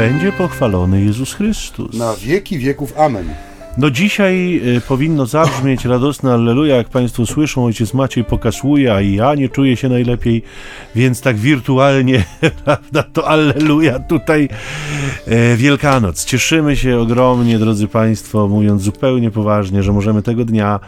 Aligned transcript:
będzie 0.00 0.32
pochwalony 0.32 1.04
Jezus 1.04 1.34
Chrystus. 1.34 1.94
Na 1.94 2.14
wieki 2.16 2.58
wieków. 2.58 2.98
Amen. 2.98 3.28
No 3.78 3.90
dzisiaj 3.90 4.60
y, 4.76 4.80
powinno 4.80 5.26
zabrzmieć 5.26 5.84
radosne 5.84 6.32
Alleluja, 6.32 6.76
jak 6.76 6.88
Państwo 6.88 7.26
słyszą, 7.26 7.64
ojciec 7.64 7.94
Maciej 7.94 8.24
pokasuje, 8.24 8.94
a 8.94 9.00
i 9.00 9.14
ja 9.14 9.34
nie 9.34 9.48
czuję 9.48 9.76
się 9.76 9.88
najlepiej, 9.88 10.42
więc 10.94 11.20
tak 11.20 11.36
wirtualnie, 11.36 12.24
prawda, 12.64 13.02
to 13.02 13.28
Alleluja 13.28 13.98
tutaj 13.98 14.48
e, 15.26 15.56
Wielkanoc. 15.56 16.24
Cieszymy 16.24 16.76
się 16.76 16.98
ogromnie, 16.98 17.58
drodzy 17.58 17.88
Państwo, 17.88 18.48
mówiąc 18.48 18.82
zupełnie 18.82 19.30
poważnie, 19.30 19.82
że 19.82 19.92
możemy 19.92 20.22
tego 20.22 20.44
dnia 20.44 20.80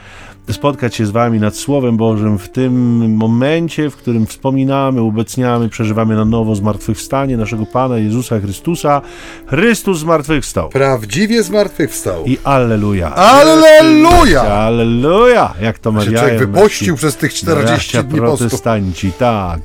spotkać 0.51 0.95
się 0.95 1.07
z 1.07 1.11
Wami 1.11 1.41
nad 1.41 1.57
Słowem 1.57 1.97
Bożym 1.97 2.39
w 2.39 2.49
tym 2.49 3.01
momencie, 3.15 3.91
w 3.91 3.97
którym 3.97 4.27
wspominamy, 4.27 5.03
ubecniamy, 5.03 5.69
przeżywamy 5.69 6.17
na 6.17 6.25
nowo 6.25 6.55
zmartwychwstanie 6.55 7.37
naszego 7.37 7.67
Pana 7.67 7.99
Jezusa 7.99 8.41
Chrystusa. 8.41 9.01
Chrystus 9.47 9.99
zmartwychwstał. 9.99 10.69
Prawdziwie 10.69 11.43
zmartwychwstał. 11.43 12.25
I 12.25 12.39
Alleluja. 12.45 13.15
Alleluja! 13.15 14.43
Alleluja! 14.43 15.55
Jak 15.61 15.79
to 15.79 15.93
mawiają 15.93 16.19
człowiek 16.19 16.39
wypościł 16.39 16.97
przez 16.97 17.17
tych 17.17 17.35
40 17.35 17.93
bracia 17.93 18.03
dni 18.03 18.21
postu. 18.21 18.39
protestanci, 18.39 19.13
tak. 19.19 19.61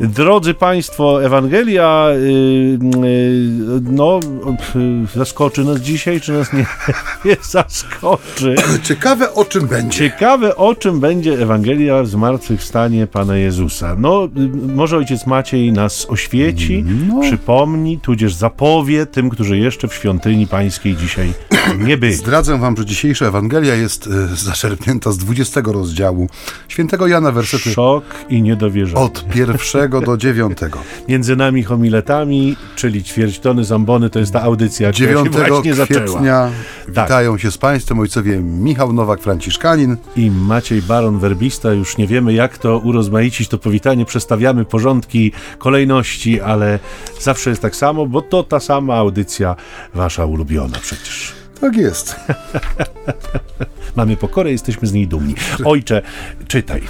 Drodzy 0.00 0.54
Państwo, 0.54 1.24
Ewangelia 1.24 2.08
y, 2.10 2.16
y, 2.16 2.78
no, 3.82 4.20
y, 5.14 5.18
zaskoczy 5.18 5.64
nas 5.64 5.78
dzisiaj, 5.78 6.20
czy 6.20 6.32
nas 6.32 6.52
nie, 6.52 6.66
nie 7.24 7.36
zaskoczy? 7.42 8.54
Ciekawe 8.82 9.34
o 9.34 9.44
czym 9.44 9.66
będzie. 9.66 10.09
Ciekawe, 10.14 10.56
o 10.56 10.74
czym 10.74 11.00
będzie 11.00 11.32
Ewangelia 11.42 12.04
zmartwychwstanie 12.04 13.06
Pana 13.06 13.36
Jezusa. 13.36 13.96
No, 13.98 14.28
może 14.74 14.96
ojciec 14.96 15.26
Maciej 15.26 15.72
nas 15.72 16.06
oświeci, 16.08 16.84
No. 17.08 17.20
przypomni, 17.20 17.98
tudzież 17.98 18.34
zapowie 18.34 19.06
tym, 19.06 19.30
którzy 19.30 19.58
jeszcze 19.58 19.88
w 19.88 19.94
świątyni 19.94 20.46
pańskiej 20.46 20.96
dzisiaj 20.96 21.32
nie 21.86 21.96
byli. 21.96 22.14
Zdradzę 22.14 22.58
wam, 22.58 22.76
że 22.76 22.84
dzisiejsza 22.86 23.26
Ewangelia 23.26 23.74
jest 23.74 24.06
y, 24.06 24.10
zaczerpnięta 24.36 25.12
z 25.12 25.18
20 25.18 25.60
rozdziału 25.64 26.28
świętego 26.68 27.06
Jana, 27.06 27.32
wersety 27.32 27.70
Szok 27.70 28.04
i 28.28 28.42
niedowierzanie. 28.42 29.04
od 29.04 29.24
pierwszego 29.28 30.00
do 30.00 30.16
dziewiątego. 30.16 30.78
Między 31.08 31.36
nami 31.36 31.62
homiletami, 31.62 32.56
czyli 32.76 33.02
ćwierć 33.04 33.38
tony 33.38 33.64
zambony, 33.64 34.10
to 34.10 34.18
jest 34.18 34.32
ta 34.32 34.42
audycja, 34.42 34.92
która 34.92 35.08
się 35.08 35.14
9 35.30 35.36
właśnie 35.48 35.74
zaczęła. 35.74 36.00
kwietnia 36.06 36.50
Tak. 36.94 37.04
witają 37.04 37.38
się 37.38 37.50
z 37.50 37.58
Państwem 37.58 37.98
ojcowie 37.98 38.36
Michał 38.40 38.92
Nowak-Franciszkanin 38.92 39.96
I 40.16 40.30
Maciej 40.30 40.82
Baron 40.82 41.18
Werbista, 41.18 41.72
już 41.72 41.96
nie 41.96 42.06
wiemy 42.06 42.32
jak 42.32 42.58
to 42.58 42.78
urozmaicić, 42.78 43.48
to 43.48 43.58
powitanie, 43.58 44.04
przestawiamy 44.04 44.64
porządki, 44.64 45.32
kolejności, 45.58 46.40
ale 46.40 46.78
zawsze 47.20 47.50
jest 47.50 47.62
tak 47.62 47.76
samo, 47.76 48.06
bo 48.06 48.22
to 48.22 48.42
ta 48.42 48.60
sama 48.60 48.94
audycja, 48.94 49.56
wasza 49.94 50.24
ulubiona 50.24 50.78
przecież. 50.82 51.32
Tak 51.60 51.76
jest. 51.76 52.16
Mamy 53.96 54.16
pokorę, 54.16 54.50
jesteśmy 54.50 54.88
z 54.88 54.92
niej 54.92 55.08
dumni. 55.08 55.34
Ojcze, 55.64 56.02
czytaj. 56.48 56.82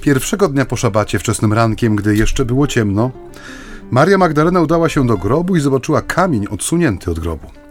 Pierwszego 0.00 0.48
dnia 0.48 0.64
po 0.64 0.76
szabacie, 0.76 1.18
wczesnym 1.18 1.52
rankiem, 1.52 1.96
gdy 1.96 2.16
jeszcze 2.16 2.44
było 2.44 2.66
ciemno, 2.66 3.10
Maria 3.90 4.18
Magdalena 4.18 4.60
udała 4.60 4.88
się 4.88 5.06
do 5.06 5.16
grobu 5.16 5.56
i 5.56 5.60
zobaczyła 5.60 6.02
kamień 6.02 6.46
odsunięty 6.50 7.10
od 7.10 7.20
grobu. 7.20 7.61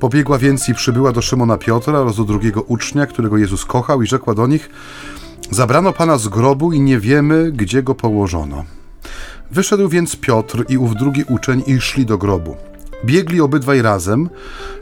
Pobiegła 0.00 0.38
więc 0.38 0.68
i 0.68 0.74
przybyła 0.74 1.12
do 1.12 1.22
Szymona 1.22 1.58
Piotra 1.58 1.98
oraz 1.98 2.16
do 2.16 2.24
drugiego 2.24 2.62
ucznia, 2.62 3.06
którego 3.06 3.38
Jezus 3.38 3.64
kochał 3.64 4.02
i 4.02 4.06
rzekła 4.06 4.34
do 4.34 4.46
nich 4.46 4.70
Zabrano 5.50 5.92
Pana 5.92 6.18
z 6.18 6.28
grobu 6.28 6.72
i 6.72 6.80
nie 6.80 7.00
wiemy, 7.00 7.52
gdzie 7.52 7.82
go 7.82 7.94
położono. 7.94 8.64
Wyszedł 9.50 9.88
więc 9.88 10.16
Piotr 10.16 10.64
i 10.68 10.78
ów 10.78 10.96
drugi 10.96 11.24
uczeń 11.24 11.62
i 11.66 11.80
szli 11.80 12.06
do 12.06 12.18
grobu. 12.18 12.56
Biegli 13.04 13.40
obydwaj 13.40 13.82
razem, 13.82 14.28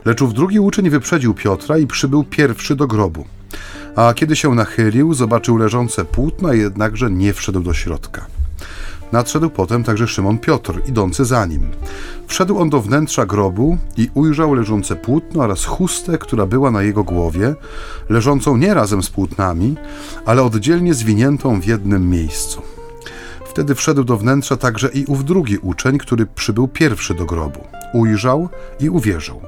lecz 0.04 0.22
ów 0.22 0.34
drugi 0.34 0.60
uczeń 0.60 0.90
wyprzedził 0.90 1.34
Piotra 1.34 1.78
i 1.78 1.86
przybył 1.86 2.24
pierwszy 2.24 2.76
do 2.76 2.86
grobu. 2.86 3.24
A 3.96 4.14
kiedy 4.14 4.36
się 4.36 4.54
nachylił, 4.54 5.14
zobaczył 5.14 5.56
leżące 5.56 6.04
płótna, 6.04 6.54
jednakże 6.54 7.10
nie 7.10 7.32
wszedł 7.32 7.60
do 7.60 7.74
środka. 7.74 8.37
Nadszedł 9.12 9.50
potem 9.50 9.84
także 9.84 10.08
Szymon 10.08 10.38
Piotr, 10.38 10.80
idący 10.86 11.24
za 11.24 11.46
nim. 11.46 11.68
Wszedł 12.26 12.58
on 12.58 12.70
do 12.70 12.80
wnętrza 12.80 13.26
grobu 13.26 13.78
i 13.96 14.10
ujrzał 14.14 14.54
leżące 14.54 14.96
płótno 14.96 15.42
oraz 15.42 15.64
chustę, 15.64 16.18
która 16.18 16.46
była 16.46 16.70
na 16.70 16.82
jego 16.82 17.04
głowie, 17.04 17.54
leżącą 18.08 18.56
nie 18.56 18.74
razem 18.74 19.02
z 19.02 19.10
płótnami, 19.10 19.76
ale 20.26 20.42
oddzielnie 20.42 20.94
zwiniętą 20.94 21.60
w 21.60 21.66
jednym 21.66 22.10
miejscu. 22.10 22.62
Wtedy 23.44 23.74
wszedł 23.74 24.04
do 24.04 24.16
wnętrza 24.16 24.56
także 24.56 24.88
i 24.88 25.04
ów 25.04 25.24
drugi 25.24 25.58
uczeń, 25.58 25.98
który 25.98 26.26
przybył 26.26 26.68
pierwszy 26.68 27.14
do 27.14 27.24
grobu. 27.24 27.60
Ujrzał 27.94 28.48
i 28.80 28.90
uwierzył. 28.90 29.40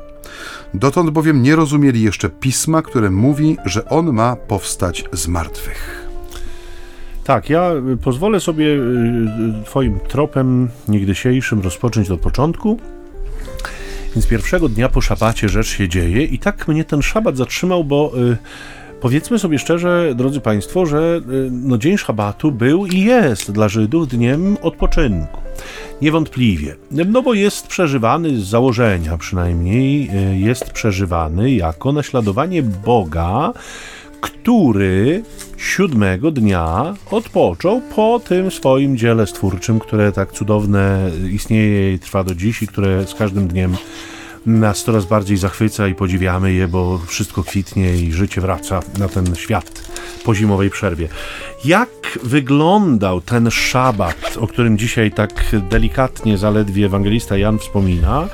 Dotąd 0.74 1.10
bowiem 1.10 1.42
nie 1.42 1.56
rozumieli 1.56 2.02
jeszcze 2.02 2.30
pisma, 2.30 2.82
które 2.82 3.10
mówi, 3.10 3.56
że 3.64 3.88
on 3.88 4.12
ma 4.12 4.36
powstać 4.36 5.04
z 5.12 5.28
martwych. 5.28 5.99
Tak, 7.30 7.50
ja 7.50 7.72
y, 7.92 7.96
pozwolę 7.96 8.40
sobie 8.40 8.66
y, 8.66 8.68
y, 9.60 9.64
Twoim 9.64 10.00
tropem 10.08 10.68
niegdysiejszym 10.88 11.60
rozpocząć 11.60 12.10
od 12.10 12.20
początku. 12.20 12.78
Więc 14.14 14.26
pierwszego 14.26 14.68
dnia 14.68 14.88
po 14.88 15.00
szabacie 15.00 15.48
rzecz 15.48 15.66
się 15.66 15.88
dzieje 15.88 16.24
i 16.24 16.38
tak 16.38 16.68
mnie 16.68 16.84
ten 16.84 17.02
szabat 17.02 17.36
zatrzymał, 17.36 17.84
bo 17.84 18.12
y, 18.32 18.36
powiedzmy 19.00 19.38
sobie 19.38 19.58
szczerze, 19.58 20.12
drodzy 20.16 20.40
Państwo, 20.40 20.86
że 20.86 21.20
y, 21.30 21.50
no, 21.50 21.78
dzień 21.78 21.98
szabatu 21.98 22.52
był 22.52 22.86
i 22.86 23.00
jest 23.00 23.50
dla 23.50 23.68
Żydów 23.68 24.08
dniem 24.08 24.56
odpoczynku. 24.62 25.40
Niewątpliwie. 26.02 26.76
No 26.90 27.22
bo 27.22 27.34
jest 27.34 27.66
przeżywany 27.66 28.40
z 28.40 28.44
założenia 28.44 29.18
przynajmniej, 29.18 30.10
y, 30.34 30.38
jest 30.38 30.70
przeżywany 30.70 31.50
jako 31.50 31.92
naśladowanie 31.92 32.62
Boga, 32.62 33.52
który 34.20 35.22
siódmego 35.56 36.30
dnia 36.30 36.94
odpoczął 37.10 37.82
po 37.96 38.20
tym 38.28 38.50
swoim 38.50 38.96
dziele 38.96 39.26
stwórczym, 39.26 39.80
które 39.80 40.12
tak 40.12 40.32
cudowne 40.32 41.10
istnieje 41.32 41.94
i 41.94 41.98
trwa 41.98 42.24
do 42.24 42.34
dziś 42.34 42.62
i 42.62 42.66
które 42.66 43.06
z 43.06 43.14
każdym 43.14 43.48
dniem 43.48 43.76
nas 44.46 44.84
coraz 44.84 45.04
bardziej 45.04 45.36
zachwyca 45.36 45.88
i 45.88 45.94
podziwiamy 45.94 46.52
je, 46.52 46.68
bo 46.68 46.98
wszystko 47.06 47.44
kwitnie 47.44 47.96
i 47.96 48.12
życie 48.12 48.40
wraca 48.40 48.80
na 48.98 49.08
ten 49.08 49.34
świat 49.34 49.90
po 50.24 50.34
zimowej 50.34 50.70
przerwie. 50.70 51.08
Jak 51.64 51.88
wyglądał 52.22 53.20
ten 53.20 53.50
szabat, 53.50 54.36
o 54.40 54.46
którym 54.46 54.78
dzisiaj 54.78 55.12
tak 55.12 55.56
delikatnie 55.70 56.38
zaledwie 56.38 56.86
ewangelista 56.86 57.36
Jan 57.36 57.58
wspomina? 57.58 58.28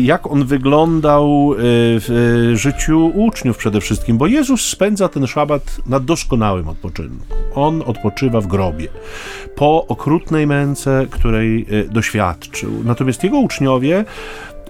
Jak 0.00 0.26
on 0.26 0.44
wyglądał 0.44 1.52
e, 1.52 1.56
w 2.00 2.50
e, 2.52 2.56
życiu 2.56 3.12
uczniów 3.14 3.56
przede 3.56 3.80
wszystkim? 3.80 4.18
Bo 4.18 4.26
Jezus 4.26 4.68
spędza 4.68 5.08
ten 5.08 5.26
szabat 5.26 5.76
na 5.86 6.00
doskonałym 6.00 6.68
odpoczynku. 6.68 7.26
On 7.54 7.82
odpoczywa 7.86 8.40
w 8.40 8.46
grobie 8.46 8.88
po 9.54 9.86
okrutnej 9.86 10.46
męce, 10.46 11.06
której 11.10 11.66
e, 11.70 11.84
doświadczył. 11.84 12.70
Natomiast 12.84 13.24
jego 13.24 13.38
uczniowie 13.38 14.04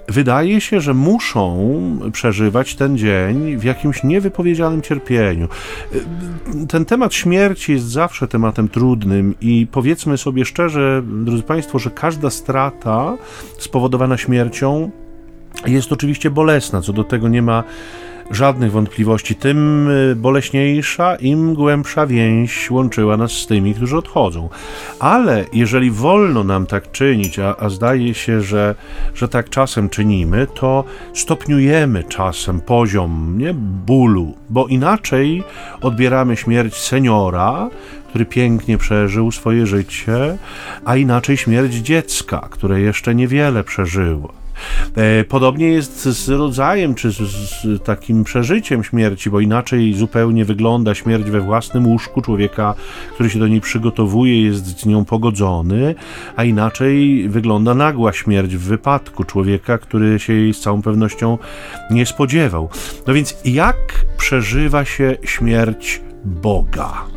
wydaje 0.07 0.61
się, 0.61 0.81
że 0.81 0.93
muszą 0.93 1.73
przeżywać 2.11 2.75
ten 2.75 2.97
dzień 2.97 3.57
w 3.57 3.63
jakimś 3.63 4.03
niewypowiedzianym 4.03 4.81
cierpieniu. 4.81 5.47
Ten 6.69 6.85
temat 6.85 7.13
śmierci 7.13 7.71
jest 7.71 7.85
zawsze 7.85 8.27
tematem 8.27 8.69
trudnym 8.69 9.35
i 9.41 9.67
powiedzmy 9.71 10.17
sobie 10.17 10.45
szczerze, 10.45 11.03
drodzy 11.05 11.43
Państwo, 11.43 11.79
że 11.79 11.91
każda 11.91 12.29
strata 12.29 13.17
spowodowana 13.57 14.17
śmiercią 14.17 14.91
jest 15.65 15.91
oczywiście 15.91 16.29
bolesna, 16.29 16.81
co 16.81 16.93
do 16.93 17.03
tego 17.03 17.27
nie 17.27 17.41
ma 17.41 17.63
żadnych 18.35 18.71
wątpliwości. 18.71 19.35
Tym 19.35 19.87
y, 19.87 20.15
boleśniejsza, 20.15 21.15
im 21.15 21.53
głębsza 21.53 22.07
więź 22.07 22.71
łączyła 22.71 23.17
nas 23.17 23.31
z 23.31 23.47
tymi, 23.47 23.73
którzy 23.73 23.97
odchodzą. 23.97 24.49
Ale 24.99 25.45
jeżeli 25.53 25.91
wolno 25.91 26.43
nam 26.43 26.65
tak 26.65 26.91
czynić, 26.91 27.39
a, 27.39 27.55
a 27.59 27.69
zdaje 27.69 28.13
się, 28.13 28.41
że, 28.41 28.75
że 29.15 29.27
tak 29.27 29.49
czasem 29.49 29.89
czynimy, 29.89 30.47
to 30.55 30.83
stopniujemy 31.13 32.03
czasem 32.03 32.61
poziom 32.61 33.35
nie, 33.37 33.53
bólu, 33.85 34.33
bo 34.49 34.67
inaczej 34.67 35.43
odbieramy 35.81 36.37
śmierć 36.37 36.75
seniora, 36.75 37.69
który 38.09 38.25
pięknie 38.25 38.77
przeżył 38.77 39.31
swoje 39.31 39.67
życie, 39.67 40.37
a 40.85 40.95
inaczej 40.95 41.37
śmierć 41.37 41.73
dziecka, 41.73 42.47
które 42.51 42.81
jeszcze 42.81 43.15
niewiele 43.15 43.63
przeżyło. 43.63 44.42
E, 44.95 45.23
Podobnie 45.23 45.67
jest 45.67 46.03
z 46.03 46.29
rodzajem, 46.29 46.95
czy 46.95 47.11
z, 47.11 47.15
z 47.15 47.83
takim 47.83 48.23
przeżyciem 48.23 48.83
śmierci, 48.83 49.29
bo 49.29 49.39
inaczej 49.39 49.93
zupełnie 49.93 50.45
wygląda 50.45 50.95
śmierć 50.95 51.29
we 51.29 51.41
własnym 51.41 51.87
łóżku 51.87 52.21
człowieka, 52.21 52.75
który 53.13 53.29
się 53.29 53.39
do 53.39 53.47
niej 53.47 53.61
przygotowuje, 53.61 54.43
jest 54.43 54.79
z 54.79 54.85
nią 54.85 55.05
pogodzony, 55.05 55.95
a 56.35 56.43
inaczej 56.43 57.25
wygląda 57.29 57.73
nagła 57.73 58.13
śmierć 58.13 58.55
w 58.55 58.61
wypadku 58.61 59.23
człowieka, 59.23 59.77
który 59.77 60.19
się 60.19 60.33
jej 60.33 60.53
z 60.53 60.59
całą 60.59 60.81
pewnością 60.81 61.37
nie 61.91 62.05
spodziewał. 62.05 62.69
No 63.07 63.13
więc 63.13 63.37
jak 63.45 64.05
przeżywa 64.17 64.85
się 64.85 65.17
śmierć 65.23 66.01
Boga? 66.25 67.12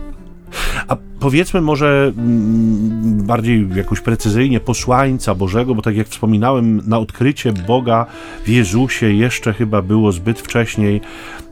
A 0.88 0.96
powiedzmy 1.20 1.60
może 1.60 2.12
mm, 2.18 3.22
bardziej 3.26 3.68
jakoś 3.76 4.00
precyzyjnie 4.00 4.60
posłańca 4.60 5.34
Bożego, 5.34 5.74
bo 5.74 5.82
tak 5.82 5.96
jak 5.96 6.08
wspominałem, 6.08 6.82
na 6.86 6.98
odkrycie 6.98 7.52
Boga 7.52 8.06
w 8.44 8.48
Jezusie 8.48 9.12
jeszcze 9.12 9.52
chyba 9.52 9.82
było 9.82 10.12
zbyt 10.12 10.40
wcześniej 10.40 11.00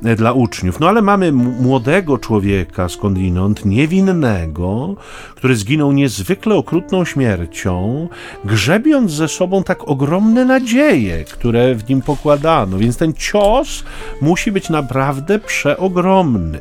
e, 0.05 0.17
dla 0.17 0.33
uczniów. 0.33 0.81
No 0.81 0.89
ale 0.89 1.03
mamy 1.03 1.33
młodego 1.33 2.19
człowieka 2.19 2.89
skądinąd, 2.89 3.65
niewinnego, 3.65 4.97
który 5.35 5.57
zginął 5.57 5.93
niezwykle 5.93 6.55
okrutną 6.55 7.05
śmiercią, 7.05 8.09
grzebiąc 8.45 9.11
ze 9.13 9.29
sobą 9.29 9.63
tak 9.63 9.89
ogromne 9.89 10.45
nadzieje, 10.45 11.25
które 11.25 11.75
w 11.75 11.89
nim 11.89 12.03
pokładano. 12.03 12.79
Więc 12.79 12.97
ten 12.97 13.13
cios 13.13 13.85
musi 14.21 14.53
być 14.53 14.71
naprawdę 14.71 15.39
przeogromny 15.39 16.61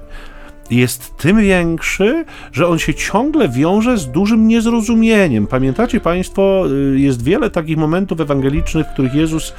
jest 0.76 1.18
tym 1.18 1.42
większy, 1.42 2.26
że 2.52 2.68
on 2.68 2.80
się 2.80 2.94
ciągle 2.94 3.50
wiąże 3.50 3.98
z 3.98 4.12
dużym 4.12 4.48
niezrozumieniem. 4.48 5.48
Pamiętacie 5.48 6.00
Państwo, 6.00 6.66
y, 6.96 7.00
jest 7.00 7.24
wiele 7.24 7.50
takich 7.50 7.78
momentów 7.78 8.20
ewangelicznych, 8.20 8.88
w 8.88 8.94
których 8.94 9.14
Jezus 9.14 9.54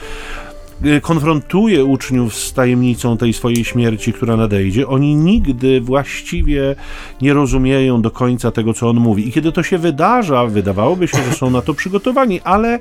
konfrontuje 1.02 1.84
uczniów 1.84 2.34
z 2.34 2.52
tajemnicą 2.52 3.16
tej 3.16 3.32
swojej 3.32 3.64
śmierci, 3.64 4.12
która 4.12 4.36
nadejdzie. 4.36 4.88
Oni 4.88 5.14
nigdy 5.14 5.80
właściwie 5.80 6.76
nie 7.22 7.32
rozumieją 7.32 8.02
do 8.02 8.10
końca 8.10 8.50
tego, 8.50 8.74
co 8.74 8.88
on 8.88 8.96
mówi. 8.96 9.28
I 9.28 9.32
kiedy 9.32 9.52
to 9.52 9.62
się 9.62 9.78
wydarza, 9.78 10.46
wydawałoby 10.46 11.08
się, 11.08 11.18
że 11.22 11.32
są 11.32 11.50
na 11.50 11.62
to 11.62 11.74
przygotowani, 11.74 12.40
ale 12.44 12.78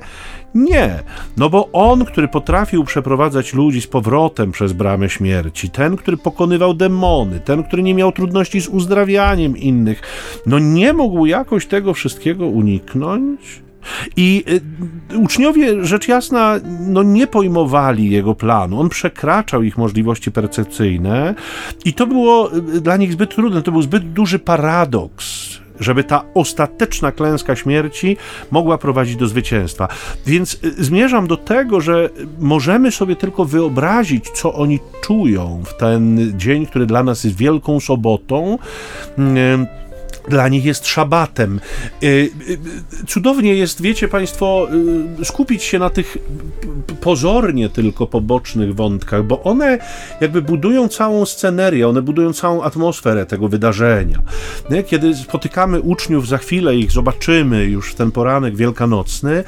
nie, 0.54 1.02
no 1.36 1.50
bo 1.50 1.68
on, 1.72 2.04
który 2.04 2.28
potrafił 2.28 2.84
przeprowadzać 2.84 3.54
ludzi 3.54 3.80
z 3.80 3.86
powrotem 3.86 4.52
przez 4.52 4.72
bramę 4.72 5.08
śmierci, 5.08 5.70
ten, 5.70 5.96
który 5.96 6.16
pokonywał 6.16 6.74
demony, 6.74 7.40
ten, 7.40 7.62
który 7.62 7.82
nie 7.82 7.94
miał 7.94 8.12
trudności 8.12 8.60
z 8.60 8.68
uzdrawianiem 8.68 9.56
innych, 9.56 10.02
no 10.46 10.58
nie 10.58 10.92
mógł 10.92 11.26
jakoś 11.26 11.66
tego 11.66 11.94
wszystkiego 11.94 12.46
uniknąć. 12.46 13.63
I 14.16 14.44
y, 15.12 15.18
uczniowie, 15.18 15.84
rzecz 15.84 16.08
jasna, 16.08 16.60
no 16.80 17.02
nie 17.02 17.26
pojmowali 17.26 18.10
jego 18.10 18.34
planu. 18.34 18.80
On 18.80 18.88
przekraczał 18.88 19.62
ich 19.62 19.78
możliwości 19.78 20.32
percepcyjne 20.32 21.34
i 21.84 21.94
to 21.94 22.06
było 22.06 22.56
y, 22.56 22.80
dla 22.80 22.96
nich 22.96 23.12
zbyt 23.12 23.34
trudne, 23.34 23.62
to 23.62 23.72
był 23.72 23.82
zbyt 23.82 24.12
duży 24.12 24.38
paradoks 24.38 25.54
żeby 25.80 26.04
ta 26.04 26.24
ostateczna 26.34 27.12
klęska 27.12 27.56
śmierci 27.56 28.16
mogła 28.50 28.78
prowadzić 28.78 29.16
do 29.16 29.26
zwycięstwa. 29.26 29.88
Więc 30.26 30.58
y, 30.64 30.84
zmierzam 30.84 31.26
do 31.26 31.36
tego, 31.36 31.80
że 31.80 32.10
możemy 32.38 32.90
sobie 32.90 33.16
tylko 33.16 33.44
wyobrazić, 33.44 34.30
co 34.30 34.54
oni 34.54 34.80
czują 35.02 35.62
w 35.66 35.76
ten 35.76 36.32
dzień, 36.36 36.66
który 36.66 36.86
dla 36.86 37.02
nas 37.02 37.24
jest 37.24 37.36
wielką 37.36 37.80
sobotą 37.80 38.58
dla 40.28 40.48
nich 40.48 40.64
jest 40.64 40.86
szabatem. 40.86 41.60
Y, 42.02 42.06
y, 42.06 42.58
cudownie 43.06 43.54
jest, 43.54 43.82
wiecie 43.82 44.08
Państwo, 44.08 44.68
y, 45.20 45.24
skupić 45.24 45.62
się 45.62 45.78
na 45.78 45.90
tych 45.90 46.16
pozornie 47.00 47.68
tylko 47.68 48.06
pobocznych 48.06 48.74
wątkach, 48.74 49.24
bo 49.24 49.42
one 49.42 49.78
jakby 50.20 50.42
budują 50.42 50.88
całą 50.88 51.26
scenerię, 51.26 51.88
one 51.88 52.02
budują 52.02 52.32
całą 52.32 52.62
atmosferę 52.62 53.26
tego 53.26 53.48
wydarzenia. 53.48 54.22
Kiedy 54.86 55.16
spotykamy 55.16 55.80
uczniów, 55.80 56.28
za 56.28 56.38
chwilę 56.38 56.76
ich 56.76 56.90
zobaczymy 56.90 57.64
już 57.64 57.92
w 57.92 57.94
ten 57.94 58.10
poranek 58.10 58.56
wielkanocny, 58.56 59.44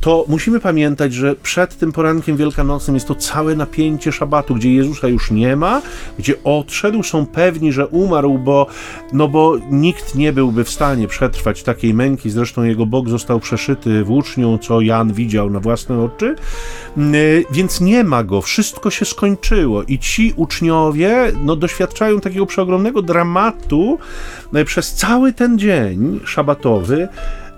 to 0.00 0.24
musimy 0.28 0.60
pamiętać, 0.60 1.14
że 1.14 1.36
przed 1.36 1.78
tym 1.78 1.92
porankiem 1.92 2.36
wielkanocnym 2.36 2.94
jest 2.94 3.08
to 3.08 3.14
całe 3.14 3.54
napięcie 3.54 4.12
szabatu, 4.12 4.54
gdzie 4.54 4.74
Jezusa 4.74 5.08
już 5.08 5.30
nie 5.30 5.56
ma, 5.56 5.82
gdzie 6.18 6.34
odszedł, 6.44 7.02
są 7.02 7.26
pewni, 7.26 7.72
że 7.72 7.86
umarł, 7.86 8.38
bo, 8.38 8.66
no 9.12 9.28
bo 9.28 9.58
nikt 9.70 10.14
nie 10.14 10.32
byłby 10.32 10.64
w 10.64 10.70
stanie 10.70 11.08
przetrwać 11.08 11.62
takiej 11.62 11.94
męki, 11.94 12.30
zresztą 12.30 12.62
jego 12.62 12.86
bok 12.86 13.08
został 13.08 13.40
przeszyty 13.40 14.04
włócznią, 14.04 14.58
co 14.58 14.80
Jan 14.80 15.12
widział 15.12 15.50
na 15.50 15.60
własne 15.60 16.02
oczy, 16.02 16.34
mm, 16.96 17.14
więc 17.50 17.80
nie 17.80 18.04
ma 18.04 18.24
go, 18.24 18.40
wszystko 18.40 18.90
się 18.90 19.04
skończyło. 19.04 19.82
I 19.82 19.98
ci 19.98 20.32
uczniowie 20.36 21.32
no, 21.44 21.56
doświadczają 21.56 22.20
takiego 22.20 22.46
przeogromnego 22.46 23.02
dramatu 23.02 23.98
no 24.52 24.64
przez 24.64 24.94
cały 24.94 25.32
ten 25.32 25.58
dzień 25.58 26.20
szabatowy, 26.24 27.08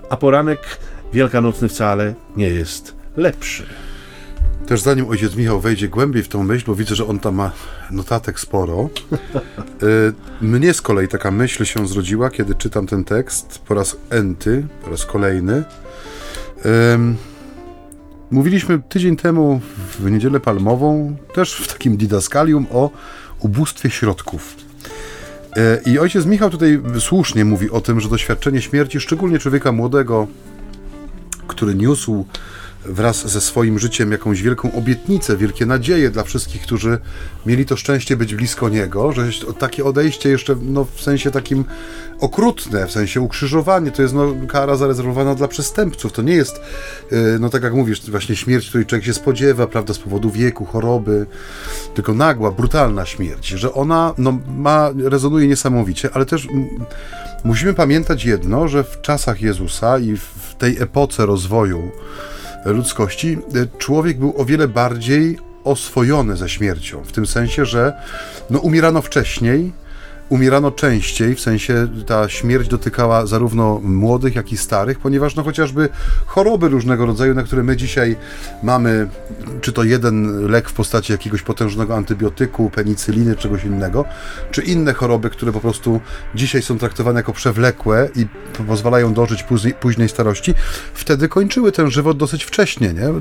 a 0.09 0.17
poranek 0.17 0.79
wielkanocny 1.13 1.67
wcale 1.67 2.13
nie 2.37 2.49
jest 2.49 2.95
lepszy. 3.17 3.65
Też 4.67 4.81
zanim 4.81 5.09
ojciec 5.09 5.35
Michał 5.35 5.59
wejdzie 5.59 5.89
głębiej 5.89 6.23
w 6.23 6.27
tą 6.27 6.43
myśl, 6.43 6.65
bo 6.67 6.75
widzę, 6.75 6.95
że 6.95 7.07
on 7.07 7.19
tam 7.19 7.35
ma 7.35 7.51
notatek 7.91 8.39
sporo. 8.39 8.89
Y, 9.83 10.13
mnie 10.41 10.73
z 10.73 10.81
kolei 10.81 11.07
taka 11.07 11.31
myśl 11.31 11.65
się 11.65 11.87
zrodziła, 11.87 12.29
kiedy 12.29 12.55
czytam 12.55 12.87
ten 12.87 13.03
tekst 13.03 13.61
po 13.67 13.73
raz 13.73 13.97
enty, 14.09 14.65
po 14.83 14.89
raz 14.89 15.05
kolejny. 15.05 15.63
Mówiliśmy 18.31 18.81
tydzień 18.89 19.15
temu 19.15 19.61
w 19.99 20.11
Niedzielę 20.11 20.39
Palmową, 20.39 21.15
też 21.33 21.55
w 21.55 21.73
takim 21.73 21.97
didaskalium 21.97 22.67
o 22.71 22.89
ubóstwie 23.39 23.89
środków. 23.89 24.55
Y, 25.57 25.89
I 25.91 25.99
ojciec 25.99 26.25
Michał 26.25 26.49
tutaj 26.49 26.81
słusznie 26.99 27.45
mówi 27.45 27.69
o 27.69 27.81
tym, 27.81 27.99
że 27.99 28.09
doświadczenie 28.09 28.61
śmierci, 28.61 28.99
szczególnie 28.99 29.39
człowieka 29.39 29.71
młodego, 29.71 30.27
który 31.47 31.75
niósł 31.75 32.25
wraz 32.85 33.27
ze 33.27 33.41
swoim 33.41 33.79
życiem 33.79 34.11
jakąś 34.11 34.41
wielką 34.41 34.71
obietnicę, 34.71 35.37
wielkie 35.37 35.65
nadzieje 35.65 36.09
dla 36.09 36.23
wszystkich, 36.23 36.61
którzy 36.61 36.97
mieli 37.45 37.65
to 37.65 37.77
szczęście 37.77 38.17
być 38.17 38.35
blisko 38.35 38.69
Niego, 38.69 39.11
że 39.11 39.23
takie 39.59 39.85
odejście 39.85 40.29
jeszcze 40.29 40.55
no, 40.61 40.85
w 40.95 41.01
sensie 41.01 41.31
takim 41.31 41.65
okrutne, 42.19 42.87
w 42.87 42.91
sensie 42.91 43.21
ukrzyżowanie, 43.21 43.91
to 43.91 44.01
jest 44.01 44.13
no, 44.13 44.33
kara 44.47 44.75
zarezerwowana 44.75 45.35
dla 45.35 45.47
przestępców. 45.47 46.11
To 46.11 46.21
nie 46.21 46.33
jest, 46.33 46.61
yy, 47.11 47.37
no 47.39 47.49
tak 47.49 47.63
jak 47.63 47.73
mówisz, 47.73 48.09
właśnie 48.09 48.35
śmierć, 48.35 48.69
której 48.69 48.85
człowiek 48.85 49.05
się 49.05 49.13
spodziewa, 49.13 49.67
prawda, 49.67 49.93
z 49.93 49.99
powodu 49.99 50.29
wieku, 50.29 50.65
choroby, 50.65 51.25
tylko 51.93 52.13
nagła, 52.13 52.51
brutalna 52.51 53.05
śmierć, 53.05 53.47
że 53.47 53.73
ona 53.73 54.13
no, 54.17 54.39
ma, 54.57 54.89
rezonuje 55.03 55.47
niesamowicie, 55.47 56.09
ale 56.13 56.25
też 56.25 56.47
musimy 57.43 57.73
pamiętać 57.73 58.25
jedno, 58.25 58.67
że 58.67 58.83
w 58.83 59.01
czasach 59.01 59.41
Jezusa 59.41 59.99
i 59.99 60.17
w 60.17 60.55
tej 60.57 60.81
epoce 60.81 61.25
rozwoju 61.25 61.91
ludzkości 62.65 63.37
człowiek 63.77 64.17
był 64.17 64.33
o 64.37 64.45
wiele 64.45 64.67
bardziej 64.67 65.37
oswojony 65.63 66.37
ze 66.37 66.49
śmiercią, 66.49 67.03
w 67.03 67.11
tym 67.11 67.27
sensie, 67.27 67.65
że 67.65 67.93
no, 68.49 68.59
umierano 68.59 69.01
wcześniej, 69.01 69.71
umierano 70.29 70.71
częściej, 70.71 71.35
w 71.35 71.39
sensie 71.39 71.87
ta 72.05 72.29
śmierć 72.29 72.67
dotykała 72.67 73.25
zarówno 73.25 73.79
młodych, 73.83 74.35
jak 74.35 74.51
i 74.51 74.57
starych, 74.57 74.99
ponieważ 74.99 75.35
no 75.35 75.43
chociażby 75.43 75.89
choroby 76.25 76.69
różnego 76.69 77.05
rodzaju, 77.05 77.33
na 77.33 77.43
które 77.43 77.63
my 77.63 77.77
dzisiaj 77.77 78.15
mamy, 78.63 79.07
czy 79.61 79.73
to 79.73 79.83
jeden 79.83 80.47
lek 80.47 80.69
w 80.69 80.73
postaci 80.73 81.11
jakiegoś 81.11 81.41
potężnego 81.41 81.95
antybiotyku, 81.95 82.69
penicyliny, 82.69 83.35
czegoś 83.35 83.63
innego, 83.63 84.05
czy 84.51 84.61
inne 84.61 84.93
choroby, 84.93 85.29
które 85.29 85.51
po 85.51 85.59
prostu 85.59 86.01
dzisiaj 86.35 86.61
są 86.61 86.77
traktowane 86.77 87.19
jako 87.19 87.33
przewlekłe 87.33 88.09
i 88.15 88.25
pozwalają 88.67 89.13
dożyć 89.13 89.43
później, 89.43 89.73
późnej 89.73 90.09
starości, 90.09 90.53
wtedy 90.93 91.27
kończyły 91.27 91.71
ten 91.71 91.91
żywot 91.91 92.17
dosyć 92.17 92.43
wcześnie, 92.43 92.93
nie? 92.93 93.13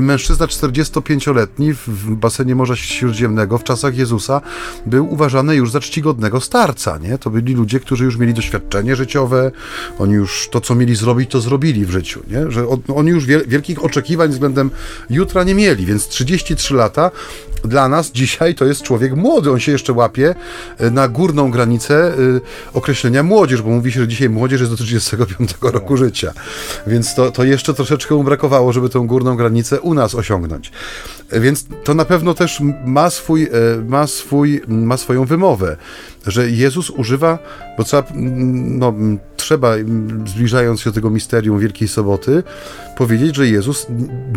Mężczyzna 0.00 0.46
45-letni 0.46 1.72
w 1.72 2.14
basenie 2.14 2.54
Morza 2.54 2.76
Śródziemnego 2.76 3.58
w 3.58 3.64
czasach 3.64 3.96
Jezusa 3.96 4.40
był 4.86 5.12
uważany 5.12 5.56
już 5.56 5.70
za 5.70 5.80
czcigodnego 5.80 6.40
starca, 6.44 6.98
nie? 6.98 7.18
To 7.18 7.30
byli 7.30 7.54
ludzie, 7.54 7.80
którzy 7.80 8.04
już 8.04 8.16
mieli 8.16 8.34
doświadczenie 8.34 8.96
życiowe, 8.96 9.50
oni 9.98 10.12
już 10.12 10.48
to, 10.50 10.60
co 10.60 10.74
mieli 10.74 10.94
zrobić, 10.96 11.30
to 11.30 11.40
zrobili 11.40 11.86
w 11.86 11.90
życiu, 11.90 12.22
nie? 12.30 12.50
Że 12.50 12.66
oni 12.94 13.10
już 13.10 13.26
wielkich 13.26 13.84
oczekiwań 13.84 14.30
względem 14.30 14.70
jutra 15.10 15.44
nie 15.44 15.54
mieli, 15.54 15.86
więc 15.86 16.08
33 16.08 16.74
lata 16.74 17.10
dla 17.64 17.88
nas 17.88 18.10
dzisiaj 18.10 18.54
to 18.54 18.64
jest 18.64 18.82
człowiek 18.82 19.16
młody, 19.16 19.50
on 19.50 19.60
się 19.60 19.72
jeszcze 19.72 19.92
łapie 19.92 20.34
e, 20.78 20.90
na 20.90 21.08
górną 21.08 21.50
granicę 21.50 21.94
e, 22.08 22.14
określenia 22.72 23.22
młodzież, 23.22 23.62
bo 23.62 23.70
mówi 23.70 23.92
się, 23.92 24.00
że 24.00 24.08
dzisiaj 24.08 24.30
młodzież 24.30 24.60
jest 24.60 24.72
do 24.72 24.76
35 24.76 25.54
roku 25.62 25.96
życia, 25.96 26.32
więc 26.86 27.14
to, 27.14 27.30
to 27.30 27.44
jeszcze 27.44 27.74
troszeczkę 27.74 28.14
mu 28.14 28.24
brakowało, 28.24 28.72
żeby 28.72 28.88
tą 28.88 29.06
górną 29.06 29.36
granicę 29.36 29.80
u 29.80 29.94
nas 29.94 30.14
osiągnąć. 30.14 30.72
E, 31.30 31.40
więc 31.40 31.66
to 31.84 31.94
na 31.94 32.04
pewno 32.04 32.34
też 32.34 32.60
ma, 32.84 33.10
swój, 33.10 33.48
ma, 33.88 34.06
swój, 34.06 34.60
ma 34.68 34.96
swoją 34.96 35.24
wymowę 35.24 35.76
że 36.26 36.50
Jezus 36.50 36.90
używa, 36.90 37.38
bo 37.78 37.84
trzeba, 37.84 38.04
no, 38.14 38.94
trzeba, 39.44 39.74
zbliżając 40.26 40.80
się 40.80 40.90
do 40.90 40.94
tego 40.94 41.10
misterium 41.10 41.58
Wielkiej 41.58 41.88
Soboty, 41.88 42.42
powiedzieć, 42.96 43.36
że 43.36 43.48
Jezus 43.48 43.86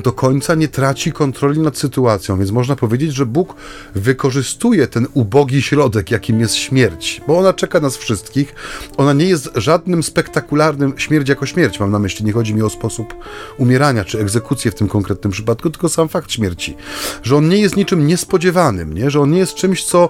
do 0.03 0.11
końca 0.11 0.55
nie 0.55 0.67
traci 0.67 1.11
kontroli 1.11 1.59
nad 1.59 1.77
sytuacją, 1.77 2.37
więc 2.37 2.51
można 2.51 2.75
powiedzieć, 2.75 3.13
że 3.13 3.25
Bóg 3.25 3.55
wykorzystuje 3.95 4.87
ten 4.87 5.07
ubogi 5.13 5.61
środek, 5.61 6.11
jakim 6.11 6.39
jest 6.39 6.55
śmierć, 6.55 7.21
bo 7.27 7.37
ona 7.37 7.53
czeka 7.53 7.79
nas 7.79 7.97
wszystkich. 7.97 8.55
Ona 8.97 9.13
nie 9.13 9.25
jest 9.25 9.49
żadnym 9.55 10.03
spektakularnym 10.03 10.93
śmierć 10.97 11.29
jako 11.29 11.45
śmierć, 11.45 11.79
mam 11.79 11.91
na 11.91 11.99
myśli, 11.99 12.25
nie 12.25 12.33
chodzi 12.33 12.55
mi 12.55 12.61
o 12.61 12.69
sposób 12.69 13.13
umierania 13.57 14.03
czy 14.05 14.19
egzekucję 14.19 14.71
w 14.71 14.75
tym 14.75 14.87
konkretnym 14.87 15.31
przypadku, 15.31 15.69
tylko 15.69 15.89
sam 15.89 16.09
fakt 16.09 16.31
śmierci, 16.31 16.75
że 17.23 17.35
on 17.35 17.49
nie 17.49 17.57
jest 17.57 17.77
niczym 17.77 18.07
niespodziewanym, 18.07 18.93
nie? 18.93 19.11
że 19.11 19.21
on 19.21 19.31
nie 19.31 19.39
jest 19.39 19.55
czymś, 19.55 19.83
co 19.83 20.09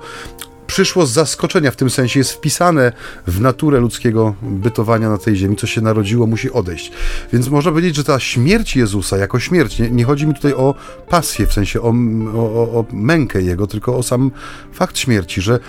przyszło 0.77 1.05
z 1.05 1.12
zaskoczenia 1.12 1.72
w 1.72 1.75
tym 1.75 1.89
sensie, 1.89 2.19
jest 2.19 2.31
wpisane 2.31 2.91
w 3.27 3.41
naturę 3.41 3.79
ludzkiego 3.79 4.36
bytowania 4.41 5.10
na 5.10 5.17
tej 5.17 5.36
ziemi, 5.36 5.55
co 5.55 5.67
się 5.67 5.81
narodziło, 5.81 6.27
musi 6.27 6.51
odejść. 6.51 6.91
Więc 7.34 7.50
można 7.50 7.72
powiedzieć, 7.72 7.96
że 7.96 8.03
ta 8.03 8.19
śmierć 8.19 8.75
Jezusa 8.75 9.17
jako 9.17 9.39
śmierć, 9.39 9.79
nie, 9.79 9.89
nie 9.89 10.03
chodzi 10.03 10.27
mi 10.27 10.34
tutaj 10.34 10.53
o 10.53 10.75
pasję, 11.10 11.48
w 11.48 11.53
sensie 11.53 11.81
o, 11.81 11.93
o, 12.36 12.79
o 12.79 12.86
mękę 12.91 13.41
Jego, 13.41 13.67
tylko 13.67 13.98
o 13.98 14.03
sam 14.03 14.31
fakt 14.74 14.98
śmierci, 14.98 15.41
że 15.41 15.60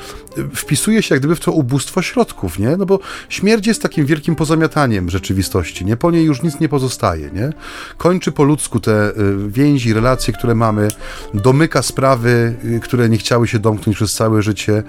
wpisuje 0.54 1.02
się 1.02 1.14
jak 1.14 1.20
gdyby 1.20 1.36
w 1.36 1.40
to 1.40 1.52
ubóstwo 1.52 2.02
środków, 2.02 2.58
nie? 2.58 2.76
No 2.76 2.86
bo 2.86 3.00
śmierć 3.28 3.66
jest 3.66 3.82
takim 3.82 4.06
wielkim 4.06 4.36
pozamiataniem 4.36 5.10
rzeczywistości, 5.10 5.84
nie? 5.84 5.96
Po 5.96 6.10
niej 6.10 6.24
już 6.24 6.42
nic 6.42 6.60
nie 6.60 6.68
pozostaje, 6.68 7.30
nie? 7.30 7.52
Kończy 7.96 8.32
po 8.32 8.44
ludzku 8.44 8.80
te 8.80 9.10
y, 9.10 9.14
więzi, 9.48 9.92
relacje, 9.92 10.34
które 10.34 10.54
mamy, 10.54 10.88
domyka 11.34 11.82
sprawy, 11.82 12.56
y, 12.64 12.80
które 12.80 13.08
nie 13.08 13.18
chciały 13.18 13.48
się 13.48 13.58
domknąć 13.58 13.96
przez 13.96 14.14
całe 14.14 14.42
życie. 14.42 14.82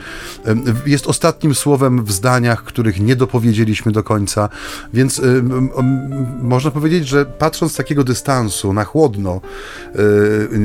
Jest 0.85 1.07
ostatnim 1.07 1.55
słowem 1.55 2.05
w 2.05 2.11
zdaniach, 2.11 2.63
których 2.63 2.99
nie 2.99 3.15
dopowiedzieliśmy 3.15 3.91
do 3.91 4.03
końca, 4.03 4.49
więc 4.93 5.21
można 6.41 6.71
powiedzieć, 6.71 7.07
że 7.07 7.25
patrząc 7.25 7.71
z 7.71 7.75
takiego 7.75 8.03
dystansu, 8.03 8.73
na 8.73 8.83
chłodno, 8.83 9.41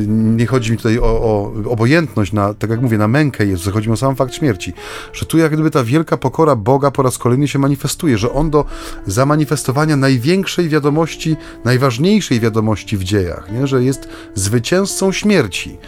nie 0.08 0.46
chodzi 0.46 0.70
mi 0.70 0.76
tutaj 0.76 0.98
o, 0.98 1.02
o 1.04 1.52
obojętność, 1.70 2.32
na, 2.32 2.54
tak 2.54 2.70
jak 2.70 2.80
mówię, 2.80 2.98
na 2.98 3.08
mękę 3.08 3.46
Jezusa, 3.46 3.70
chodzi 3.70 3.88
mi 3.88 3.94
o 3.94 3.96
sam 3.96 4.16
fakt 4.16 4.34
śmierci 4.34 4.72
że 5.12 5.26
tu 5.26 5.38
jak 5.38 5.52
gdyby 5.52 5.70
ta 5.70 5.84
wielka 5.84 6.16
pokora 6.16 6.56
Boga 6.56 6.90
po 6.90 7.02
raz 7.02 7.18
kolejny 7.18 7.48
się 7.48 7.58
manifestuje, 7.58 8.18
że 8.18 8.32
On 8.32 8.50
do 8.50 8.64
zamanifestowania 9.06 9.96
największej 9.96 10.68
wiadomości, 10.68 11.36
najważniejszej 11.64 12.40
wiadomości 12.40 12.96
w 12.96 13.04
dziejach, 13.04 13.52
nie? 13.52 13.66
że 13.66 13.84
jest 13.84 14.08
zwycięzcą 14.34 15.12
śmierci, 15.12 15.78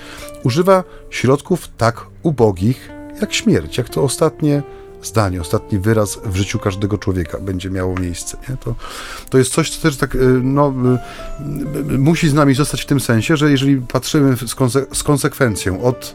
używa 0.44 0.84
środków 1.10 1.68
tak 1.76 2.06
ubogich 2.22 2.95
jak 3.20 3.34
śmierć, 3.34 3.78
jak 3.78 3.88
to 3.88 4.02
ostatnie 4.02 4.62
zdanie, 5.02 5.40
ostatni 5.40 5.78
wyraz 5.78 6.18
w 6.24 6.36
życiu 6.36 6.58
każdego 6.58 6.98
człowieka 6.98 7.38
będzie 7.40 7.70
miało 7.70 7.94
miejsce. 7.94 8.36
Nie? 8.48 8.56
To, 8.56 8.74
to 9.30 9.38
jest 9.38 9.52
coś, 9.52 9.70
co 9.70 9.82
też 9.82 9.96
tak 9.96 10.14
y, 10.14 10.18
no, 10.42 10.74
y, 11.88 11.94
y, 11.94 11.98
musi 11.98 12.28
z 12.28 12.34
nami 12.34 12.54
zostać 12.54 12.82
w 12.82 12.86
tym 12.86 13.00
sensie, 13.00 13.36
że 13.36 13.50
jeżeli 13.50 13.76
patrzymy 13.76 14.36
z, 14.36 14.54
konse 14.54 14.86
z 14.92 15.02
konsekwencją 15.02 15.82
od 15.82 16.14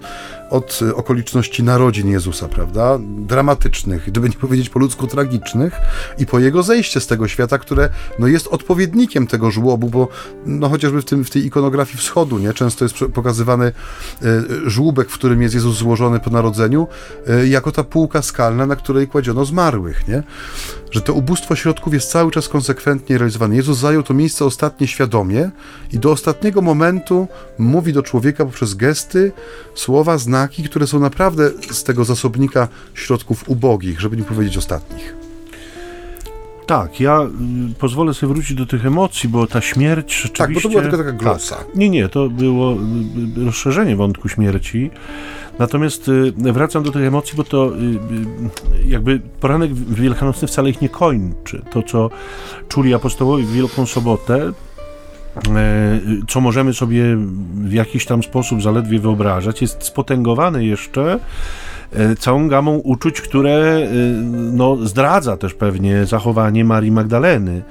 od 0.52 0.80
okoliczności 0.96 1.64
narodzin 1.64 2.10
Jezusa, 2.10 2.48
prawda? 2.48 3.00
Dramatycznych, 3.02 4.04
gdyby 4.08 4.30
nie 4.30 4.36
powiedzieć 4.36 4.70
po 4.70 4.80
ludzku 4.80 5.08
tragicznych, 5.08 5.74
i 6.18 6.26
po 6.26 6.40
jego 6.40 6.64
zejście 6.64 7.00
z 7.00 7.08
tego 7.08 7.28
świata, 7.28 7.58
które 7.58 7.90
no, 8.20 8.28
jest 8.28 8.48
odpowiednikiem 8.48 9.28
tego 9.28 9.52
żłobu, 9.52 9.90
bo 9.90 10.08
no, 10.46 10.70
chociażby 10.70 11.02
w, 11.02 11.06
tym, 11.06 11.26
w 11.26 11.30
tej 11.30 11.46
ikonografii 11.46 11.98
wschodu 11.98 12.40
nie? 12.40 12.54
często 12.54 12.86
jest 12.86 12.96
pokazywany 13.14 13.66
e, 13.66 13.72
żłóbek, 14.66 15.10
w 15.10 15.14
którym 15.14 15.42
jest 15.42 15.56
Jezus 15.56 15.78
złożony 15.78 16.20
po 16.20 16.30
narodzeniu, 16.30 16.88
e, 17.28 17.48
jako 17.48 17.72
ta 17.72 17.84
półka 17.84 18.22
skalna, 18.22 18.66
na 18.66 18.76
której 18.76 19.08
kładziono 19.08 19.46
zmarłych. 19.46 20.08
Nie? 20.08 20.24
Że 20.92 21.02
to 21.02 21.14
ubóstwo 21.14 21.56
środków 21.56 21.94
jest 21.94 22.12
cały 22.12 22.32
czas 22.32 22.50
konsekwentnie 22.50 23.18
realizowane. 23.18 23.56
Jezus 23.56 23.78
zajął 23.78 24.04
to 24.04 24.14
miejsce 24.14 24.46
ostatnie 24.46 24.88
świadomie 24.88 25.52
i 25.92 26.00
do 26.00 26.12
ostatniego 26.12 26.62
momentu 26.62 27.28
mówi 27.58 27.94
do 27.94 28.04
człowieka 28.04 28.46
poprzez 28.46 28.74
gesty, 28.74 29.32
słowa, 29.76 30.18
znaki, 30.18 30.41
znaki, 30.42 30.64
które 30.64 30.88
są 30.88 31.00
naprawdę 31.00 31.52
z 31.72 31.84
tego 31.84 32.06
zasobnika 32.06 32.68
środków 32.94 33.50
ubogich, 33.50 34.02
żeby 34.02 34.18
nie 34.18 34.24
powiedzieć 34.24 34.58
ostatnich. 34.58 35.16
Tak, 36.66 37.00
ja 37.00 37.22
y, 37.72 37.76
pozwolę 37.80 38.14
sobie 38.14 38.34
wrócić 38.34 38.58
do 38.58 38.66
tych 38.66 38.86
emocji, 38.86 39.30
bo 39.30 39.48
ta 39.48 39.62
śmierć 39.62 40.14
rzeczywiście... 40.14 40.38
Tak, 40.38 40.54
bo 40.54 40.62
to 40.62 40.70
była 40.70 40.82
tylko 40.82 40.98
taka 40.98 41.12
glosa. 41.12 41.56
Tak. 41.56 41.76
Nie, 41.76 41.90
nie, 41.90 42.10
to 42.10 42.30
było 42.30 42.74
y, 42.74 43.42
y, 43.42 43.46
rozszerzenie 43.46 43.96
wątku 43.96 44.30
śmierci. 44.30 44.92
Natomiast 45.60 46.12
wracam 46.38 46.84
do 46.84 46.92
tych 46.92 47.04
emocji, 47.04 47.34
bo 47.38 47.44
to 47.44 47.72
jakby 48.86 49.20
poranek 49.40 49.74
wielkanocny 49.74 50.48
wcale 50.48 50.70
ich 50.70 50.82
nie 50.82 50.90
kończy. 50.90 51.62
To, 51.72 51.84
co 51.84 52.10
czuli 52.68 52.94
apostołowie 52.94 53.44
w 53.44 53.52
Wielką 53.52 53.86
Sobotę, 53.86 54.54
co 56.28 56.42
możemy 56.42 56.74
sobie 56.74 57.04
w 57.54 57.74
jakiś 57.74 58.06
tam 58.06 58.24
sposób 58.24 58.62
zaledwie 58.62 59.00
wyobrażać, 59.00 59.62
jest 59.62 59.84
spotęgowane 59.84 60.66
jeszcze 60.66 61.14
e, 61.14 61.20
całą 62.20 62.48
gamą 62.48 62.76
uczuć, 62.76 63.22
które 63.22 63.52
e, 63.52 63.88
no, 64.32 64.76
zdradza 64.76 65.38
też 65.38 65.54
pewnie 65.54 66.06
zachowanie 66.06 66.66
Marii 66.66 66.92
Magdaleny, 66.92 67.62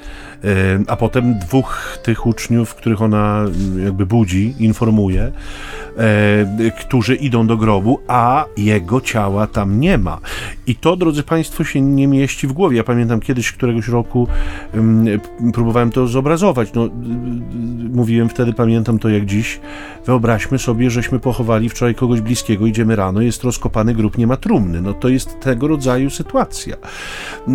a 0.86 0.96
potem 0.96 1.38
dwóch 1.38 1.98
tych 2.02 2.26
uczniów, 2.26 2.74
których 2.74 3.02
ona 3.02 3.44
jakby 3.84 4.06
budzi, 4.06 4.54
informuje, 4.58 5.32
e, 5.96 6.70
którzy 6.80 7.14
idą 7.14 7.46
do 7.46 7.56
grobu, 7.56 8.00
a 8.08 8.44
jego 8.56 9.00
ciała 9.00 9.46
tam 9.46 9.80
nie 9.80 9.98
ma. 9.98 10.18
I 10.66 10.74
to, 10.74 10.96
drodzy 10.96 11.22
Państwo, 11.22 11.64
się 11.64 11.80
nie 11.80 12.08
mieści 12.08 12.46
w 12.46 12.52
głowie. 12.52 12.76
Ja 12.76 12.84
pamiętam 12.84 13.20
kiedyś, 13.20 13.52
któregoś 13.52 13.88
roku 13.88 14.28
próbowałem 15.52 15.90
to 15.90 16.06
zobrazować. 16.06 16.72
No, 16.72 16.88
mówiłem 17.92 18.28
wtedy, 18.28 18.52
pamiętam 18.52 18.98
to 18.98 19.08
jak 19.08 19.26
dziś. 19.26 19.60
Wyobraźmy 20.06 20.58
sobie, 20.58 20.90
żeśmy 20.90 21.18
pochowali 21.18 21.68
wczoraj 21.68 21.94
kogoś 21.94 22.20
bliskiego, 22.20 22.66
idziemy 22.66 22.96
rano, 22.96 23.20
jest 23.20 23.44
rozkopany 23.44 23.94
grób, 23.94 24.09
nie 24.18 24.26
ma 24.26 24.36
trumny. 24.36 24.82
No 24.82 24.92
to 24.92 25.08
jest 25.08 25.40
tego 25.40 25.68
rodzaju 25.68 26.10
sytuacja. 26.10 26.76
E, 26.76 27.50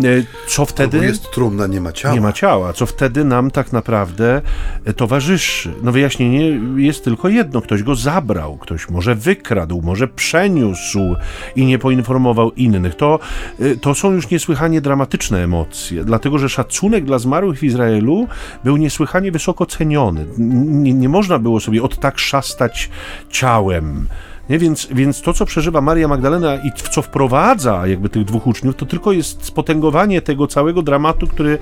co 0.46 0.66
wtedy... 0.66 0.96
Albo 0.96 1.08
jest 1.08 1.30
trumna, 1.30 1.66
nie 1.66 1.80
ma 1.80 1.92
ciała. 1.92 2.14
Nie 2.14 2.20
ma 2.20 2.32
ciała. 2.32 2.72
Co 2.72 2.86
wtedy 2.86 3.24
nam 3.24 3.50
tak 3.50 3.72
naprawdę 3.72 4.42
e, 4.84 4.92
towarzyszy? 4.92 5.72
No 5.82 5.92
wyjaśnienie 5.92 6.60
jest 6.76 7.04
tylko 7.04 7.28
jedno. 7.28 7.60
Ktoś 7.60 7.82
go 7.82 7.94
zabrał 7.94 8.56
ktoś 8.66 8.88
może 8.88 9.14
wykradł, 9.14 9.82
może 9.82 10.08
przeniósł 10.08 11.16
i 11.56 11.66
nie 11.66 11.78
poinformował 11.78 12.52
innych. 12.52 12.94
To, 12.94 13.18
y, 13.60 13.76
to 13.76 13.94
są 13.94 14.12
już 14.12 14.30
niesłychanie 14.30 14.80
dramatyczne 14.80 15.44
emocje, 15.44 16.04
dlatego 16.04 16.38
że 16.38 16.48
szacunek 16.48 17.04
dla 17.04 17.18
zmarłych 17.18 17.58
w 17.58 17.62
Izraelu 17.62 18.28
był 18.64 18.76
niesłychanie 18.76 19.32
wysoko 19.32 19.66
ceniony. 19.66 20.26
Nie, 20.38 20.94
nie 20.94 21.08
można 21.08 21.38
było 21.38 21.60
sobie 21.60 21.82
od 21.82 22.00
tak 22.00 22.18
szastać 22.18 22.90
ciałem. 23.30 24.06
Nie? 24.50 24.58
Więc, 24.58 24.88
więc 24.90 25.22
to, 25.22 25.32
co 25.32 25.46
przeżywa 25.46 25.80
Maria 25.80 26.08
Magdalena 26.08 26.56
i 26.56 26.70
w 26.70 26.88
co 26.88 27.02
wprowadza 27.02 27.86
jakby 27.86 28.08
tych 28.08 28.24
dwóch 28.24 28.46
uczniów, 28.46 28.76
to 28.76 28.86
tylko 28.86 29.12
jest 29.12 29.44
spotęgowanie 29.44 30.22
tego 30.22 30.46
całego 30.46 30.82
dramatu, 30.82 31.26
który, 31.26 31.58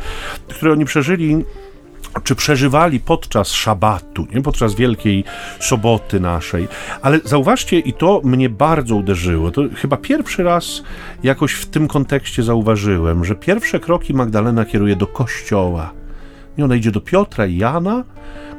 który 0.49 0.73
oni 0.73 0.85
przeżyli 0.85 1.45
czy 2.25 2.35
przeżywali 2.35 3.01
podczas 3.01 3.49
szabatu, 3.49 4.27
nie? 4.35 4.43
podczas 4.43 4.75
Wielkiej 4.75 5.25
Soboty 5.61 6.21
naszej. 6.21 6.69
Ale 7.03 7.21
zauważcie, 7.25 7.79
i 7.79 7.93
to 7.93 8.21
mnie 8.25 8.49
bardzo 8.49 8.97
uderzyło, 8.97 9.51
to 9.51 9.63
chyba 9.75 9.97
pierwszy 9.97 10.43
raz 10.43 10.83
jakoś 11.23 11.53
w 11.53 11.67
tym 11.67 11.89
kontekście 11.89 12.43
zauważyłem, 12.43 13.25
że 13.25 13.35
pierwsze 13.35 13.81
kroki 13.81 14.15
Magdalena 14.15 14.65
kieruje 14.65 14.97
do 14.97 15.07
kościoła. 15.07 15.91
I 16.59 16.63
ona 16.63 16.75
idzie 16.75 16.91
do 16.91 17.01
Piotra 17.01 17.47
i 17.47 17.57
Jana, 17.57 18.05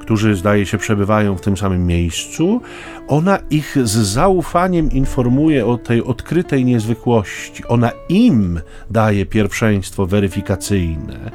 którzy 0.05 0.35
zdaje 0.35 0.65
się 0.65 0.77
przebywają 0.77 1.37
w 1.37 1.41
tym 1.41 1.57
samym 1.57 1.87
miejscu, 1.87 2.61
ona 3.07 3.39
ich 3.49 3.77
z 3.83 3.91
zaufaniem 3.91 4.91
informuje 4.91 5.65
o 5.65 5.77
tej 5.77 6.03
odkrytej 6.03 6.65
niezwykłości. 6.65 7.63
Ona 7.67 7.91
im 8.09 8.59
daje 8.89 9.25
pierwszeństwo 9.25 10.05
weryfikacyjne. 10.05 11.31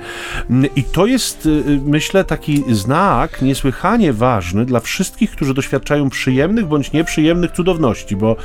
I 0.76 0.84
to 0.84 1.06
jest, 1.06 1.46
y, 1.46 1.80
myślę, 1.84 2.24
taki 2.24 2.64
znak 2.70 3.42
niesłychanie 3.42 4.12
ważny 4.12 4.64
dla 4.64 4.80
wszystkich, 4.80 5.30
którzy 5.30 5.54
doświadczają 5.54 6.10
przyjemnych 6.10 6.66
bądź 6.66 6.92
nieprzyjemnych 6.92 7.50
cudowności, 7.50 8.16
bo, 8.16 8.36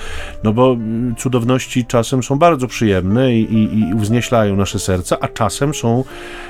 no 0.44 0.54
bo 0.54 0.74
y, 1.12 1.16
cudowności 1.18 1.86
czasem 1.86 2.24
są 2.24 2.40
bardzo 2.40 2.68
przyjemne 2.68 3.36
i, 3.36 3.54
i, 3.54 3.80
i 3.80 4.56
nasze 4.58 4.80
serca, 4.80 5.18
a 5.20 5.28
czasem 5.28 5.74
są 5.74 6.04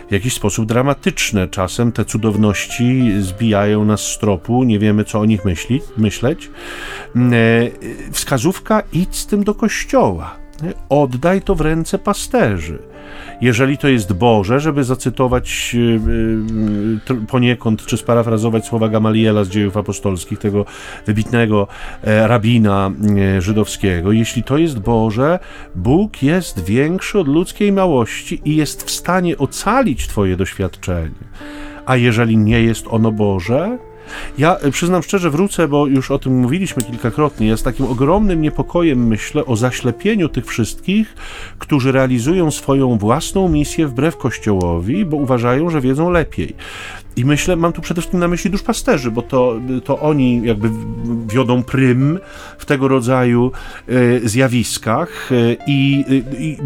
w 0.10 0.13
jakiś 0.13 0.34
sposób 0.34 0.65
dramatyczne. 0.65 1.48
Czasem 1.48 1.91
te 1.91 2.05
cudowności 2.05 3.13
zbijają 3.20 3.64
nas 3.86 4.01
z 4.01 4.17
tropu, 4.17 4.63
nie 4.63 4.79
wiemy, 4.79 5.03
co 5.03 5.19
o 5.19 5.25
nich 5.25 5.45
myśli, 5.45 5.81
myśleć. 5.98 6.51
Mm, 7.15 7.34
e, 7.34 7.38
wskazówka 8.12 8.84
idź 8.93 9.15
z 9.15 9.27
tym 9.27 9.43
do 9.43 9.55
kościoła. 9.55 10.36
Oddaj 10.89 11.41
to 11.41 11.55
w 11.55 11.62
ręce 11.62 12.00
pasterzy. 12.00 12.79
Jeżeli 13.41 13.77
to 13.77 13.88
jest 13.88 14.13
Boże, 14.13 14.60
żeby 14.60 14.84
zacytować 14.84 15.75
e, 17.10 17.13
e, 17.13 17.27
poniekąd, 17.27 17.86
czy 17.86 17.98
sparafrazować 17.98 18.65
słowa 18.65 18.89
Gamaliela 18.89 19.43
z 19.43 19.50
dziejów 19.50 19.77
apostolskich, 19.77 20.39
tego 20.39 20.65
wybitnego 21.05 21.67
rabina 22.03 22.91
żydowskiego, 23.39 24.12
jeśli 24.12 24.43
to 24.43 24.57
jest 24.57 24.79
Boże, 24.79 25.39
Bóg 25.75 26.24
jest 26.24 26.65
większy 26.65 27.19
od 27.19 27.27
ludzkiej 27.27 27.72
małości 27.72 28.41
i 28.45 28.55
jest 28.55 28.84
w 28.84 28.91
stanie 28.91 29.38
ocalić 29.38 30.07
Twoje 30.07 30.38
doświadczenie. 30.38 31.25
A 31.86 31.96
jeżeli 31.96 32.38
nie 32.38 32.62
jest 32.62 32.86
ono 32.89 33.12
Boże, 33.12 33.77
ja 34.38 34.58
e, 34.58 34.72
przyznam 34.72 35.04
szczerze, 35.04 35.30
wrócę, 35.30 35.68
bo 35.68 35.88
już 35.88 36.12
o 36.12 36.20
tym 36.20 36.39
mówiliśmy 36.39 36.84
kilkakrotnie. 36.84 37.48
Ja 37.48 37.58
z 37.58 37.63
takim 37.63 37.86
ogromnym 37.86 38.42
niepokojem 38.42 39.08
myślę 39.08 39.46
o 39.46 39.56
zaślepieniu 39.56 40.30
tych 40.30 40.46
wszystkich, 40.46 41.15
którzy 41.60 41.92
realizują 41.92 42.51
swoją 42.51 42.98
własną 42.98 43.50
misję 43.50 43.88
wbrew 43.88 44.18
Kościołowi, 44.18 45.06
bo 45.06 45.18
uważają, 45.18 45.70
że 45.70 45.82
wiedzą 45.82 46.10
lepiej. 46.10 46.56
I 47.15 47.25
myślę, 47.25 47.55
mam 47.55 47.74
tu 47.74 47.81
przede 47.81 48.01
wszystkim 48.01 48.19
na 48.19 48.27
myśli 48.27 48.51
duszpasterzy, 48.51 49.12
bo 49.12 49.22
to, 49.22 49.60
to 49.84 50.00
oni 50.00 50.41
jakby 50.43 50.69
wiodą 51.27 51.63
prym 51.63 52.19
w 52.57 52.65
tego 52.65 52.88
rodzaju 52.88 53.51
e, 53.88 54.29
zjawiskach 54.29 55.31
e, 55.31 55.36
i, 55.67 56.05
i 56.39 56.57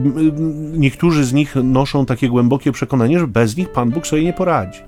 niektórzy 0.74 1.26
z 1.26 1.34
nich 1.34 1.56
noszą 1.64 2.06
takie 2.06 2.30
głębokie 2.30 2.72
przekonanie, 2.72 3.20
że 3.20 3.28
bez 3.28 3.58
nich 3.58 3.70
Pan 3.70 3.90
Bóg 3.90 4.08
sobie 4.08 4.24
nie 4.24 4.34
poradzi. 4.34 4.80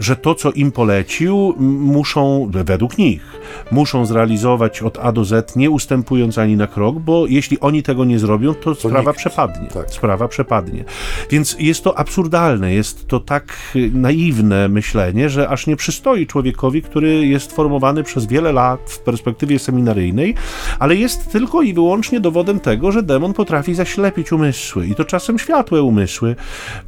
Że 0.00 0.16
to, 0.16 0.34
co 0.34 0.52
im 0.52 0.72
polecił, 0.72 1.54
muszą, 1.58 2.50
według 2.50 2.98
nich, 2.98 3.39
muszą 3.70 4.06
zrealizować 4.06 4.82
od 4.82 4.98
A 4.98 5.12
do 5.12 5.24
Z, 5.24 5.56
nie 5.56 5.70
ustępując 5.70 6.38
ani 6.38 6.56
na 6.56 6.66
krok, 6.66 6.98
bo 6.98 7.26
jeśli 7.26 7.60
oni 7.60 7.82
tego 7.82 8.04
nie 8.04 8.18
zrobią, 8.18 8.54
to, 8.54 8.74
to 8.74 8.88
sprawa 8.88 9.10
nikt. 9.10 9.18
przepadnie. 9.18 9.68
Tak. 9.68 9.90
Sprawa 9.90 10.28
przepadnie. 10.28 10.84
Więc 11.30 11.56
jest 11.58 11.84
to 11.84 11.98
absurdalne, 11.98 12.74
jest 12.74 13.08
to 13.08 13.20
tak 13.20 13.56
naiwne 13.92 14.68
myślenie, 14.68 15.30
że 15.30 15.48
aż 15.48 15.66
nie 15.66 15.76
przystoi 15.76 16.26
człowiekowi, 16.26 16.82
który 16.82 17.26
jest 17.26 17.52
formowany 17.52 18.02
przez 18.02 18.26
wiele 18.26 18.52
lat 18.52 18.80
w 18.86 18.98
perspektywie 18.98 19.58
seminaryjnej, 19.58 20.34
ale 20.78 20.96
jest 20.96 21.32
tylko 21.32 21.62
i 21.62 21.74
wyłącznie 21.74 22.20
dowodem 22.20 22.60
tego, 22.60 22.92
że 22.92 23.02
demon 23.02 23.32
potrafi 23.32 23.74
zaślepić 23.74 24.32
umysły 24.32 24.86
i 24.86 24.94
to 24.94 25.04
czasem 25.04 25.38
światłe 25.38 25.82
umysły 25.82 26.36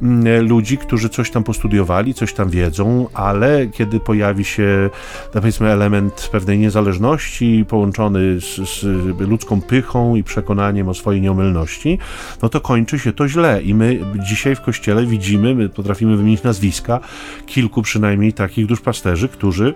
mm, 0.01 0.47
ludzi, 0.47 0.77
którzy 0.77 1.09
coś 1.09 1.31
tam 1.31 1.43
postudiowali, 1.43 2.13
coś 2.13 2.33
tam 2.33 2.49
wiedzą, 2.49 3.07
ale 3.13 3.67
kiedy 3.67 3.99
pojawi 3.99 4.45
się, 4.45 4.89
powiedzmy, 5.33 5.69
element 5.69 6.29
pewnej 6.31 6.52
niezależności 6.57 7.65
połączony 7.67 8.41
z, 8.41 8.55
z 8.55 8.83
ludzką 9.19 9.61
pychą 9.61 10.15
i 10.15 10.23
przekonaniem 10.23 10.89
o 10.89 10.93
swojej 10.93 11.21
nieomylności, 11.21 11.99
no 12.41 12.49
to 12.49 12.61
kończy 12.61 12.99
się 12.99 13.13
to 13.13 13.27
źle. 13.27 13.61
I 13.61 13.73
my 13.73 13.99
dzisiaj 14.29 14.55
w 14.55 14.61
kościele 14.61 15.05
widzimy, 15.05 15.55
my 15.55 15.69
potrafimy 15.69 16.17
wymienić 16.17 16.43
nazwiska 16.43 16.99
kilku 17.45 17.81
przynajmniej 17.81 18.33
takich 18.33 18.65
duszpasterzy, 18.65 19.29
którzy 19.29 19.73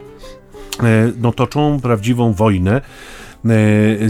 e, 0.83 1.11
no, 1.21 1.31
toczą 1.31 1.79
prawdziwą 1.81 2.33
wojnę 2.33 2.81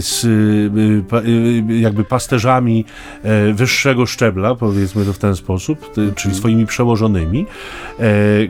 z 0.00 0.24
e, 0.24 1.78
jakby 1.80 2.04
pasterzami 2.04 2.84
e, 3.22 3.52
wyższego 3.52 4.06
szczebla, 4.06 4.54
powiedzmy 4.54 5.04
to 5.04 5.12
w 5.12 5.18
ten 5.18 5.36
sposób, 5.36 5.92
czyli 5.94 6.08
mhm. 6.08 6.34
swoimi 6.34 6.66
przełożonymi, 6.66 7.46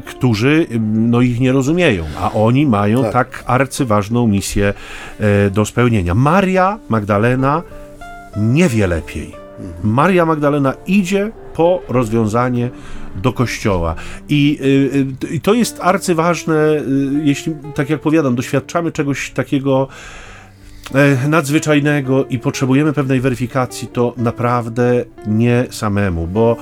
którzy 0.04 0.66
no, 0.94 1.20
ich 1.20 1.40
nie 1.40 1.52
rozumieją, 1.52 2.04
a 2.20 2.32
oni 2.32 2.66
mają 2.66 3.02
tak, 3.02 3.12
tak 3.12 3.44
arcyważną 3.46 4.26
misję 4.26 4.74
do 5.50 5.64
spełnienia. 5.64 6.14
Maria 6.14 6.78
Magdalena 6.88 7.62
nie 8.36 8.68
wie 8.68 8.86
lepiej. 8.86 9.32
Mhm. 9.60 9.94
Maria 9.94 10.26
Magdalena 10.26 10.74
idzie 10.86 11.30
po 11.54 11.82
rozwiązanie 11.88 12.70
do 13.16 13.32
kościoła. 13.32 13.94
I, 14.28 14.58
i 15.30 15.40
to 15.40 15.54
jest 15.54 15.78
arcyważne, 15.82 16.56
jeśli, 17.24 17.54
tak 17.74 17.90
jak 17.90 18.00
powiadam, 18.00 18.34
doświadczamy 18.34 18.92
czegoś 18.92 19.30
takiego 19.30 19.88
E, 19.88 20.27
nadzwyczajnego 21.28 22.24
i 22.24 22.38
potrzebujemy 22.38 22.92
pewnej 22.92 23.20
weryfikacji, 23.20 23.88
to 23.88 24.14
naprawdę 24.16 25.04
nie 25.26 25.66
samemu, 25.70 26.26
bo 26.26 26.56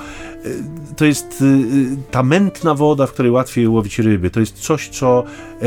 e, 0.45 0.49
to 0.95 1.05
jest 1.05 1.41
e, 1.41 1.45
ta 2.11 2.23
mętna 2.23 2.75
woda, 2.75 3.07
w 3.07 3.13
której 3.13 3.31
łatwiej 3.31 3.67
łowić 3.67 3.99
ryby. 3.99 4.29
To 4.29 4.39
jest 4.39 4.55
coś, 4.55 4.89
co 4.89 5.23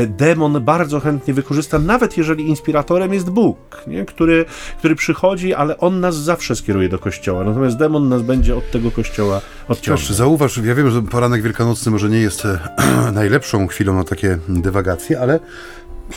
demon 0.07 0.63
bardzo 0.65 0.99
chętnie 0.99 1.33
wykorzysta, 1.33 1.79
nawet 1.79 2.17
jeżeli 2.17 2.47
inspiratorem 2.47 3.13
jest 3.13 3.29
Bóg, 3.29 3.57
nie? 3.87 4.05
Który, 4.05 4.45
który 4.77 4.95
przychodzi, 4.95 5.53
ale 5.53 5.77
on 5.77 5.99
nas 5.99 6.15
zawsze 6.15 6.55
skieruje 6.55 6.89
do 6.89 6.99
kościoła. 6.99 7.43
Natomiast 7.43 7.77
demon 7.77 8.09
nas 8.09 8.21
będzie 8.21 8.55
od 8.55 8.71
tego 8.71 8.91
kościoła 8.91 9.41
odciągał. 9.67 10.05
Zauważ, 10.05 10.57
ja 10.57 10.75
wiem, 10.75 10.91
że 10.91 11.01
poranek 11.01 11.41
wielkanocny 11.41 11.91
może 11.91 12.09
nie 12.09 12.19
jest 12.19 12.47
najlepszą 13.13 13.67
chwilą 13.67 13.95
na 13.95 14.03
takie 14.03 14.37
dywagacje, 14.49 15.19
ale 15.19 15.39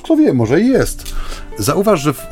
kto 0.03 0.17
wie, 0.17 0.35
może 0.35 0.61
jest. 0.61 1.15
Zauważ, 1.59 2.01
że 2.01 2.13
w, 2.13 2.27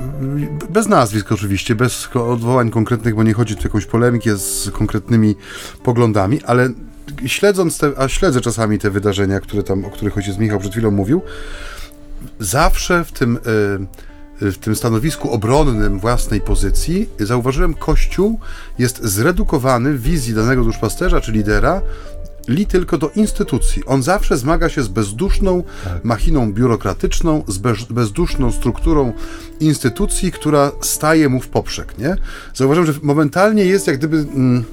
bez 0.70 0.88
nazwisk 0.88 1.32
oczywiście, 1.32 1.74
bez 1.74 2.08
odwołań 2.14 2.70
konkretnych, 2.70 3.14
bo 3.14 3.22
nie 3.22 3.32
chodzi 3.32 3.54
tu 3.54 3.60
o 3.60 3.64
jakąś 3.64 3.86
polemikę 3.86 4.36
z 4.36 4.70
konkretnymi 4.72 5.34
poglądami, 5.82 6.40
ale 6.44 6.70
śledząc 7.26 7.78
te, 7.78 7.92
a 7.96 8.08
śledzę 8.08 8.40
czasami 8.40 8.78
te 8.78 8.90
wydarzenia, 8.90 9.40
które 9.40 9.62
tam, 9.62 9.84
o 9.84 9.90
których 9.90 10.16
ojciec 10.16 10.38
Michał 10.38 10.58
przed 10.58 10.72
chwilą 10.72 10.90
mówił, 10.90 11.22
zawsze 12.38 13.04
w 13.04 13.12
tym, 13.12 13.36
e, 13.36 13.40
w 14.50 14.58
tym 14.58 14.76
stanowisku 14.76 15.30
obronnym 15.30 15.98
własnej 15.98 16.40
pozycji 16.40 17.08
zauważyłem, 17.20 17.74
Kościół 17.74 18.40
jest 18.78 19.04
zredukowany 19.04 19.92
w 19.92 20.02
wizji 20.02 20.34
danego 20.34 20.64
duszpasterza 20.64 21.20
czy 21.20 21.32
lidera 21.32 21.80
li 22.48 22.66
tylko 22.66 22.98
do 22.98 23.10
instytucji. 23.10 23.84
On 23.86 24.02
zawsze 24.02 24.36
zmaga 24.36 24.68
się 24.68 24.82
z 24.82 24.88
bezduszną 24.88 25.62
tak. 25.84 26.04
machiną 26.04 26.52
biurokratyczną, 26.52 27.44
z 27.48 27.58
bez, 27.58 27.84
bezduszną 27.84 28.52
strukturą 28.52 29.12
instytucji, 29.60 30.32
która 30.32 30.72
staje 30.80 31.28
mu 31.28 31.40
w 31.40 31.48
poprzek, 31.48 31.98
nie? 31.98 32.16
Zauważyłem, 32.54 32.92
że 32.92 32.98
momentalnie 33.02 33.64
jest 33.64 33.86
jak 33.86 33.98
gdyby... 33.98 34.16
Mm, 34.16 34.64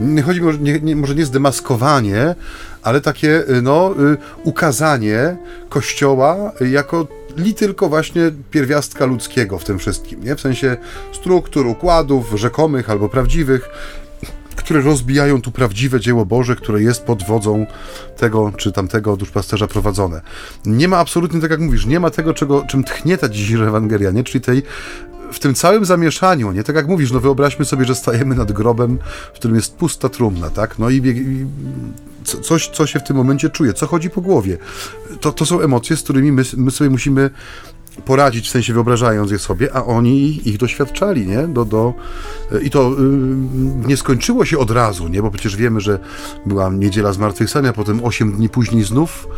nie 0.00 0.22
chodzi 0.22 0.40
mi 0.40 0.58
nie, 0.58 0.80
nie, 0.80 0.96
może 0.96 1.14
nie 1.14 1.26
zdemaskowanie, 1.26 2.34
ale 2.82 3.00
takie 3.00 3.50
y, 3.50 3.62
no, 3.62 3.94
y, 4.12 4.16
ukazanie 4.44 5.36
Kościoła 5.68 6.52
jako 6.70 7.06
li 7.36 7.54
tylko 7.54 7.88
właśnie 7.88 8.30
pierwiastka 8.50 9.06
ludzkiego 9.06 9.58
w 9.58 9.64
tym 9.64 9.78
wszystkim, 9.78 10.24
nie? 10.24 10.36
W 10.36 10.40
sensie 10.40 10.76
struktur, 11.12 11.66
układów 11.66 12.32
rzekomych 12.34 12.90
albo 12.90 13.08
prawdziwych, 13.08 13.68
które 14.58 14.80
rozbijają 14.80 15.42
tu 15.42 15.52
prawdziwe 15.52 16.00
dzieło 16.00 16.26
Boże, 16.26 16.56
które 16.56 16.82
jest 16.82 17.02
pod 17.04 17.22
wodzą 17.22 17.66
tego 18.16 18.52
czy 18.56 18.72
tamtego 18.72 19.16
duszpasterza 19.16 19.66
prowadzone. 19.66 20.20
Nie 20.66 20.88
ma 20.88 20.98
absolutnie, 20.98 21.40
tak 21.40 21.50
jak 21.50 21.60
mówisz, 21.60 21.86
nie 21.86 22.00
ma 22.00 22.10
tego, 22.10 22.34
czego, 22.34 22.64
czym 22.68 22.84
tchnie 22.84 23.18
ta 23.18 23.28
dzisiejsza 23.28 23.64
Ewangelia, 23.64 24.10
nie? 24.10 24.24
czyli 24.24 24.40
tej 24.40 24.62
w 25.32 25.38
tym 25.38 25.54
całym 25.54 25.84
zamieszaniu, 25.84 26.52
nie 26.52 26.64
tak 26.64 26.76
jak 26.76 26.88
mówisz, 26.88 27.12
no 27.12 27.20
wyobraźmy 27.20 27.64
sobie, 27.64 27.84
że 27.84 27.94
stajemy 27.94 28.34
nad 28.34 28.52
grobem, 28.52 28.98
w 29.34 29.36
którym 29.36 29.56
jest 29.56 29.76
pusta 29.76 30.08
trumna, 30.08 30.50
tak? 30.50 30.78
No 30.78 30.90
i, 30.90 30.96
i 30.96 31.46
coś, 32.42 32.68
co 32.68 32.86
się 32.86 32.98
w 32.98 33.02
tym 33.02 33.16
momencie 33.16 33.50
czuje, 33.50 33.72
co 33.72 33.86
chodzi 33.86 34.10
po 34.10 34.20
głowie. 34.20 34.58
To, 35.20 35.32
to 35.32 35.46
są 35.46 35.60
emocje, 35.60 35.96
z 35.96 36.02
którymi 36.02 36.32
my, 36.32 36.42
my 36.56 36.70
sobie 36.70 36.90
musimy 36.90 37.30
poradzić, 38.04 38.48
w 38.48 38.50
sensie 38.50 38.72
wyobrażając 38.72 39.30
je 39.30 39.38
sobie, 39.38 39.76
a 39.76 39.84
oni 39.84 40.48
ich 40.48 40.58
doświadczali, 40.58 41.26
nie? 41.26 41.48
Do, 41.48 41.64
do, 41.64 41.94
I 42.62 42.70
to 42.70 42.92
y, 42.92 42.94
nie 43.86 43.96
skończyło 43.96 44.44
się 44.44 44.58
od 44.58 44.70
razu, 44.70 45.08
nie? 45.08 45.22
Bo 45.22 45.30
przecież 45.30 45.56
wiemy, 45.56 45.80
że 45.80 45.98
była 46.46 46.70
niedziela 46.70 47.12
zmartwychwstania, 47.12 47.72
potem 47.72 48.04
8 48.04 48.32
dni 48.32 48.48
później 48.48 48.84
znów 48.84 49.28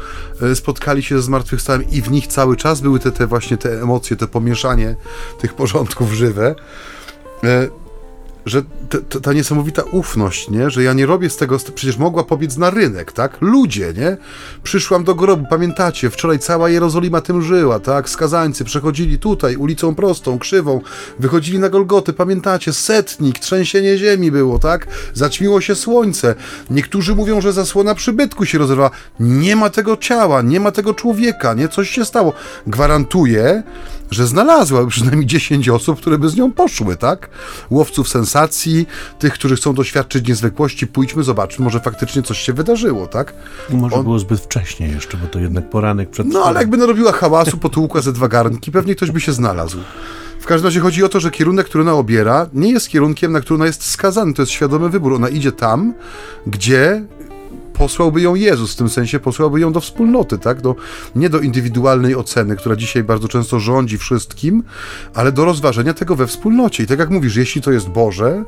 y, 0.43 0.55
spotkali 0.55 1.03
się 1.03 1.17
ze 1.17 1.23
zmartwychwstaniem 1.23 1.91
i 1.91 2.03
w 2.03 2.11
nich 2.11 2.27
cały 2.27 2.57
czas 2.57 2.81
były 2.81 2.99
te, 2.99 3.13
te 3.13 3.27
właśnie 3.27 3.57
te 3.57 3.83
emocje, 3.83 4.17
te 4.17 4.27
pomieszanie 4.27 4.97
tych 5.39 5.55
porządków 5.55 6.13
żywe. 6.13 6.55
Że 8.51 8.63
t, 8.89 9.21
ta 9.21 9.33
niesamowita 9.33 9.83
ufność, 9.83 10.51
nie? 10.51 10.71
że 10.71 10.83
ja 10.83 10.93
nie 10.93 11.07
robię 11.07 11.31
z 11.31 11.37
tego, 11.37 11.59
przecież 11.75 11.97
mogła 11.97 12.25
pobiec 12.25 12.57
na 12.57 12.71
rynek, 12.71 13.13
tak? 13.13 13.37
Ludzie, 13.41 13.93
nie? 13.97 14.17
Przyszłam 14.63 15.05
do 15.05 15.15
grobu, 15.15 15.47
pamiętacie, 15.51 16.11
wczoraj 16.11 16.39
cała 16.39 16.71
Jerozolima 16.71 17.21
tym 17.21 17.43
żyła, 17.43 17.81
tak? 17.81 18.09
Skazańcy 18.09 18.65
przechodzili 18.65 19.19
tutaj 19.19 19.57
ulicą 19.57 19.95
prostą, 19.95 20.39
krzywą, 20.39 20.81
wychodzili 21.19 21.59
na 21.59 21.69
Golgoty, 21.69 22.13
pamiętacie, 22.13 22.73
setnik, 22.73 23.39
trzęsienie 23.39 23.99
ziemi 23.99 24.31
było, 24.31 24.59
tak? 24.59 24.87
Zaćmiło 25.15 25.61
się 25.61 25.75
słońce. 25.75 26.35
Niektórzy 26.71 27.15
mówią, 27.15 27.41
że 27.41 27.53
zasłona 27.53 27.95
przybytku 27.95 28.47
się 28.47 28.59
rozerwała. 28.59 28.91
Nie 29.21 29.57
ma 29.57 29.71
tego 29.71 29.97
ciała, 29.97 30.43
nie 30.43 30.61
ma 30.61 30.71
tego 30.71 30.95
człowieka, 30.95 31.55
nie? 31.55 31.69
Coś 31.69 31.91
się 31.91 32.05
stało. 32.05 32.33
Gwarantuję, 32.67 33.63
że 34.11 34.27
znalazła 34.27 34.87
przynajmniej 34.87 35.27
10 35.27 35.69
osób, 35.69 36.01
które 36.01 36.19
by 36.19 36.29
z 36.29 36.37
nią 36.37 36.53
poszły, 36.53 36.97
tak? 36.97 37.31
Łowców 37.71 38.09
sensacji, 38.09 38.87
tych, 39.19 39.33
którzy 39.33 39.57
chcą 39.57 39.75
doświadczyć 39.75 40.29
niezwykłości, 40.29 40.87
pójdźmy, 40.87 41.23
zobaczmy, 41.23 41.65
może 41.65 41.81
faktycznie 41.81 42.23
coś 42.23 42.39
się 42.39 42.53
wydarzyło, 42.53 43.07
tak? 43.07 43.35
I 43.71 43.75
może 43.75 43.97
On... 43.97 44.03
było 44.03 44.19
zbyt 44.19 44.41
wcześnie 44.41 44.89
jeszcze, 44.89 45.17
bo 45.17 45.27
to 45.27 45.39
jednak 45.39 45.71
poranek 45.71 46.11
przed... 46.11 46.27
No, 46.27 46.45
ale 46.45 46.61
jakby 46.61 46.77
narobiła 46.77 47.13
hałasu, 47.13 47.59
potłukła 47.59 48.01
ze 48.01 48.13
dwa 48.13 48.29
garnki, 48.29 48.73
pewnie 48.73 48.95
ktoś 48.95 49.11
by 49.11 49.21
się 49.21 49.33
znalazł. 49.33 49.79
W 50.41 50.47
każdym 50.47 50.67
razie 50.67 50.81
chodzi 50.81 51.05
o 51.05 51.09
to, 51.09 51.21
że 51.21 51.31
kierunek, 51.31 51.67
który 51.67 51.83
ona 51.83 51.95
obiera, 51.95 52.47
nie 52.53 52.71
jest 52.71 52.89
kierunkiem, 52.89 53.33
na 53.33 53.41
który 53.41 53.55
ona 53.55 53.67
jest 53.67 53.85
skazana. 53.85 54.33
To 54.33 54.43
jest 54.43 54.53
świadomy 54.53 54.89
wybór. 54.89 55.15
Ona 55.15 55.29
idzie 55.29 55.53
tam, 55.53 55.95
gdzie 56.47 57.05
posłałby 57.81 58.21
ją 58.21 58.35
Jezus, 58.35 58.73
w 58.73 58.77
tym 58.77 58.89
sensie 58.89 59.21
posłałby 59.21 59.61
ją 59.61 59.73
do 59.73 59.81
wspólnoty, 59.81 60.39
tak? 60.39 60.61
Do, 60.61 60.77
nie 61.15 61.31
do 61.31 61.41
indywidualnej 61.41 62.17
oceny, 62.17 62.57
która 62.57 62.77
dzisiaj 62.77 63.05
bardzo 63.05 63.29
często 63.29 63.61
rządzi 63.61 63.99
wszystkim, 63.99 64.63
ale 65.15 65.33
do 65.33 65.45
rozważenia 65.45 65.95
tego 65.95 66.17
we 66.17 66.27
wspólnocie. 66.27 66.83
I 66.83 66.87
tak 66.87 66.99
jak 66.99 67.11
mówisz, 67.11 67.37
jeśli 67.37 67.63
to 67.63 67.73
jest 67.73 67.89
Boże, 67.89 68.45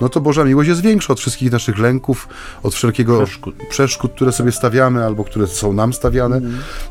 no 0.00 0.08
to 0.08 0.20
Boża 0.20 0.44
miłość 0.44 0.68
jest 0.68 0.80
większa 0.80 1.12
od 1.12 1.20
wszystkich 1.20 1.52
naszych 1.52 1.78
lęków, 1.78 2.28
od 2.62 2.74
wszelkiego 2.74 3.24
przeszkód, 3.24 3.54
przeszkód 3.70 4.12
które 4.12 4.32
sobie 4.32 4.52
stawiamy 4.52 5.04
albo 5.04 5.24
które 5.24 5.46
są 5.46 5.72
nam 5.72 5.92
stawiane. 5.92 6.40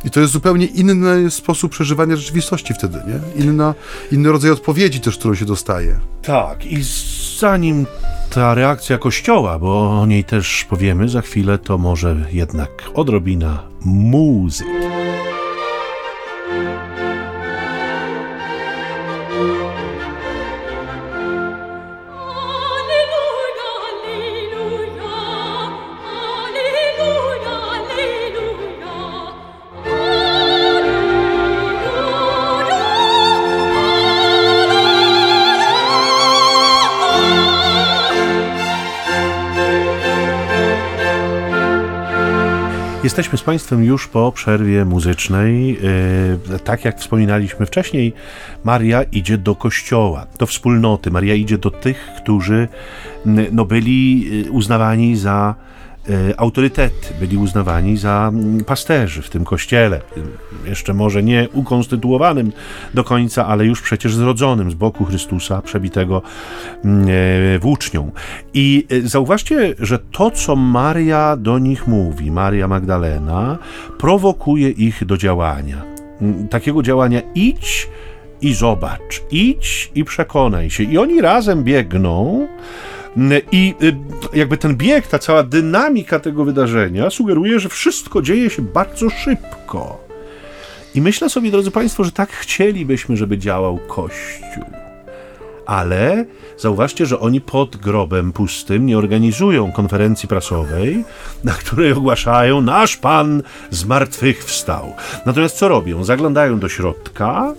I 0.05 0.09
to 0.09 0.19
jest 0.19 0.33
zupełnie 0.33 0.65
inny 0.65 1.31
sposób 1.31 1.71
przeżywania 1.71 2.15
rzeczywistości 2.15 2.73
wtedy, 2.73 3.01
nie? 3.07 3.43
Inna, 3.43 3.73
inny 4.11 4.31
rodzaj 4.31 4.51
odpowiedzi 4.51 4.99
też, 4.99 5.17
którą 5.17 5.35
się 5.35 5.45
dostaje. 5.45 5.99
Tak, 6.21 6.65
i 6.65 6.83
zanim 7.39 7.85
ta 8.33 8.53
reakcja 8.53 8.97
Kościoła, 8.97 9.59
bo 9.59 10.01
o 10.01 10.05
niej 10.05 10.23
też 10.23 10.65
powiemy 10.69 11.09
za 11.09 11.21
chwilę, 11.21 11.57
to 11.57 11.77
może 11.77 12.15
jednak 12.31 12.69
odrobina 12.93 13.63
muzyki. 13.85 14.71
Jesteśmy 43.11 43.37
z 43.37 43.41
Państwem 43.41 43.83
już 43.83 44.07
po 44.07 44.31
przerwie 44.31 44.85
muzycznej. 44.85 45.77
E, 46.53 46.59
tak 46.59 46.85
jak 46.85 46.99
wspominaliśmy 46.99 47.65
wcześniej, 47.65 48.13
Maria 48.63 49.03
idzie 49.03 49.37
do 49.37 49.55
kościoła, 49.55 50.27
do 50.39 50.45
wspólnoty. 50.45 51.11
Maria 51.11 51.35
idzie 51.35 51.57
do 51.57 51.71
tych, 51.71 52.09
którzy 52.17 52.67
no, 53.51 53.65
byli 53.65 54.29
e, 54.47 54.51
uznawani 54.51 55.15
za 55.15 55.55
autorytety, 56.37 57.13
byli 57.19 57.37
uznawani 57.37 57.97
za 57.97 58.31
mm, 58.33 58.63
pasterzy 58.63 59.21
w 59.21 59.29
tym 59.29 59.45
kościele. 59.45 60.01
Jeszcze 60.65 60.93
może 60.93 61.23
nie 61.23 61.47
ukonstytuowanym 61.53 62.51
do 62.93 63.03
końca, 63.03 63.47
ale 63.47 63.65
już 63.65 63.81
przecież 63.81 64.15
zrodzonym 64.15 64.71
z 64.71 64.73
boku 64.73 65.05
Chrystusa, 65.05 65.61
przebitego 65.61 66.21
mm, 66.85 67.07
e, 67.55 67.59
włócznią. 67.59 68.11
I 68.53 68.87
e, 68.89 69.01
zauważcie, 69.01 69.75
że 69.79 69.99
to, 69.99 70.31
co 70.31 70.55
Maria 70.55 71.37
do 71.37 71.59
nich 71.59 71.87
mówi, 71.87 72.31
Maria 72.31 72.67
Magdalena, 72.67 73.57
prowokuje 73.97 74.69
ich 74.69 75.05
do 75.05 75.17
działania. 75.17 75.83
Mm, 76.21 76.47
takiego 76.47 76.83
działania 76.83 77.21
idź 77.35 77.87
i 78.41 78.53
zobacz, 78.53 79.21
idź 79.31 79.91
i 79.95 80.03
przekonaj 80.03 80.69
się. 80.69 80.83
I 80.83 80.97
oni 80.97 81.21
razem 81.21 81.63
biegną 81.63 82.47
i 83.51 83.75
y, 83.83 83.95
jakby 84.33 84.57
ten 84.57 84.75
bieg, 84.75 85.07
ta 85.07 85.19
cała 85.19 85.43
dynamika 85.43 86.19
tego 86.19 86.45
wydarzenia 86.45 87.09
sugeruje, 87.09 87.59
że 87.59 87.69
wszystko 87.69 88.21
dzieje 88.21 88.49
się 88.49 88.61
bardzo 88.61 89.09
szybko. 89.09 90.07
I 90.95 91.01
myślę 91.01 91.29
sobie, 91.29 91.51
drodzy 91.51 91.71
Państwo, 91.71 92.03
że 92.03 92.11
tak 92.11 92.31
chcielibyśmy, 92.31 93.17
żeby 93.17 93.37
działał 93.37 93.79
Kościół. 93.87 94.65
Ale 95.65 96.25
zauważcie, 96.57 97.05
że 97.05 97.19
oni 97.19 97.41
pod 97.41 97.77
grobem 97.77 98.31
pustym 98.31 98.85
nie 98.85 98.97
organizują 98.97 99.71
konferencji 99.71 100.29
prasowej, 100.29 101.05
na 101.43 101.51
której 101.51 101.91
ogłaszają: 101.91 102.61
Nasz 102.61 102.97
Pan 102.97 103.43
z 103.69 103.85
martwych 103.85 104.45
wstał. 104.45 104.93
Natomiast 105.25 105.57
co 105.57 105.67
robią? 105.67 106.03
Zaglądają 106.03 106.59
do 106.59 106.69
środka 106.69 107.53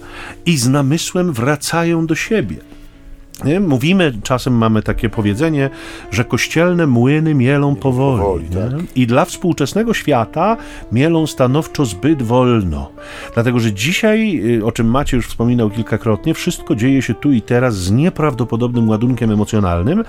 i 0.47 0.57
z 0.57 0.69
namysłem 0.69 1.33
wracają 1.33 2.07
do 2.07 2.15
siebie. 2.15 2.72
Nie? 3.45 3.61
Mówimy, 3.61 4.13
czasem 4.23 4.55
mamy 4.55 4.83
takie 4.83 5.09
powiedzenie, 5.09 5.71
że 6.11 6.25
kościelne 6.25 6.87
młyny 6.87 7.35
mielą 7.35 7.77
powoli. 7.77 8.23
powoli 8.23 8.49
tak. 8.49 8.97
I 8.97 9.07
dla 9.07 9.25
współczesnego 9.25 9.95
świata 9.95 10.57
mielą 10.93 11.27
stanowczo 11.27 11.85
zbyt 11.85 12.23
wolno. 12.23 12.91
Dlatego, 13.35 13.61
że 13.61 13.73
dzisiaj, 13.73 14.41
y, 14.59 14.65
o 14.65 14.73
czym 14.73 14.87
Macie 14.87 15.17
już 15.17 15.27
wspominał 15.27 15.71
kilkakrotnie, 15.71 16.35
wszystko 16.35 16.75
dzieje 16.75 17.03
się 17.03 17.15
tu 17.15 17.33
i 17.33 17.43
teraz 17.43 17.77
z 17.77 17.91
nieprawdopodobnym 17.91 18.89
ładunkiem 18.89 19.31
emocjonalnym. 19.31 20.05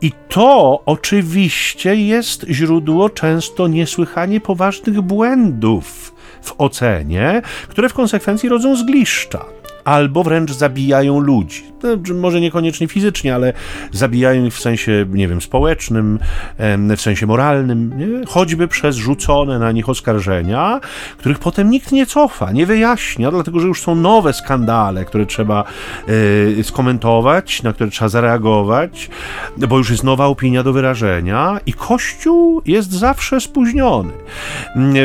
I 0.00 0.12
to 0.28 0.82
oczywiście 0.86 1.96
jest 1.96 2.46
źródło 2.50 3.10
często 3.10 3.68
niesłychanie 3.68 4.40
poważnych 4.40 5.00
błędów 5.00 6.14
w 6.42 6.54
ocenie, 6.58 7.42
które 7.68 7.88
w 7.88 7.94
konsekwencji 7.94 8.48
rodzą 8.48 8.76
zgliszcza 8.76 9.57
albo 9.88 10.24
wręcz 10.24 10.52
zabijają 10.52 11.20
ludzi. 11.20 11.62
No, 11.82 12.14
może 12.14 12.40
niekoniecznie 12.40 12.88
fizycznie, 12.88 13.34
ale 13.34 13.52
zabijają 13.92 14.44
ich 14.44 14.54
w 14.54 14.60
sensie, 14.60 15.06
nie 15.12 15.28
wiem, 15.28 15.40
społecznym, 15.40 16.18
w 16.96 17.00
sensie 17.00 17.26
moralnym, 17.26 17.92
nie? 17.98 18.26
choćby 18.26 18.68
przez 18.68 18.96
rzucone 18.96 19.58
na 19.58 19.72
nich 19.72 19.88
oskarżenia, 19.88 20.80
których 21.18 21.38
potem 21.38 21.70
nikt 21.70 21.92
nie 21.92 22.06
cofa, 22.06 22.52
nie 22.52 22.66
wyjaśnia, 22.66 23.30
dlatego 23.30 23.60
że 23.60 23.66
już 23.66 23.82
są 23.82 23.94
nowe 23.94 24.32
skandale, 24.32 25.04
które 25.04 25.26
trzeba 25.26 25.64
y, 26.08 26.64
skomentować, 26.64 27.62
na 27.62 27.72
które 27.72 27.90
trzeba 27.90 28.08
zareagować, 28.08 29.10
bo 29.56 29.78
już 29.78 29.90
jest 29.90 30.04
nowa 30.04 30.26
opinia 30.26 30.62
do 30.62 30.72
wyrażenia 30.72 31.60
i 31.66 31.72
Kościół 31.72 32.62
jest 32.66 32.92
zawsze 32.92 33.40
spóźniony 33.40 34.12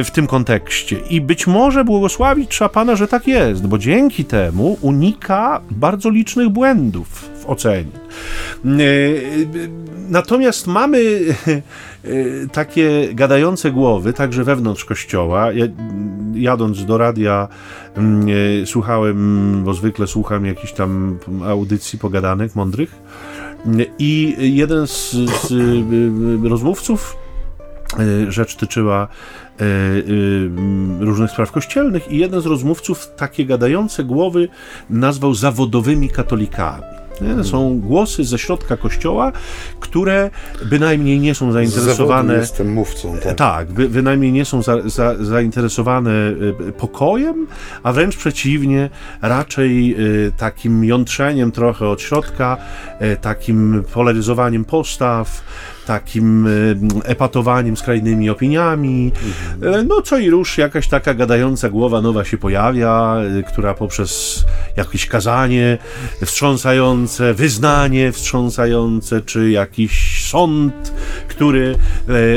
w 0.04 0.12
tym 0.12 0.28
kontekście. 0.28 0.98
I 1.10 1.22
być 1.22 1.48
może 1.48 1.86
błogosławić 1.86 2.50
trzeba 2.50 2.70
Pana, 2.70 2.96
że 2.96 3.08
tak 3.08 3.28
jest, 3.28 3.68
bo 3.68 3.78
dzięki 3.78 4.26
temu 4.26 4.73
unika 4.82 5.62
bardzo 5.72 6.10
licznych 6.10 6.50
błędów 6.50 7.30
w 7.42 7.50
ocenie. 7.50 7.92
E, 8.66 8.70
natomiast 10.10 10.68
mamy 10.68 11.20
e, 11.48 11.58
takie 12.52 13.10
gadające 13.14 13.72
głowy, 13.72 14.14
także 14.14 14.44
wewnątrz 14.44 14.86
kościoła. 14.86 15.48
Jadąc 16.34 16.86
do 16.86 16.98
radia, 16.98 17.48
mm, 17.96 18.28
e, 18.62 18.66
słuchałem, 18.66 19.62
bo 19.64 19.74
zwykle 19.74 20.08
słucham 20.08 20.46
jakichś 20.46 20.74
tam 20.74 21.18
audycji 21.46 22.00
pogadanek 22.00 22.56
mądrych. 22.56 22.96
I 24.00 24.36
jeden 24.40 24.88
z, 24.88 25.12
z 25.12 25.54
rozmówców 26.44 27.23
rzecz 28.30 28.56
tyczyła 28.56 29.08
E, 29.60 29.66
e, 29.66 31.06
różnych 31.06 31.32
spraw 31.32 31.52
kościelnych 31.52 32.12
i 32.12 32.18
jeden 32.18 32.42
z 32.42 32.46
rozmówców 32.46 33.12
takie 33.18 33.46
gadające 33.46 34.04
głowy 34.04 34.48
nazwał 34.90 35.34
zawodowymi 35.34 36.10
katolikami. 36.10 36.84
Nie? 37.22 37.44
Są 37.44 37.80
głosy 37.80 38.24
ze 38.24 38.38
środka 38.38 38.78
kościoła, 38.78 39.32
które 39.80 40.30
bynajmniej 40.66 41.20
nie 41.20 41.36
są 41.36 41.52
zainteresowane. 41.52 42.34
jestem 42.34 42.74
mówcą. 42.74 43.18
Tak, 43.24 43.36
tak 43.36 43.72
by, 43.72 43.90
bynajmniej 43.90 44.32
nie 44.32 44.46
są 44.46 44.62
za, 44.62 44.90
za, 44.90 45.16
zainteresowane 45.24 46.12
pokojem, 46.78 47.48
a 47.84 47.94
wręcz 47.94 48.18
przeciwnie, 48.18 48.90
raczej 49.22 49.96
takim 50.38 50.84
jątrzeniem 50.84 51.52
trochę 51.52 51.88
od 51.88 52.02
środka, 52.02 52.58
takim 53.22 53.84
polaryzowaniem 53.94 54.66
postaw, 54.66 55.44
takim 55.86 56.48
epatowaniem 57.04 57.78
skrajnymi 57.78 58.30
opiniami. 58.30 59.12
Mhm. 59.62 59.88
No 59.88 60.02
co 60.02 60.18
i 60.18 60.30
rusz, 60.30 60.58
jakaś 60.58 60.88
taka 60.88 61.14
gadająca 61.14 61.70
głowa 61.70 62.02
nowa 62.02 62.26
się 62.26 62.38
pojawia, 62.38 63.16
e, 63.40 63.44
która 63.44 63.74
poprzez 63.74 64.44
jakieś 64.78 65.06
kazanie 65.06 65.78
wstrząsające, 66.26 67.34
wyznanie 67.34 68.12
wstrząsające, 68.12 69.22
czy 69.22 69.52
jakiś 69.52 70.23
sąd, 70.34 70.94
który 71.28 71.76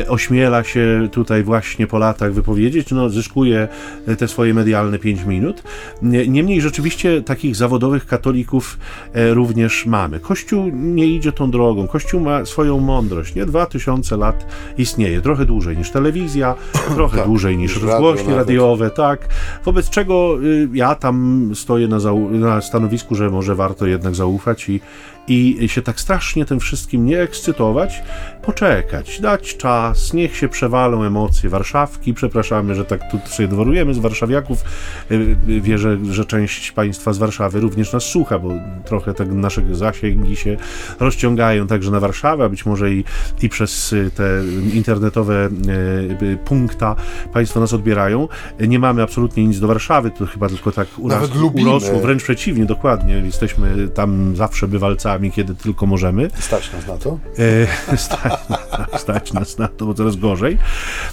e, 0.03 0.09
ośmiela 0.09 0.65
się 0.65 1.09
tutaj 1.13 1.43
właśnie 1.43 1.87
po 1.87 1.99
latach 1.99 2.33
wypowiedzieć, 2.33 2.91
no 2.91 3.11
zyskuje 3.11 3.69
te 4.19 4.29
swoje 4.29 4.55
medialne 4.55 4.99
5 4.99 5.25
minut. 5.25 5.63
Niemniej 6.03 6.61
rzeczywiście 6.61 7.23
takich 7.23 7.57
zawodowych 7.57 8.07
katolików 8.07 8.79
e, 9.13 9.35
również 9.35 9.87
mamy. 9.87 10.21
Kościół 10.21 10.71
nie 10.73 11.07
idzie 11.07 11.33
tą 11.33 11.51
drogą. 11.51 11.89
Kościół 11.89 12.21
ma 12.21 12.45
swoją 12.45 12.81
mądrość 12.81 13.35
nie? 13.35 13.47
Dwa 13.47 13.67
tysiące 13.67 14.17
lat 14.17 14.47
istnieje, 14.79 15.21
trochę 15.21 15.45
dłużej 15.45 15.77
niż 15.77 15.91
telewizja, 15.91 16.55
trochę 16.95 17.17
tak, 17.17 17.27
dłużej 17.27 17.57
niż 17.57 17.83
rozgłośnie 17.83 18.35
radiowe, 18.35 18.91
tak. 18.91 19.29
Wobec 19.65 19.91
czego 19.91 20.39
y, 20.43 20.69
ja 20.73 20.95
tam 20.95 21.51
stoję 21.55 21.89
na, 21.89 21.99
na 22.31 22.61
stanowisku, 22.61 23.15
że 23.15 23.31
może 23.31 23.55
warto 23.55 23.87
jednak 23.87 24.15
zaufać 24.15 24.69
i, 24.69 24.81
i 25.29 25.69
się 25.69 25.83
tak 25.83 26.01
strasznie 26.01 26.45
tym 26.45 26.61
wszystkim 26.61 27.07
nie 27.07 27.21
ekscytować, 27.21 28.03
poczekać, 28.43 29.21
dać 29.21 29.57
czas, 29.57 30.13
niech 30.13 30.37
się 30.37 30.49
przewalą 30.49 31.05
emocje 31.05 31.51
Warszawki. 31.51 32.15
Przepraszamy, 32.15 32.75
że 32.75 32.85
tak 32.85 33.11
tu 33.11 33.19
sobie 33.27 33.49
dworujemy 33.49 33.95
z 33.95 33.99
warszawiaków. 33.99 34.65
Y, 35.11 35.15
y, 35.49 35.61
wierzę, 35.61 35.99
że 36.11 36.25
część 36.25 36.73
Państwa 36.73 37.13
z 37.13 37.19
Warszawy 37.19 37.61
również 37.61 37.93
nas 37.93 38.03
słucha, 38.03 38.39
bo 38.39 38.51
trochę 38.85 39.15
tak 39.15 39.33
nasze 39.33 39.63
zasięgi 39.73 40.37
się 40.37 40.57
rozciągają 41.01 41.67
także 41.67 41.91
na 41.91 42.01
Warszawę, 42.01 42.45
a 42.45 42.49
być 42.49 42.67
może 42.67 42.93
i, 42.93 43.05
i 43.43 43.49
przez 43.49 43.93
y, 43.93 44.11
te 44.15 44.43
internetowe 44.75 45.49
punkta 46.45 46.97
Państwo 47.33 47.61
nas 47.61 47.73
odbierają. 47.73 48.29
Nie 48.61 48.79
mamy 48.79 49.03
absolutnie 49.03 49.47
nic 49.47 49.61
do 49.61 49.67
Warszawy, 49.67 50.11
to 50.11 50.27
chyba 50.27 50.49
tylko 50.49 50.73
tak 50.73 50.89
uras, 50.99 51.31
urosło, 51.55 52.01
wręcz 52.01 52.23
przeciwnie, 52.23 52.67
dokładnie. 52.67 53.15
Jesteśmy 53.15 53.89
tam 53.89 54.37
zawsze 54.37 54.69
bywalcami 54.69 55.16
kiedy 55.31 55.55
tylko 55.55 55.87
możemy. 55.87 56.31
Stać 56.39 56.73
nas 56.73 56.87
na 56.87 56.99
to? 56.99 57.19
E, 57.39 57.97
stać, 58.07 58.41
stać 58.97 59.33
nas 59.33 59.59
na 59.59 59.69
to, 59.69 59.87
bo 59.87 59.95
coraz 59.95 60.17
gorzej. 60.17 60.59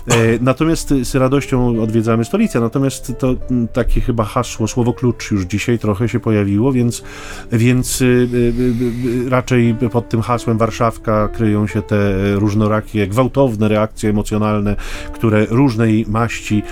E, 0.07 0.15
natomiast 0.41 0.93
z 1.03 1.15
radością 1.15 1.81
odwiedzamy 1.81 2.25
stolicę. 2.25 2.59
Natomiast 2.59 3.13
to 3.19 3.35
takie 3.73 4.01
chyba 4.01 4.23
hasło, 4.23 4.67
słowo 4.67 4.93
klucz 4.93 5.31
już 5.31 5.45
dzisiaj 5.45 5.79
trochę 5.79 6.09
się 6.09 6.19
pojawiło, 6.19 6.71
więc, 6.71 7.03
więc 7.51 8.03
raczej 9.29 9.75
pod 9.91 10.09
tym 10.09 10.21
hasłem 10.21 10.57
Warszawka 10.57 11.27
kryją 11.27 11.67
się 11.67 11.81
te 11.81 12.13
różnorakie, 12.35 13.07
gwałtowne 13.07 13.67
reakcje 13.67 14.09
emocjonalne, 14.09 14.75
które 15.13 15.45
różnej 15.45 16.05
maści 16.07 16.63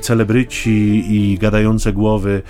celebryci 0.00 1.04
i 1.08 1.38
gadające 1.38 1.92
głowy 1.92 2.42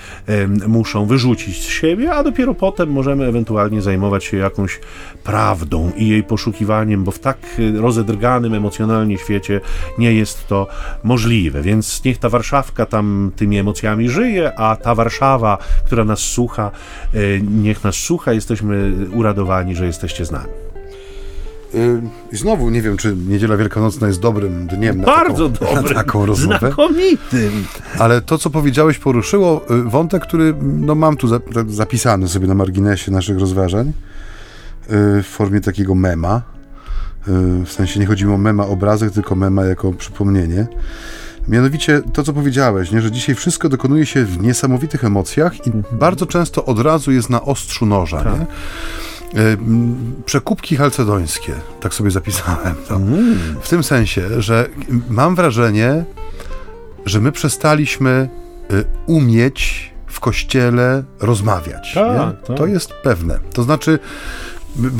muszą 0.68 1.07
wyrzucić 1.07 1.57
z 1.57 1.68
siebie, 1.68 2.12
a 2.12 2.22
dopiero 2.22 2.55
potem 2.55 2.92
możemy 2.92 3.25
ewentualnie 3.25 3.83
zajmować 3.83 4.26
się 4.27 4.37
jakąś 4.37 4.81
prawdą 5.25 5.93
i 5.97 6.09
jej 6.09 6.23
poszukiwaniem, 6.23 7.05
bo 7.05 7.11
w 7.11 7.19
tak 7.19 7.39
rozedrganym 7.75 8.55
emocjonalnie 8.55 9.19
świecie 9.19 9.61
nie 9.99 10.12
jest 10.12 10.47
to 10.49 10.67
możliwe. 11.05 11.62
Więc 11.62 12.05
niech 12.05 12.19
ta 12.19 12.29
Warszawka 12.29 12.87
tam 12.87 13.33
tymi 13.37 13.59
emocjami 13.59 14.09
żyje, 14.09 14.59
a 14.59 14.77
ta 14.77 14.95
Warszawa, 14.95 15.59
która 15.87 16.05
nas 16.05 16.19
słucha, 16.19 16.71
e, 17.15 17.19
niech 17.41 17.85
nas 17.85 17.95
słucha. 17.95 18.33
Jesteśmy 18.33 18.93
uradowani, 19.12 19.77
że 19.77 19.87
jesteście 19.87 20.25
z 20.25 20.31
nami. 20.31 20.49
Y, 21.75 22.01
I 22.33 22.37
znowu 22.37 22.71
nie 22.71 22.83
wiem, 22.83 22.97
czy 22.97 23.17
Niedziela 23.17 23.57
Wielkanocna 23.57 24.07
jest 24.07 24.21
dobrym 24.21 24.67
dniem 24.67 24.99
na 24.99 25.05
Bardzo 25.05 25.49
taką, 25.49 25.75
dobrym, 25.75 25.85
na 25.85 25.95
taką 26.03 26.27
rozmowę. 26.27 26.59
Znakomitym. 26.59 27.67
Ale 27.99 28.21
to, 28.21 28.39
co 28.39 28.51
powiedziałeś, 28.51 28.99
poruszyło 28.99 29.65
y, 29.71 29.83
wątek, 29.83 30.23
który 30.23 30.55
no, 30.62 30.95
mam 30.95 31.17
tu 31.17 31.29
zapisany 31.67 32.29
sobie 32.29 32.47
na 32.47 32.55
marginesie 32.55 33.12
naszych 33.12 33.39
rozważań 33.39 33.89
y, 33.89 34.15
w 34.88 35.27
formie 35.27 35.61
takiego 35.61 35.94
mema. 35.94 36.42
W 37.64 37.72
sensie 37.72 38.01
nie 38.01 38.07
chodzi 38.07 38.27
o 38.27 38.38
mema 38.38 38.66
obrazek, 38.66 39.12
tylko 39.12 39.35
mema 39.35 39.64
jako 39.64 39.92
przypomnienie. 39.92 40.66
Mianowicie 41.49 42.03
to, 42.12 42.22
co 42.22 42.33
powiedziałeś, 42.33 42.90
nie? 42.90 43.03
że 43.03 43.11
dzisiaj 43.11 43.35
wszystko 43.35 43.68
dokonuje 43.68 44.07
się 44.07 44.25
w 44.25 44.42
niesamowitych 44.42 45.05
emocjach 45.05 45.66
i 45.66 45.70
mhm. 45.70 45.99
bardzo 45.99 46.27
często 46.27 46.64
od 46.64 46.81
razu 46.81 47.12
jest 47.12 47.31
na 47.31 47.42
ostrzu 47.42 47.87
noża. 47.87 48.25
Tak. 48.25 48.33
Nie? 48.33 48.46
E, 49.40 49.57
przekupki 50.25 50.77
halcedońskie, 50.77 51.53
tak 51.81 51.94
sobie 51.94 52.11
zapisałem 52.11 52.75
to. 52.88 52.96
Mm. 52.96 53.38
W 53.61 53.68
tym 53.68 53.83
sensie, 53.83 54.42
że 54.42 54.68
mam 55.11 55.35
wrażenie, 55.35 56.05
że 57.07 57.20
my 57.20 57.33
przestaliśmy 57.33 58.29
umieć 59.07 59.90
w 60.07 60.20
kościele 60.20 61.05
rozmawiać. 61.20 61.94
Tak, 61.94 62.46
tak. 62.46 62.57
To 62.57 62.66
jest 62.66 62.92
pewne. 62.92 63.38
To 63.53 63.62
znaczy, 63.62 63.99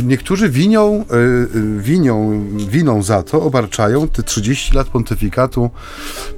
Niektórzy 0.05 0.49
winią, 0.49 1.05
e, 1.11 1.15
e, 1.15 1.47
winią, 1.79 2.45
winą 2.69 3.03
za 3.03 3.23
to, 3.23 3.43
obarczają 3.43 4.09
te 4.09 4.23
30 4.23 4.75
lat 4.75 4.89
pontyfikatu 4.89 5.71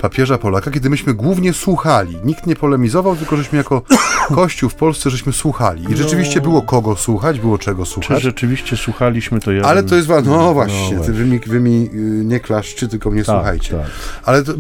papieża 0.01 0.39
Polaka, 0.39 0.71
kiedy 0.71 0.91
myśmy 0.91 1.15
głównie 1.15 1.53
słuchali. 1.53 2.17
Nikt 2.25 2.47
nie 2.47 2.57
polemizował, 2.57 3.17
tylko 3.17 3.37
żeśmy 3.37 3.59
jako 3.59 3.83
Kościół 4.35 4.71
w 4.71 4.75
Polsce 4.75 5.11
żeśmy 5.11 5.33
słuchali. 5.33 5.93
I 5.93 5.97
rzeczywiście 5.97 6.41
było 6.41 6.63
kogo 6.63 6.97
słuchać, 6.97 7.41
było 7.41 7.59
czego 7.59 7.85
słuchać. 7.85 8.19
Czy 8.19 8.23
rzeczywiście 8.23 8.77
słuchaliśmy, 8.77 9.41
to 9.41 9.53
ja... 9.53 9.63
Ale 9.63 9.83
to 9.83 9.97
jest... 9.97 10.09
No, 10.09 10.21
no 10.23 10.55
właśnie, 10.55 10.97
no 10.97 11.03
wy, 11.03 11.25
mi, 11.25 11.41
wy 11.47 11.61
mi 11.61 11.91
y, 11.95 12.25
nie 12.25 12.41
klaszczy, 12.41 12.89
tylko 12.89 13.11
mnie 13.11 13.25
tak, 13.25 13.37
słuchajcie. 13.37 13.75
Tak. 13.75 13.87
Ale 14.25 14.43
to, 14.43 14.53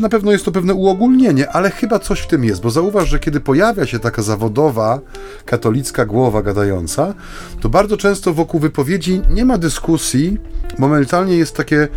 na 0.00 0.08
pewno 0.08 0.32
jest 0.32 0.44
to 0.44 0.52
pewne 0.52 0.74
uogólnienie, 0.74 1.50
ale 1.50 1.70
chyba 1.70 1.98
coś 1.98 2.20
w 2.20 2.26
tym 2.26 2.44
jest, 2.44 2.62
bo 2.62 2.70
zauważ, 2.70 3.08
że 3.08 3.18
kiedy 3.18 3.40
pojawia 3.40 3.86
się 3.86 3.98
taka 3.98 4.22
zawodowa, 4.22 5.00
katolicka 5.44 6.06
głowa 6.06 6.42
gadająca, 6.42 7.14
to 7.60 7.68
bardzo 7.68 7.96
często 7.96 8.23
często 8.24 8.34
wokół 8.34 8.60
wypowiedzi 8.60 9.22
nie 9.30 9.44
ma 9.44 9.58
dyskusji, 9.58 10.38
momentalnie 10.78 11.36
jest 11.36 11.56
takie 11.56 11.88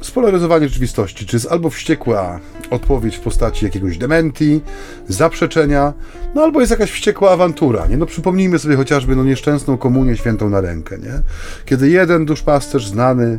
spolaryzowanie 0.00 0.68
rzeczywistości, 0.68 1.26
czy 1.26 1.36
jest 1.36 1.52
albo 1.52 1.70
wściekła 1.70 2.40
odpowiedź 2.70 3.16
w 3.16 3.20
postaci 3.20 3.64
jakiegoś 3.64 3.98
dementi, 3.98 4.60
zaprzeczenia, 5.08 5.92
no 6.34 6.42
albo 6.42 6.60
jest 6.60 6.70
jakaś 6.70 6.90
wściekła 6.90 7.30
awantura, 7.30 7.86
nie? 7.86 7.96
No 7.96 8.06
przypomnijmy 8.06 8.58
sobie 8.58 8.76
chociażby 8.76 9.16
no 9.16 9.24
nieszczęsną 9.24 9.78
komunię 9.78 10.16
świętą 10.16 10.50
na 10.50 10.60
rękę, 10.60 10.98
nie? 10.98 11.22
Kiedy 11.64 11.88
jeden 11.88 12.24
duszpasterz 12.24 12.86
znany, 12.86 13.38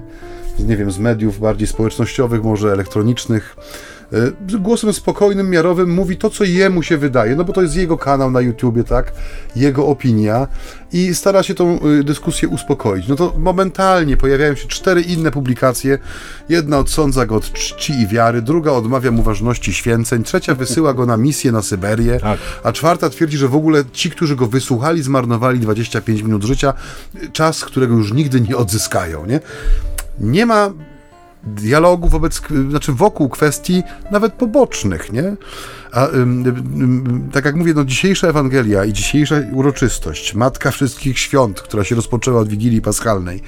nie 0.59 0.77
wiem, 0.77 0.91
z 0.91 0.99
mediów 0.99 1.39
bardziej 1.39 1.67
społecznościowych, 1.67 2.43
może 2.43 2.71
elektronicznych, 2.71 3.55
głosem 4.60 4.93
spokojnym, 4.93 5.49
miarowym 5.49 5.89
mówi 5.89 6.17
to, 6.17 6.30
co 6.30 6.43
jemu 6.43 6.84
się 6.84 6.97
wydaje, 6.97 7.36
no 7.36 7.43
bo 7.43 7.54
to 7.54 7.62
jest 7.62 7.76
jego 7.76 7.97
kanał 7.97 8.32
na 8.32 8.41
YouTubie, 8.41 8.84
tak? 8.84 9.13
Jego 9.56 9.88
opinia 9.88 10.47
i 10.91 11.15
stara 11.15 11.43
się 11.43 11.54
tą 11.54 11.80
y, 11.86 12.04
dyskusję 12.04 12.47
uspokoić. 12.47 13.08
No 13.08 13.15
to 13.15 13.34
momentalnie 13.38 14.17
pojawiają 14.17 14.56
się 14.56 14.67
cztery 14.67 15.02
inne 15.02 15.32
publikacje. 15.32 15.97
Jedna 16.49 16.80
odsądza 16.80 17.26
go 17.26 17.36
od 17.36 17.54
czci 17.54 17.93
i 17.93 18.08
wiary, 18.08 18.41
druga 18.41 18.71
odmawia 18.71 19.12
mu 19.12 19.23
ważności 19.23 19.73
święceń, 19.73 20.23
trzecia 20.23 20.56
wysyła 20.56 20.93
go 20.93 21.06
na 21.06 21.17
misję 21.17 21.52
na 21.52 21.62
Syberię, 21.62 22.19
tak. 22.19 22.39
a 22.63 22.71
czwarta 22.71 23.10
twierdzi, 23.10 23.38
że 23.38 23.47
w 23.47 23.56
ogóle 23.56 23.84
ci, 23.91 24.12
którzy 24.12 24.36
go 24.36 24.47
wysłuchali, 24.47 25.02
zmarnowali 25.02 25.60
25 25.60 26.21
minut 26.21 26.43
życia, 26.43 26.73
czas, 27.34 27.65
którego 27.65 27.93
już 27.93 28.13
nigdy 28.13 28.41
nie 28.41 28.58
odzyskają, 28.58 29.26
nie? 29.26 29.39
Nie 30.19 30.45
ma 30.45 30.71
dialogu 31.43 32.10
wobec, 32.10 32.41
znaczy 32.69 32.93
wokół 32.93 33.29
kwestii 33.29 33.84
nawet 34.12 34.34
pobocznych, 34.34 35.12
nie? 35.12 35.36
A 35.91 36.08
ym, 36.08 36.45
ym, 36.47 37.29
tak 37.34 37.45
jak 37.45 37.56
mówię, 37.56 37.73
no 37.73 37.86
dzisiejsza 37.86 38.27
Ewangelia 38.27 38.86
i 38.86 38.93
dzisiejsza 38.93 39.36
uroczystość, 39.51 40.36
Matka 40.36 40.71
Wszystkich 40.71 41.19
Świąt, 41.19 41.62
która 41.62 41.84
się 41.84 41.95
rozpoczęła 41.95 42.39
od 42.41 42.49
Wigilii 42.49 42.82
Paschalnej, 42.82 43.41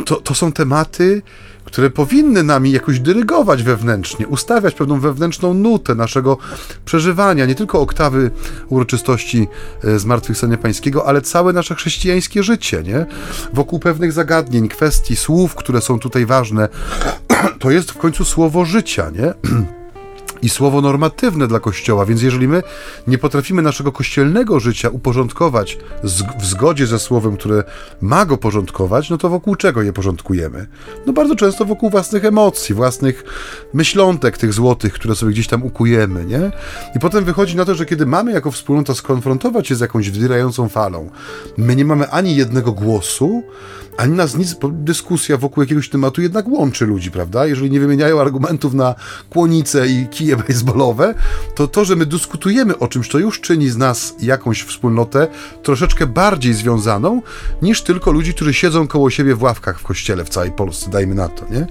y, 0.00 0.04
to, 0.04 0.16
to 0.16 0.34
są 0.34 0.52
tematy, 0.52 1.22
które 1.68 1.90
powinny 1.90 2.42
nami 2.42 2.70
jakoś 2.70 3.00
dyrygować 3.00 3.62
wewnętrznie, 3.62 4.28
ustawiać 4.28 4.74
pewną 4.74 5.00
wewnętrzną 5.00 5.54
nutę 5.54 5.94
naszego 5.94 6.38
przeżywania, 6.84 7.46
nie 7.46 7.54
tylko 7.54 7.80
oktawy 7.80 8.30
uroczystości 8.68 9.48
e, 9.84 9.98
Zmartwychwstania 9.98 10.56
Pańskiego, 10.56 11.06
ale 11.06 11.20
całe 11.20 11.52
nasze 11.52 11.74
chrześcijańskie 11.74 12.42
życie, 12.42 12.82
nie? 12.82 13.06
Wokół 13.52 13.78
pewnych 13.78 14.12
zagadnień, 14.12 14.68
kwestii, 14.68 15.16
słów, 15.16 15.54
które 15.54 15.80
są 15.80 15.98
tutaj 15.98 16.26
ważne, 16.26 16.68
to 17.60 17.70
jest 17.70 17.90
w 17.90 17.98
końcu 17.98 18.24
słowo 18.24 18.64
życia, 18.64 19.10
nie? 19.10 19.34
i 20.42 20.48
słowo 20.48 20.80
normatywne 20.80 21.48
dla 21.48 21.60
Kościoła, 21.60 22.04
więc 22.04 22.22
jeżeli 22.22 22.48
my 22.48 22.62
nie 23.06 23.18
potrafimy 23.18 23.62
naszego 23.62 23.92
kościelnego 23.92 24.60
życia 24.60 24.88
uporządkować 24.88 25.78
w 26.38 26.46
zgodzie 26.46 26.86
ze 26.86 26.98
słowem, 26.98 27.36
które 27.36 27.64
ma 28.00 28.26
go 28.26 28.36
porządkować, 28.36 29.10
no 29.10 29.18
to 29.18 29.28
wokół 29.28 29.56
czego 29.56 29.82
je 29.82 29.92
porządkujemy? 29.92 30.66
No 31.06 31.12
bardzo 31.12 31.36
często 31.36 31.64
wokół 31.64 31.90
własnych 31.90 32.24
emocji, 32.24 32.74
własnych 32.74 33.24
myślątek 33.74 34.38
tych 34.38 34.52
złotych, 34.52 34.92
które 34.92 35.14
sobie 35.14 35.32
gdzieś 35.32 35.46
tam 35.46 35.62
ukujemy, 35.62 36.24
nie? 36.24 36.50
I 36.96 36.98
potem 36.98 37.24
wychodzi 37.24 37.56
na 37.56 37.64
to, 37.64 37.74
że 37.74 37.86
kiedy 37.86 38.06
mamy 38.06 38.32
jako 38.32 38.50
wspólnota 38.50 38.94
skonfrontować 38.94 39.68
się 39.68 39.74
z 39.74 39.80
jakąś 39.80 40.10
wzbierającą 40.10 40.68
falą, 40.68 41.10
my 41.56 41.76
nie 41.76 41.84
mamy 41.84 42.10
ani 42.10 42.36
jednego 42.36 42.72
głosu, 42.72 43.42
ani 43.98 44.12
nas 44.12 44.36
nic, 44.36 44.56
dyskusja 44.72 45.36
wokół 45.36 45.62
jakiegoś 45.62 45.88
tematu 45.88 46.22
jednak 46.22 46.48
łączy 46.48 46.86
ludzi, 46.86 47.10
prawda? 47.10 47.46
Jeżeli 47.46 47.70
nie 47.70 47.80
wymieniają 47.80 48.20
argumentów 48.20 48.74
na 48.74 48.94
kłonice 49.30 49.88
i 49.88 50.06
kije 50.28 50.36
baseballowe, 50.36 51.14
to 51.54 51.68
to, 51.68 51.84
że 51.84 51.96
my 51.96 52.06
dyskutujemy 52.06 52.78
o 52.78 52.88
czymś, 52.88 53.08
to 53.08 53.18
już 53.18 53.40
czyni 53.40 53.68
z 53.68 53.76
nas 53.76 54.14
jakąś 54.20 54.62
wspólnotę 54.62 55.28
troszeczkę 55.62 56.06
bardziej 56.06 56.54
związaną, 56.54 57.22
niż 57.62 57.82
tylko 57.82 58.12
ludzi, 58.12 58.34
którzy 58.34 58.54
siedzą 58.54 58.88
koło 58.88 59.10
siebie 59.10 59.34
w 59.34 59.42
ławkach 59.42 59.80
w 59.80 59.82
kościele 59.82 60.24
w 60.24 60.28
całej 60.28 60.52
Polsce, 60.52 60.90
dajmy 60.90 61.14
na 61.14 61.28
to, 61.28 61.44
nie? 61.50 61.66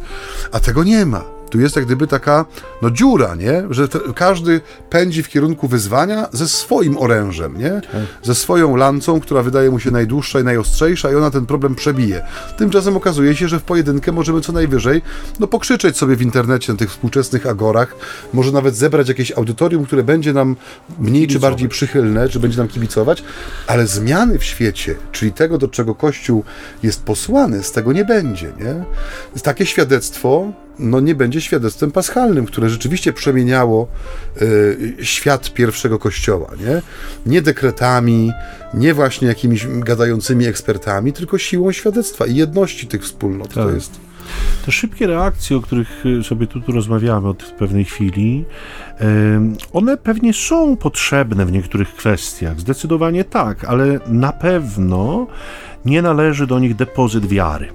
A 0.51 0.59
tego 0.59 0.83
nie 0.83 1.05
ma. 1.05 1.37
Tu 1.49 1.60
jest 1.60 1.75
jak 1.75 1.86
gdyby 1.86 2.07
taka 2.07 2.45
no, 2.81 2.91
dziura, 2.91 3.36
nie? 3.36 3.63
że 3.69 3.88
te, 3.88 3.99
każdy 4.15 4.62
pędzi 4.89 5.23
w 5.23 5.29
kierunku 5.29 5.67
wyzwania 5.67 6.27
ze 6.31 6.47
swoim 6.47 6.97
orężem, 6.97 7.57
nie? 7.57 7.69
Tak. 7.69 8.01
ze 8.23 8.36
swoją 8.36 8.75
lancą, 8.75 9.19
która 9.19 9.43
wydaje 9.43 9.71
mu 9.71 9.79
się 9.79 9.91
najdłuższa 9.91 10.39
i 10.39 10.43
najostrzejsza, 10.43 11.12
i 11.12 11.15
ona 11.15 11.31
ten 11.31 11.45
problem 11.45 11.75
przebije. 11.75 12.21
Tymczasem 12.57 12.97
okazuje 12.97 13.36
się, 13.36 13.47
że 13.47 13.60
w 13.60 13.63
pojedynkę 13.63 14.12
możemy 14.12 14.41
co 14.41 14.51
najwyżej 14.51 15.01
no, 15.39 15.47
pokrzyczeć 15.47 15.97
sobie 15.97 16.15
w 16.15 16.21
internecie 16.21 16.71
na 16.73 16.79
tych 16.79 16.89
współczesnych 16.89 17.47
agorach, 17.47 17.95
może 18.33 18.51
nawet 18.51 18.75
zebrać 18.75 19.07
jakieś 19.07 19.31
audytorium, 19.31 19.86
które 19.86 20.03
będzie 20.03 20.33
nam 20.33 20.55
mniej 20.99 21.27
czy 21.27 21.39
bardziej 21.39 21.69
przychylne, 21.69 22.29
czy 22.29 22.39
będzie 22.39 22.57
nam 22.57 22.67
kibicować, 22.67 23.23
ale 23.67 23.88
zmiany 23.88 24.39
w 24.39 24.43
świecie, 24.43 24.95
czyli 25.12 25.31
tego, 25.31 25.57
do 25.57 25.67
czego 25.67 25.95
Kościół 25.95 26.43
jest 26.83 27.03
posłany, 27.03 27.63
z 27.63 27.71
tego 27.71 27.93
nie 27.93 28.05
będzie. 28.05 28.53
Nie? 28.60 28.83
Takie 29.43 29.65
świadectwo 29.65 30.51
no 30.79 30.99
nie 30.99 31.15
będzie 31.15 31.41
świadectwem 31.41 31.91
paschalnym, 31.91 32.45
które 32.45 32.69
rzeczywiście 32.69 33.13
przemieniało 33.13 33.87
y, 34.41 34.95
świat 35.01 35.53
pierwszego 35.53 35.99
kościoła, 35.99 36.51
nie? 36.59 36.81
Nie 37.25 37.41
dekretami, 37.41 38.31
nie 38.73 38.93
właśnie 38.93 39.27
jakimiś 39.27 39.67
gadającymi 39.67 40.45
ekspertami, 40.45 41.13
tylko 41.13 41.37
siłą 41.37 41.71
świadectwa 41.71 42.25
i 42.25 42.35
jedności 42.35 42.87
tych 42.87 43.03
wspólnot. 43.03 43.47
Tak. 43.47 43.63
To 43.63 43.71
jest. 43.71 43.91
Te 44.65 44.71
szybkie 44.71 45.07
reakcje, 45.07 45.57
o 45.57 45.61
których 45.61 46.05
y, 46.05 46.23
sobie 46.23 46.47
tu, 46.47 46.61
tu 46.61 46.71
rozmawiamy 46.71 47.27
od 47.27 47.43
pewnej 47.43 47.85
chwili, 47.85 48.45
one 49.73 49.97
pewnie 49.97 50.33
są 50.33 50.77
potrzebne 50.77 51.45
w 51.45 51.51
niektórych 51.51 51.95
kwestiach. 51.95 52.59
Zdecydowanie 52.59 53.23
tak, 53.23 53.65
ale 53.65 53.99
na 54.07 54.31
pewno 54.31 55.27
nie 55.85 56.01
należy 56.01 56.47
do 56.47 56.59
nich 56.59 56.75
depozyt 56.75 57.25
wiary. 57.25 57.69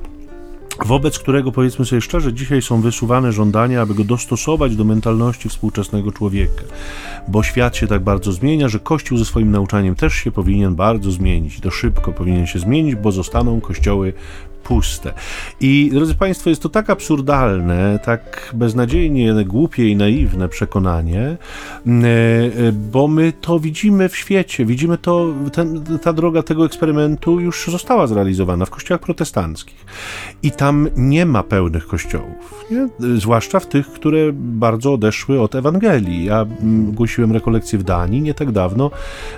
Wobec 0.87 1.19
którego, 1.19 1.53
powiedzmy 1.53 1.85
sobie 1.85 2.01
szczerze, 2.01 2.33
dzisiaj 2.33 2.63
są 2.63 2.81
wysuwane 2.81 3.33
żądania, 3.33 3.83
aby 3.83 3.95
go 3.95 4.05
dostosować 4.05 4.77
do 4.77 4.85
mentalności 4.85 5.49
współczesnego 5.49 6.13
człowieka, 6.13 6.63
bo 7.29 7.43
świat 7.43 7.77
się 7.77 7.87
tak 7.87 8.03
bardzo 8.03 8.33
zmienia, 8.33 8.69
że 8.69 8.79
Kościół 8.79 9.19
ze 9.19 9.25
swoim 9.25 9.51
nauczaniem 9.51 9.95
też 9.95 10.15
się 10.15 10.33
powinien 10.33 10.75
bardzo 10.75 11.11
zmienić. 11.11 11.61
To 11.61 11.71
szybko 11.71 12.13
powinien 12.13 12.47
się 12.47 12.59
zmienić, 12.59 12.95
bo 12.95 13.13
zostaną 13.13 13.61
kościoły 13.61 14.13
puste. 14.63 15.13
I 15.61 15.91
drodzy 15.93 16.15
Państwo, 16.15 16.51
jest 16.51 16.63
to 16.63 16.69
tak 16.69 16.91
absurdalne, 16.91 17.99
tak 18.05 18.53
beznadziejnie 18.55 19.35
głupie 19.45 19.89
i 19.89 19.97
naiwne 19.97 20.49
przekonanie, 20.49 21.37
mm, 21.87 22.05
e, 22.05 22.73
bo 22.73 23.09
my 23.09 23.33
to 23.41 23.61
widzimy 23.61 24.09
w 24.09 24.17
świecie, 24.17 24.67
widzimy 24.67 24.99
to, 24.99 25.35
ten, 25.53 25.85
ta 26.03 26.13
droga 26.13 26.43
tego 26.43 26.67
eksperymentu 26.67 27.41
już 27.41 27.67
została 27.71 28.07
zrealizowana 28.07 28.65
w 28.65 28.71
kościołach 28.71 29.01
protestanckich. 29.01 29.87
I 30.43 30.51
tam 30.51 30.89
nie 30.97 31.27
ma 31.27 31.43
pełnych 31.43 31.87
kościołów, 31.87 32.65
nie? 32.71 32.89
zwłaszcza 33.19 33.61
w 33.61 33.67
tych, 33.67 33.87
które 33.87 34.33
bardzo 34.33 34.93
odeszły 34.93 35.41
od 35.41 35.55
Ewangelii. 35.55 36.25
Ja 36.25 36.47
mm, 36.61 36.93
głosiłem 36.93 37.33
rekolekcję 37.33 37.79
w 37.79 37.83
Danii 37.83 38.23
nie 38.23 38.35
tak 38.35 38.53
dawno. 38.53 38.91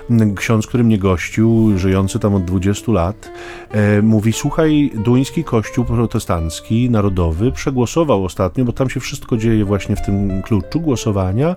Mm, 0.09 0.35
ksiądz, 0.35 0.67
który 0.67 0.83
mnie 0.83 0.97
gościł, 0.97 1.77
żyjący 1.77 2.19
tam 2.19 2.35
od 2.35 2.45
20 2.45 2.91
lat, 2.91 3.31
e, 3.71 4.01
mówi: 4.01 4.33
Słuchaj, 4.33 4.91
duński 5.15 5.43
kościół 5.43 5.85
protestancki, 5.85 6.89
narodowy, 6.89 7.51
przegłosował 7.51 8.25
ostatnio, 8.25 8.65
bo 8.65 8.71
tam 8.71 8.89
się 8.89 8.99
wszystko 8.99 9.37
dzieje 9.37 9.65
właśnie 9.65 9.95
w 9.95 10.01
tym 10.01 10.41
kluczu 10.41 10.79
głosowania, 10.79 11.55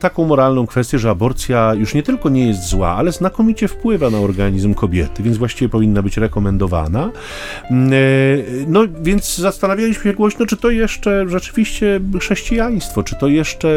taką 0.00 0.24
moralną 0.24 0.66
kwestię, 0.66 0.98
że 0.98 1.10
aborcja 1.10 1.74
już 1.74 1.94
nie 1.94 2.02
tylko 2.02 2.28
nie 2.28 2.46
jest 2.46 2.68
zła, 2.68 2.88
ale 2.88 3.12
znakomicie 3.12 3.68
wpływa 3.68 4.10
na 4.10 4.18
organizm 4.18 4.74
kobiety, 4.74 5.22
więc 5.22 5.36
właściwie 5.36 5.68
powinna 5.68 6.02
być 6.02 6.16
rekomendowana. 6.16 7.10
Mm, 7.70 7.92
e, 7.92 7.96
no 8.66 8.80
więc 9.02 9.36
zastanawialiśmy 9.36 10.02
się 10.02 10.12
głośno, 10.12 10.46
czy 10.46 10.56
to 10.56 10.70
jeszcze 10.70 11.28
rzeczywiście 11.28 12.00
chrześcijaństwo, 12.20 13.02
czy 13.02 13.16
to 13.16 13.28
jeszcze, 13.28 13.68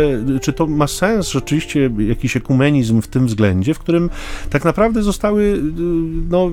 czy 0.41 0.53
to 0.53 0.67
ma 0.67 0.87
sens 0.87 1.29
rzeczywiście 1.29 1.89
jakiś 2.07 2.37
ekumenizm 2.37 3.01
w 3.01 3.07
tym 3.07 3.27
względzie, 3.27 3.73
w 3.73 3.79
którym 3.79 4.09
tak 4.49 4.65
naprawdę 4.65 5.03
zostały 5.03 5.61
no, 6.29 6.51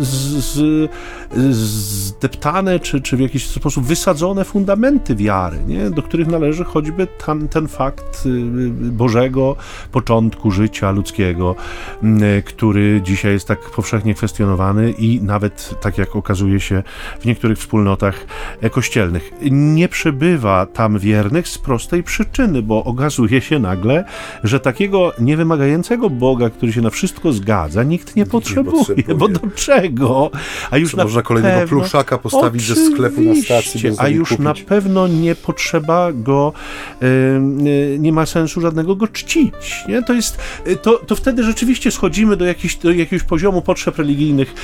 z, 0.00 0.44
z, 0.44 0.90
zdeptane, 1.50 2.80
czy, 2.80 3.00
czy 3.00 3.16
w 3.16 3.20
jakiś 3.20 3.46
sposób 3.46 3.84
wysadzone 3.84 4.44
fundamenty 4.44 5.16
wiary, 5.16 5.58
nie? 5.66 5.90
do 5.90 6.02
których 6.02 6.26
należy 6.26 6.64
choćby 6.64 7.06
tam, 7.26 7.48
ten 7.48 7.68
fakt 7.68 8.26
y, 8.26 8.30
Bożego 8.90 9.56
początku 9.92 10.50
życia 10.50 10.90
ludzkiego, 10.90 11.54
który 12.44 13.00
dzisiaj 13.04 13.32
jest 13.32 13.48
tak 13.48 13.70
powszechnie 13.70 14.14
kwestionowany 14.14 14.90
i 14.90 15.22
nawet, 15.22 15.74
tak 15.80 15.98
jak 15.98 16.16
okazuje 16.16 16.60
się, 16.60 16.82
w 17.20 17.24
niektórych 17.24 17.58
wspólnotach 17.58 18.26
kościelnych. 18.70 19.32
Nie 19.50 19.88
przebywa 19.88 20.66
tam 20.66 20.98
wiernych 20.98 21.48
z 21.48 21.58
prostej 21.58 22.02
przyczyny, 22.02 22.62
bo 22.62 22.84
okazuje 22.84 23.40
się 23.40 23.58
nagle, 23.58 24.04
że 24.44 24.60
takiego 24.60 25.12
niewymagającego 25.18 26.10
Boga, 26.10 26.50
który 26.50 26.72
się 26.72 26.80
na 26.80 26.90
wszystko 26.90 27.32
zgadza, 27.32 27.82
nikt 27.82 28.16
nie 28.16 28.26
potrzebuje, 28.26 28.76
nie 28.78 28.78
potrzebuje. 28.78 29.18
bo 29.18 29.28
do 29.28 29.40
czego? 29.54 30.30
A 30.70 30.76
już 30.76 30.96
na 30.96 31.04
można 31.04 31.22
kolejnego 31.26 31.60
pewno, 31.60 31.68
pluszaka 31.68 32.18
postawić 32.18 32.62
ze 32.62 32.76
sklepu 32.76 33.20
na 33.20 33.34
stacji, 33.34 33.90
a 33.98 34.08
już 34.08 34.28
kupić. 34.28 34.44
na 34.44 34.54
pewno 34.54 35.08
nie 35.08 35.34
potrzeba 35.34 36.12
go, 36.12 36.52
yy, 37.00 37.98
nie 37.98 38.12
ma 38.12 38.26
sensu 38.26 38.60
żadnego 38.60 38.96
go 38.96 39.08
czcić. 39.08 39.84
Nie? 39.88 40.02
To 40.02 40.12
jest, 40.12 40.38
to, 40.82 40.98
to 40.98 41.16
wtedy 41.16 41.44
rzeczywiście 41.44 41.90
schodzimy 41.90 42.36
do, 42.36 42.44
jakichś, 42.44 42.76
do 42.76 42.92
jakiegoś 42.92 43.26
poziomu 43.26 43.62
potrzeb 43.62 43.98
religijnych 43.98 44.54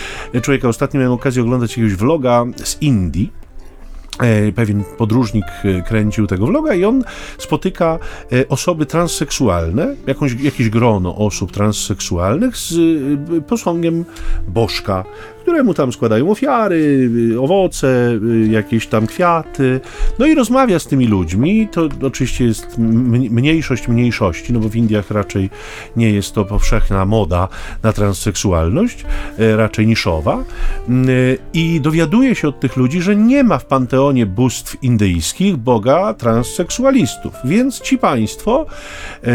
człowieka. 0.42 0.68
Ostatnio 0.68 1.01
miałem 1.01 1.12
okazję 1.12 1.42
oglądać 1.42 1.70
jakiegoś 1.70 1.94
vloga 1.94 2.44
z 2.64 2.83
Indii, 2.83 3.33
e, 4.20 4.53
pewien 4.53 4.85
podróżnik 4.98 5.44
e, 5.64 5.83
kręcił 5.83 6.27
tego 6.27 6.46
vloga 6.46 6.75
i 6.75 6.85
on 6.85 7.05
spotyka 7.38 7.98
e, 8.33 8.48
osoby 8.48 8.87
transseksualne, 8.87 9.96
jakąś, 10.07 10.33
jakieś 10.33 10.70
grono 10.70 11.16
osób 11.16 11.53
transseksualnych 11.53 12.57
z 12.57 12.75
posągiem 13.48 14.05
bożka, 14.48 15.05
któremu 15.53 15.75
tam 15.75 15.93
składają 15.93 16.31
ofiary, 16.31 17.11
y, 17.33 17.41
owoce, 17.41 18.19
y, 18.45 18.49
jakieś 18.49 18.87
tam 18.87 19.07
kwiaty. 19.07 19.81
No 20.19 20.27
i 20.27 20.35
rozmawia 20.35 20.79
z 20.79 20.87
tymi 20.87 21.07
ludźmi. 21.07 21.69
To 21.73 21.88
oczywiście 22.03 22.45
jest 22.45 22.79
mniejszość 23.31 23.88
mniejszości, 23.88 24.53
no 24.53 24.61
bo 24.61 24.69
w 24.69 24.77
Indiach 24.77 25.11
raczej 25.11 25.51
nie 25.97 26.11
jest 26.11 26.33
to 26.35 26.45
powszechna 26.45 27.05
moda 27.05 27.49
na 27.83 27.93
transseksualność, 27.93 29.05
e, 29.38 29.57
raczej 29.57 29.87
niszowa. 29.87 30.45
Mm, 30.88 31.09
e, 31.09 31.12
I 31.53 31.81
dowiaduje 31.81 32.35
się 32.35 32.49
od 32.49 32.61
tych 32.61 32.77
ludzi, 32.77 33.03
że 33.03 33.17
nie 33.17 33.45
ma 33.45 33.59
w 33.59 33.65
panteonie 33.65 34.27
bóstw 34.27 34.83
indyjskich 34.83 35.57
boga 35.57 36.15
transseksualistów. 36.15 37.33
Więc 37.45 37.81
ci 37.81 37.99
państwo 37.99 38.67
e, 39.25 39.33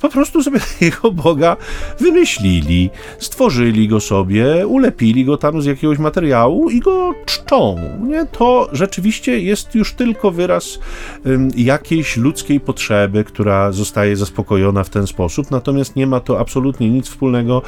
po 0.00 0.08
prostu 0.08 0.42
sobie 0.42 0.60
jego 0.80 1.12
boga 1.12 1.56
wymyślili, 2.00 2.90
stworzyli 3.18 3.88
go 3.88 4.00
sobie, 4.00 4.66
ulepili 4.66 5.15
lepili 5.16 5.24
go 5.24 5.36
tam 5.36 5.62
z 5.62 5.64
jakiegoś 5.64 5.98
materiału 5.98 6.70
i 6.70 6.80
go 6.80 7.14
czczą. 7.26 7.76
Nie? 8.08 8.26
To 8.26 8.68
rzeczywiście 8.72 9.40
jest 9.40 9.74
już 9.74 9.94
tylko 9.94 10.30
wyraz 10.30 10.78
um, 11.24 11.48
jakiejś 11.56 12.16
ludzkiej 12.16 12.60
potrzeby, 12.60 13.24
która 13.24 13.72
zostaje 13.72 14.16
zaspokojona 14.16 14.84
w 14.84 14.90
ten 14.90 15.06
sposób, 15.06 15.50
natomiast 15.50 15.96
nie 15.96 16.06
ma 16.06 16.20
to 16.20 16.40
absolutnie 16.40 16.90
nic 16.90 17.08
wspólnego 17.08 17.62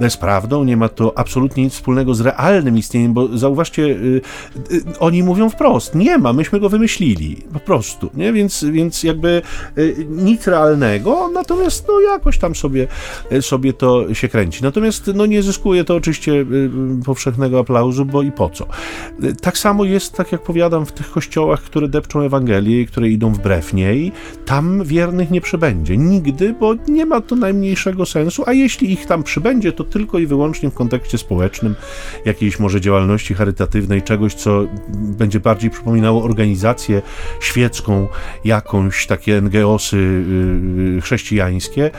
z 0.00 0.16
prawdą, 0.16 0.64
nie 0.64 0.76
ma 0.76 0.88
to 0.88 1.12
absolutnie 1.18 1.64
nic 1.64 1.74
wspólnego 1.74 2.14
z 2.14 2.20
realnym 2.20 2.78
istnieniem, 2.78 3.12
bo 3.14 3.38
zauważcie, 3.38 3.82
y, 3.82 4.20
y, 4.72 4.82
oni 4.98 5.22
mówią 5.22 5.50
wprost, 5.50 5.94
nie 5.94 6.18
ma, 6.18 6.32
myśmy 6.32 6.60
go 6.60 6.68
wymyślili, 6.68 7.36
po 7.52 7.60
prostu, 7.60 8.10
nie? 8.14 8.32
Więc, 8.32 8.64
więc 8.64 9.02
jakby 9.02 9.42
y, 9.78 10.06
nic 10.10 10.46
realnego, 10.46 11.30
natomiast 11.34 11.88
no 11.88 12.00
jakoś 12.00 12.38
tam 12.38 12.54
sobie, 12.54 12.88
y, 13.32 13.42
sobie 13.42 13.72
to 13.72 14.14
się 14.14 14.28
kręci. 14.28 14.62
Natomiast 14.62 15.10
no 15.14 15.26
nie 15.26 15.42
zyskuje 15.42 15.84
to 15.84 15.96
oczywiście 15.96 16.32
y, 16.32 16.70
powszechnego 17.04 17.58
aplauzu, 17.58 18.04
bo 18.04 18.22
i 18.22 18.32
po 18.32 18.50
co. 18.50 18.66
Tak 19.42 19.58
samo 19.58 19.84
jest, 19.84 20.12
tak 20.12 20.32
jak 20.32 20.42
powiadam, 20.42 20.86
w 20.86 20.92
tych 20.92 21.10
kościołach, 21.10 21.62
które 21.62 21.88
depczą 21.88 22.20
Ewangelię 22.20 22.80
i 22.80 22.86
które 22.86 23.08
idą 23.08 23.32
wbrew 23.32 23.74
niej, 23.74 24.12
tam 24.46 24.84
wiernych 24.84 25.30
nie 25.30 25.40
przybędzie. 25.40 25.96
Nigdy, 25.96 26.54
bo 26.60 26.74
nie 26.88 27.06
ma 27.06 27.20
to 27.20 27.36
najmniejszego 27.36 28.06
sensu, 28.06 28.42
a 28.46 28.52
jeśli 28.52 28.92
ich 28.92 29.06
tam 29.06 29.22
przybędzie, 29.22 29.72
to 29.72 29.84
tylko 29.84 30.18
i 30.18 30.26
wyłącznie 30.26 30.70
w 30.70 30.74
kontekście 30.74 31.18
społecznym, 31.18 31.74
jakiejś 32.24 32.58
może 32.58 32.80
działalności 32.80 33.34
charytatywnej, 33.34 34.02
czegoś, 34.02 34.34
co 34.34 34.66
będzie 34.88 35.40
bardziej 35.40 35.70
przypominało 35.70 36.22
organizację 36.22 37.02
świecką, 37.40 38.08
jakąś 38.44 39.06
takie 39.06 39.40
NGOsy 39.40 39.96
y, 39.96 40.98
y, 40.98 41.00
chrześcijańskie, 41.00 41.90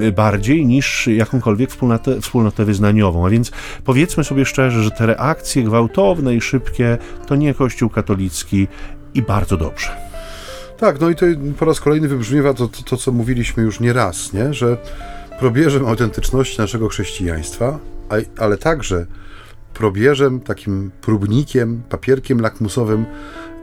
y, 0.00 0.12
bardziej 0.12 0.66
niż 0.66 1.06
jakąkolwiek 1.06 1.70
wspólnotę, 1.70 2.20
wspólnotę 2.20 2.64
wyznaniową. 2.64 3.26
A 3.26 3.30
więc 3.30 3.52
powiedzmy 3.84 4.24
sobie 4.24 4.44
szczerze, 4.44 4.82
że 4.82 4.90
te 4.90 5.06
reakcje 5.06 5.62
gwałtowne 5.62 6.34
i 6.34 6.40
szybkie 6.40 6.98
to 7.26 7.36
nie 7.36 7.54
Kościół 7.54 7.90
katolicki 7.90 8.68
i 9.14 9.22
bardzo 9.22 9.56
dobrze. 9.56 9.88
Tak, 10.78 11.00
no 11.00 11.10
i 11.10 11.14
to 11.14 11.26
po 11.58 11.64
raz 11.64 11.80
kolejny 11.80 12.08
wybrzmiewa 12.08 12.54
to, 12.54 12.68
to, 12.68 12.82
to 12.82 12.96
co 12.96 13.12
mówiliśmy 13.12 13.62
już 13.62 13.80
nie 13.80 13.92
raz, 13.92 14.32
nie? 14.32 14.54
że 14.54 14.76
probierzem 15.38 15.86
autentyczności 15.86 16.58
naszego 16.60 16.88
chrześcijaństwa, 16.88 17.78
ale 18.38 18.58
także 18.58 19.06
probierzem, 19.74 20.40
takim 20.40 20.90
próbnikiem, 21.00 21.82
papierkiem 21.88 22.40
lakmusowym 22.40 23.06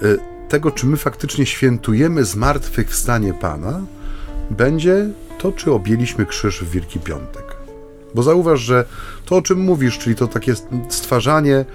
y, 0.04 0.18
tego, 0.50 0.72
czy 0.72 0.86
my 0.86 0.98
faktycznie 0.98 1.46
świętujemy 1.46 2.26
zmartwychwstanie 2.26 3.34
Pana, 3.34 3.82
będzie 4.52 5.10
to, 5.38 5.52
czy 5.52 5.72
objęliśmy 5.72 6.26
krzyż 6.26 6.64
w 6.64 6.72
Wielki 6.72 7.00
Piątek. 7.00 7.53
Bo 8.16 8.24
zauważ, 8.24 8.60
że 8.60 8.86
to, 9.26 9.36
o 9.36 9.42
czym 9.42 9.60
mówisz, 9.60 9.98
czyli 9.98 10.16
to 10.16 10.28
takie 10.28 10.54
stwarzanie 10.90 11.66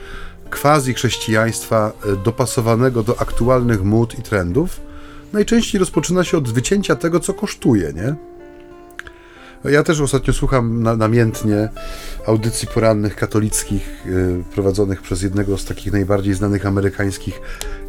quasi 0.51 0.95
chrześcijaństwa 0.95 1.93
e, 2.13 2.17
dopasowanego 2.25 3.03
do 3.03 3.21
aktualnych 3.21 3.83
mód 3.85 4.19
i 4.19 4.23
trendów, 4.23 4.81
najczęściej 5.33 5.79
rozpoczyna 5.79 6.25
się 6.25 6.39
od 6.39 6.53
wycięcia 6.53 6.97
tego, 6.97 7.21
co 7.21 7.35
kosztuje, 7.35 7.93
nie? 7.93 8.15
Ja 9.65 9.83
też 9.83 10.01
ostatnio 10.01 10.33
słucham 10.33 10.83
na, 10.83 10.97
namiętnie 10.97 11.69
audycji 12.27 12.69
porannych 12.75 13.17
katolickich 13.17 14.05
yy, 14.07 14.45
prowadzonych 14.55 15.03
przez 15.03 15.23
jednego 15.23 15.59
z 15.59 15.65
takich 15.65 15.93
najbardziej 15.93 16.35
znanych 16.35 16.67
amerykańskich 16.67 17.41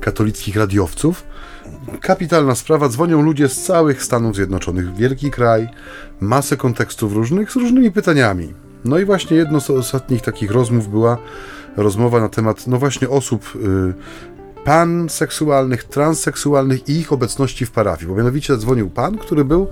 katolickich 0.01 0.55
radiowców. 0.55 1.23
Kapitalna 2.01 2.55
sprawa, 2.55 2.89
dzwonią 2.89 3.21
ludzie 3.21 3.49
z 3.49 3.63
całych 3.63 4.04
Stanów 4.04 4.35
Zjednoczonych, 4.35 4.96
wielki 4.96 5.31
kraj, 5.31 5.69
masę 6.19 6.58
kontekstów 6.58 7.13
różnych, 7.13 7.52
z 7.52 7.56
różnymi 7.56 7.91
pytaniami. 7.91 8.54
No 8.85 9.00
i 9.00 9.06
właśnie 9.06 9.37
jedno 9.37 9.62
z 9.62 9.69
ostatnich 9.69 10.21
takich 10.21 10.52
rozmów 10.52 10.89
była 10.89 11.17
rozmowa 11.77 12.19
na 12.19 12.29
temat, 12.29 12.67
no 12.67 12.77
właśnie 12.77 13.10
osób 13.10 13.56
y, 13.56 13.94
panseksualnych, 14.63 15.83
transseksualnych 15.83 16.89
i 16.89 16.91
ich 16.91 17.13
obecności 17.13 17.65
w 17.65 17.71
parafii. 17.71 18.08
Bo 18.08 18.15
mianowicie 18.15 18.54
zadzwonił 18.54 18.89
pan, 18.89 19.17
który 19.17 19.46
był 19.46 19.67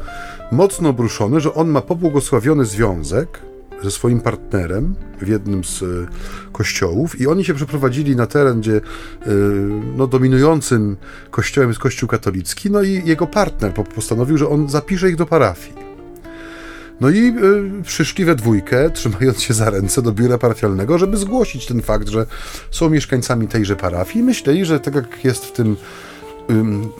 mocno 0.51 0.89
obruszony, 0.89 1.39
że 1.39 1.53
on 1.53 1.67
ma 1.67 1.81
pobłogosławiony 1.81 2.65
związek 2.65 3.39
ze 3.83 3.91
swoim 3.91 4.21
partnerem 4.21 4.95
w 5.21 5.27
jednym 5.27 5.63
z 5.63 5.83
e, 5.83 5.85
kościołów 6.51 7.21
i 7.21 7.27
oni 7.27 7.45
się 7.45 7.53
przeprowadzili 7.53 8.15
na 8.15 8.27
teren, 8.27 8.61
gdzie 8.61 8.75
e, 8.75 8.81
no, 9.97 10.07
dominującym 10.07 10.97
kościołem 11.31 11.69
jest 11.69 11.79
kościół 11.79 12.09
katolicki, 12.09 12.71
no 12.71 12.81
i 12.81 13.01
jego 13.05 13.27
partner 13.27 13.73
postanowił, 13.73 14.37
że 14.37 14.49
on 14.49 14.69
zapisze 14.69 15.09
ich 15.09 15.15
do 15.15 15.25
parafii. 15.25 15.87
No 17.01 17.09
i 17.09 17.33
y, 17.79 17.83
przyszli 17.83 18.25
we 18.25 18.35
dwójkę, 18.35 18.89
trzymając 18.93 19.41
się 19.41 19.53
za 19.53 19.69
ręce 19.69 20.01
do 20.01 20.11
biura 20.11 20.37
parafialnego, 20.37 20.97
żeby 20.97 21.17
zgłosić 21.17 21.65
ten 21.65 21.81
fakt, 21.81 22.07
że 22.07 22.25
są 22.71 22.89
mieszkańcami 22.89 23.47
tejże 23.47 23.75
parafii. 23.75 24.25
Myśleli, 24.25 24.65
że 24.65 24.79
tak 24.79 24.95
jak 24.95 25.25
jest 25.25 25.45
w 25.45 25.51
tym 25.51 25.75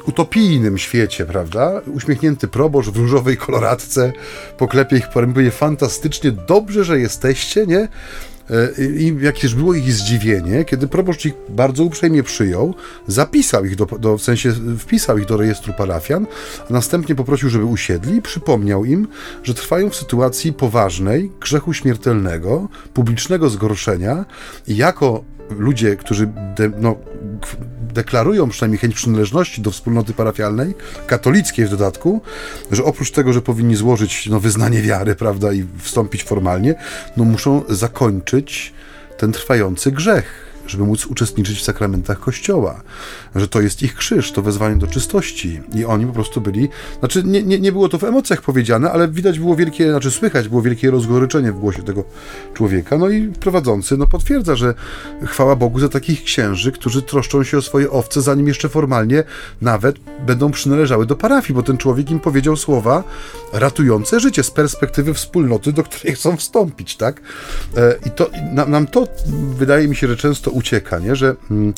utopijnym 0.06 0.78
świecie, 0.78 1.26
prawda? 1.26 1.82
Uśmiechnięty 1.94 2.48
proboszcz 2.48 2.90
w 2.90 2.98
różowej 2.98 3.38
koloratce 3.38 4.14
poklepie 4.58 4.98
ich 4.98 5.10
po 5.10 5.22
rębie 5.22 5.52
fantastycznie, 5.52 6.32
dobrze, 6.32 6.84
że 6.84 7.00
jesteście, 7.00 7.68
nie? 7.68 7.88
E, 8.50 8.86
I 8.86 9.18
jakież 9.22 9.56
było 9.56 9.74
ich 9.74 9.94
zdziwienie, 9.94 10.66
kiedy 10.66 10.88
proboszcz 10.88 11.26
ich 11.26 11.34
bardzo 11.50 11.84
uprzejmie 11.84 12.24
przyjął, 12.24 12.76
zapisał 13.08 13.66
ich, 13.66 13.76
do, 13.76 13.86
do, 13.86 14.18
w 14.18 14.22
sensie 14.22 14.54
wpisał 14.80 15.18
ich 15.18 15.26
do 15.26 15.38
rejestru 15.38 15.74
parafian, 15.74 16.28
a 16.70 16.74
następnie 16.74 17.16
poprosił, 17.16 17.50
żeby 17.50 17.66
usiedli 17.66 18.18
i 18.18 18.22
przypomniał 18.22 18.86
im, 18.86 19.08
że 19.44 19.54
trwają 19.54 19.90
w 19.90 19.96
sytuacji 19.96 20.54
poważnej, 20.54 21.32
grzechu 21.42 21.74
śmiertelnego, 21.74 22.70
publicznego 22.94 23.50
zgorszenia 23.50 24.26
i 24.68 24.76
jako 24.76 25.24
ludzie, 25.50 25.96
którzy 25.96 26.28
de, 26.56 26.72
no, 26.80 26.96
deklarują 27.94 28.50
przynajmniej 28.50 28.80
chęć 28.80 28.96
przynależności 28.96 29.62
do 29.62 29.72
wspólnoty 29.72 30.14
parafialnej, 30.14 30.76
katolickiej 31.08 31.66
w 31.66 31.70
dodatku, 31.70 32.22
że 32.72 32.84
oprócz 32.84 33.12
tego, 33.12 33.34
że 33.34 33.42
powinni 33.42 33.76
złożyć 33.76 34.28
no, 34.30 34.40
wyznanie 34.40 34.82
wiary, 34.82 35.16
prawda, 35.16 35.54
i 35.54 35.66
wstąpić 35.78 36.24
formalnie, 36.24 36.76
no 37.18 37.24
muszą 37.24 37.64
zakończyć 37.70 38.74
ten 39.18 39.32
trwający 39.32 39.92
grzech 39.92 40.47
żeby 40.68 40.84
móc 40.84 41.06
uczestniczyć 41.06 41.60
w 41.60 41.64
sakramentach 41.64 42.20
Kościoła, 42.20 42.82
że 43.36 43.48
to 43.48 43.62
jest 43.62 43.84
ich 43.84 43.96
krzyż, 43.96 44.32
to 44.32 44.42
wezwanie 44.42 44.76
do 44.76 44.88
czystości 44.88 45.62
i 45.76 45.86
oni 45.86 46.06
po 46.06 46.14
prostu 46.14 46.42
byli, 46.42 46.70
znaczy 47.00 47.24
nie, 47.24 47.44
nie, 47.44 47.60
nie 47.60 47.72
było 47.72 47.90
to 47.90 47.98
w 47.98 48.04
emocjach 48.04 48.42
powiedziane, 48.42 48.92
ale 48.92 49.08
widać 49.08 49.40
było 49.40 49.56
wielkie, 49.56 49.90
znaczy 49.90 50.12
słychać 50.12 50.48
było 50.48 50.62
wielkie 50.62 50.92
rozgoryczenie 50.92 51.52
w 51.52 51.60
głosie 51.60 51.84
tego 51.84 52.04
człowieka, 52.54 52.98
no 52.98 53.10
i 53.10 53.28
prowadzący 53.28 53.98
no 53.98 54.08
potwierdza, 54.08 54.56
że 54.56 54.74
chwała 55.26 55.56
Bogu 55.56 55.80
za 55.80 55.90
takich 55.90 56.24
księży, 56.24 56.72
którzy 56.72 57.02
troszczą 57.02 57.44
się 57.44 57.58
o 57.58 57.62
swoje 57.62 57.92
owce, 57.92 58.22
zanim 58.22 58.48
jeszcze 58.48 58.70
formalnie 58.70 59.24
nawet 59.62 60.00
będą 60.26 60.52
przynależały 60.52 61.06
do 61.06 61.16
parafii, 61.16 61.56
bo 61.56 61.64
ten 61.64 61.78
człowiek 61.78 62.12
im 62.12 62.20
powiedział 62.20 62.58
słowa 62.58 63.04
ratujące 63.54 64.20
życie 64.20 64.44
z 64.44 64.52
perspektywy 64.52 65.14
wspólnoty, 65.14 65.74
do 65.74 65.84
której 65.84 66.16
chcą 66.16 66.38
wstąpić, 66.38 66.98
tak? 66.98 67.22
E, 67.78 67.96
I 68.06 68.12
to, 68.12 68.30
nam, 68.68 68.88
to 68.88 69.08
wydaje 69.58 69.88
mi 69.88 69.96
się, 69.96 70.08
że 70.08 70.18
często 70.18 70.52
ucieka, 70.58 71.00
nie? 71.00 71.16
że 71.16 71.36
mm, 71.52 71.74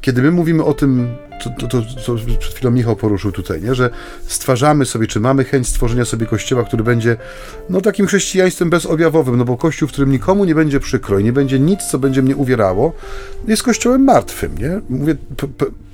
kiedy 0.00 0.22
my 0.22 0.30
mówimy 0.30 0.64
o 0.64 0.74
tym, 0.74 1.16
to, 1.42 1.50
to, 1.68 1.82
to, 2.06 2.14
przed 2.38 2.54
chwilą 2.54 2.70
Michał 2.70 2.96
poruszył 2.96 3.32
tutaj, 3.32 3.62
nie? 3.62 3.74
że 3.74 3.90
stwarzamy 4.26 4.84
sobie, 4.86 5.06
czy 5.06 5.20
mamy 5.20 5.44
chęć 5.44 5.68
stworzenia 5.68 6.04
sobie 6.04 6.26
kościoła, 6.26 6.64
który 6.64 6.84
będzie 6.84 7.16
no, 7.70 7.80
takim 7.80 8.06
chrześcijaństwem 8.06 8.70
bezobjawowym, 8.70 9.36
no 9.36 9.44
bo 9.44 9.56
kościół, 9.56 9.88
w 9.88 9.92
którym 9.92 10.10
nikomu 10.10 10.44
nie 10.44 10.54
będzie 10.54 10.80
przykro 10.80 11.18
i 11.18 11.24
nie 11.24 11.32
będzie 11.32 11.58
nic, 11.58 11.82
co 11.82 11.98
będzie 11.98 12.22
mnie 12.22 12.36
uwierało, 12.36 12.92
jest 13.46 13.62
kościołem 13.62 14.04
martwym. 14.04 14.58
Nie? 14.58 14.80
Mówię, 14.88 15.16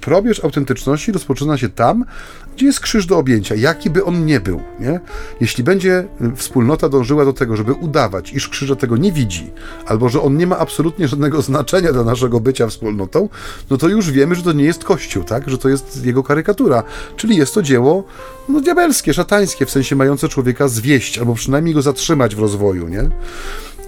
probierz 0.00 0.44
autentyczności 0.44 1.12
rozpoczyna 1.12 1.58
się 1.58 1.68
tam, 1.68 2.04
gdzie 2.60 2.66
jest 2.66 2.80
krzyż 2.80 3.06
do 3.06 3.18
objęcia, 3.18 3.54
jaki 3.54 3.90
by 3.90 4.04
on 4.04 4.26
nie 4.26 4.40
był. 4.40 4.62
Nie? 4.80 5.00
Jeśli 5.40 5.64
będzie 5.64 6.04
y, 6.20 6.36
wspólnota 6.36 6.88
dążyła 6.88 7.24
do 7.24 7.32
tego, 7.32 7.56
żeby 7.56 7.72
udawać, 7.72 8.32
iż 8.32 8.48
krzyża 8.48 8.76
tego 8.76 8.96
nie 8.96 9.12
widzi, 9.12 9.50
albo 9.86 10.08
że 10.08 10.22
on 10.22 10.36
nie 10.36 10.46
ma 10.46 10.58
absolutnie 10.58 11.08
żadnego 11.08 11.42
znaczenia 11.50 11.92
dla 11.92 12.04
naszego 12.04 12.40
bycia 12.40 12.66
wspólnotą, 12.66 13.28
no 13.70 13.76
to 13.76 13.88
już 13.88 14.10
wiemy, 14.10 14.34
że 14.34 14.42
to 14.42 14.52
nie 14.52 14.64
jest 14.64 14.84
Kościół, 14.84 15.24
tak? 15.24 15.50
że 15.50 15.58
to 15.58 15.68
jest 15.68 16.04
jego 16.04 16.22
karykatura. 16.22 16.82
Czyli 17.16 17.36
jest 17.36 17.54
to 17.54 17.62
dzieło 17.62 18.04
no, 18.48 18.60
diabelskie, 18.60 19.14
szatańskie, 19.14 19.66
w 19.66 19.70
sensie 19.70 19.96
mające 19.96 20.28
człowieka 20.28 20.68
zwieść, 20.68 21.18
albo 21.18 21.34
przynajmniej 21.34 21.74
go 21.74 21.82
zatrzymać 21.82 22.34
w 22.34 22.38
rozwoju. 22.38 22.88
Nie? 22.88 23.10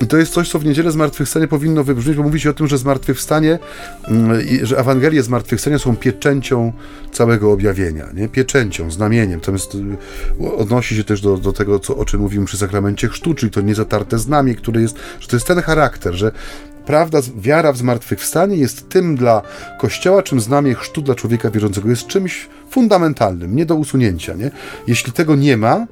I 0.00 0.06
to 0.06 0.16
jest 0.16 0.32
coś, 0.32 0.50
co 0.50 0.58
w 0.58 0.64
niedzielę 0.64 0.90
zmartwychwstanie 0.90 1.48
powinno 1.48 1.84
wybrzmieć, 1.84 2.16
bo 2.16 2.22
mówi 2.22 2.40
się 2.40 2.50
o 2.50 2.52
tym, 2.52 2.66
że 2.66 2.78
zmartwychwstanie, 2.78 3.58
mm, 4.08 4.40
że 4.62 4.78
Ewangelie 4.78 5.22
zmartwychwstania 5.22 5.78
są 5.78 5.96
pieczęcią 5.96 6.72
całego 7.12 7.52
objawienia, 7.52 8.06
nie? 8.14 8.28
Pieczęcią, 8.28 8.90
znamieniem. 8.90 9.40
Natomiast 9.40 9.74
y, 9.74 10.56
odnosi 10.56 10.96
się 10.96 11.04
też 11.04 11.20
do, 11.20 11.36
do 11.36 11.52
tego, 11.52 11.78
co, 11.78 11.96
o 11.96 12.04
czym 12.04 12.20
mówimy 12.20 12.46
przy 12.46 12.56
sakramencie 12.58 13.08
chrztu, 13.08 13.34
czyli 13.34 13.52
to 13.52 13.60
niezatarte 13.60 14.18
znamie, 14.18 14.54
które 14.54 14.82
jest, 14.82 14.96
że 15.20 15.28
to 15.28 15.36
jest 15.36 15.46
ten 15.46 15.62
charakter, 15.62 16.14
że 16.14 16.32
prawda, 16.86 17.18
wiara 17.36 17.72
w 17.72 17.76
zmartwychwstanie 17.76 18.56
jest 18.56 18.88
tym 18.88 19.16
dla 19.16 19.42
Kościoła, 19.78 20.22
czym 20.22 20.40
znamie 20.40 20.74
chrztu 20.74 21.02
dla 21.02 21.14
człowieka 21.14 21.50
wierzącego. 21.50 21.88
Jest 21.88 22.06
czymś 22.06 22.48
fundamentalnym, 22.70 23.56
nie 23.56 23.66
do 23.66 23.74
usunięcia, 23.74 24.34
nie? 24.34 24.50
Jeśli 24.86 25.12
tego 25.12 25.36
nie 25.36 25.56
ma, 25.56 25.86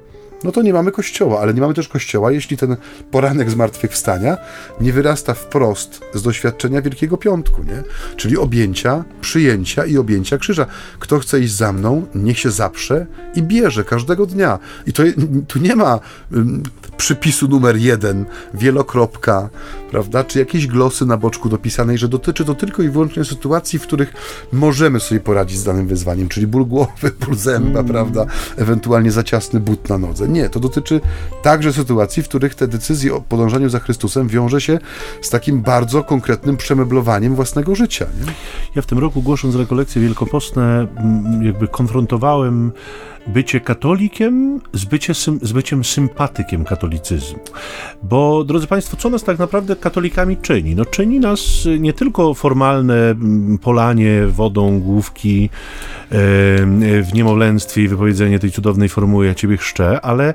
no 0.45 0.53
to 0.53 0.63
nie 0.63 0.73
mamy 0.73 0.93
kościoła, 0.93 1.41
ale 1.41 1.55
nie 1.55 1.61
mamy 1.61 1.75
też 1.75 1.89
kościoła, 1.89 2.33
jeśli 2.33 2.57
ten 2.57 2.77
poranek 3.11 3.51
zmartwychwstania 3.51 4.37
nie 4.81 4.93
wyrasta 4.93 5.35
wprost 5.35 6.01
z 6.15 6.23
doświadczenia 6.23 6.83
Wielkiego 6.83 7.17
Piątku, 7.17 7.63
nie? 7.63 7.83
Czyli 8.17 8.37
objęcia, 8.37 9.05
przyjęcia 9.21 9.85
i 9.85 9.97
objęcia 9.97 10.39
krzyża. 10.39 10.67
Kto 10.99 11.19
chce 11.19 11.41
iść 11.41 11.53
za 11.53 11.73
mną, 11.73 12.07
niech 12.15 12.39
się 12.39 12.51
zaprze 12.51 13.07
i 13.35 13.43
bierze 13.43 13.85
każdego 13.85 14.27
dnia. 14.27 14.59
I 14.87 14.93
to 14.93 15.03
tu 15.49 15.59
nie 15.59 15.77
ma 15.77 16.01
przypisu 17.01 17.49
numer 17.49 17.77
jeden, 17.77 18.25
wielokropka, 18.55 19.49
prawda, 19.91 20.25
czy 20.25 20.39
jakieś 20.39 20.67
glosy 20.67 21.07
na 21.07 21.17
boczku 21.17 21.49
dopisanej, 21.49 21.99
że 21.99 22.09
dotyczy 22.09 22.45
to 22.45 22.55
tylko 22.55 22.83
i 22.83 22.89
wyłącznie 22.89 23.25
sytuacji, 23.25 23.79
w 23.79 23.83
których 23.83 24.13
możemy 24.53 25.01
sobie 25.01 25.21
poradzić 25.21 25.59
z 25.59 25.65
danym 25.65 25.87
wyzwaniem, 25.87 26.29
czyli 26.29 26.47
ból 26.47 26.67
głowy, 26.67 27.11
ból 27.27 27.35
zęba, 27.35 27.81
mm. 27.81 27.85
prawda, 27.85 28.27
ewentualnie 28.57 29.13
za 29.13 29.23
ciasny 29.23 29.61
but 29.61 29.89
na 29.89 29.99
nodze. 29.99 30.29
Nie, 30.29 30.49
to 30.49 30.61
dotyczy 30.61 31.01
także 31.43 31.73
sytuacji, 31.73 32.23
w 32.23 32.29
których 32.29 32.55
te 32.55 32.69
decyzje 32.69 33.15
o 33.15 33.21
podążaniu 33.21 33.69
za 33.69 33.79
Chrystusem 33.81 34.29
wiąże 34.29 34.61
się 34.61 34.79
z 35.23 35.31
takim 35.31 35.63
bardzo 35.63 36.05
konkretnym 36.05 36.57
przemeblowaniem 36.57 37.35
własnego 37.35 37.75
życia. 37.75 38.07
Nie? 38.21 38.33
Ja 38.75 38.83
w 38.83 38.87
tym 38.87 38.99
roku 38.99 39.23
głosząc 39.23 39.55
rekolekcje 39.55 40.03
wielkopostne 40.03 40.87
jakby 41.43 41.69
konfrontowałem 41.69 42.73
bycie 43.27 43.61
katolikiem 43.61 44.61
z, 44.73 44.85
bycie, 44.85 45.15
z 45.43 45.53
byciem 45.53 45.85
sympatykiem 45.85 46.65
katolicyzmu. 46.65 47.39
Bo, 48.03 48.45
drodzy 48.45 48.67
Państwo, 48.67 48.97
co 48.97 49.11
nas 49.11 49.25
tak 49.25 49.39
naprawdę 49.39 49.77
katolikami 49.77 50.37
czyni? 50.37 50.75
No, 50.75 50.85
czyni 50.85 51.21
nas 51.21 51.41
nie 51.79 51.93
tylko 51.93 52.35
formalne 52.35 53.15
polanie 53.63 54.27
wodą 54.27 54.81
główki 54.81 55.51
w 57.03 57.09
niemowlęctwie 57.15 57.83
i 57.83 57.89
wypowiedzenie 57.89 58.39
tej 58.39 58.51
cudownej 58.51 58.89
formuły 58.89 59.27
ja 59.27 59.35
Ciebie 59.35 59.57
chrzczę, 59.57 60.01
ale 60.01 60.35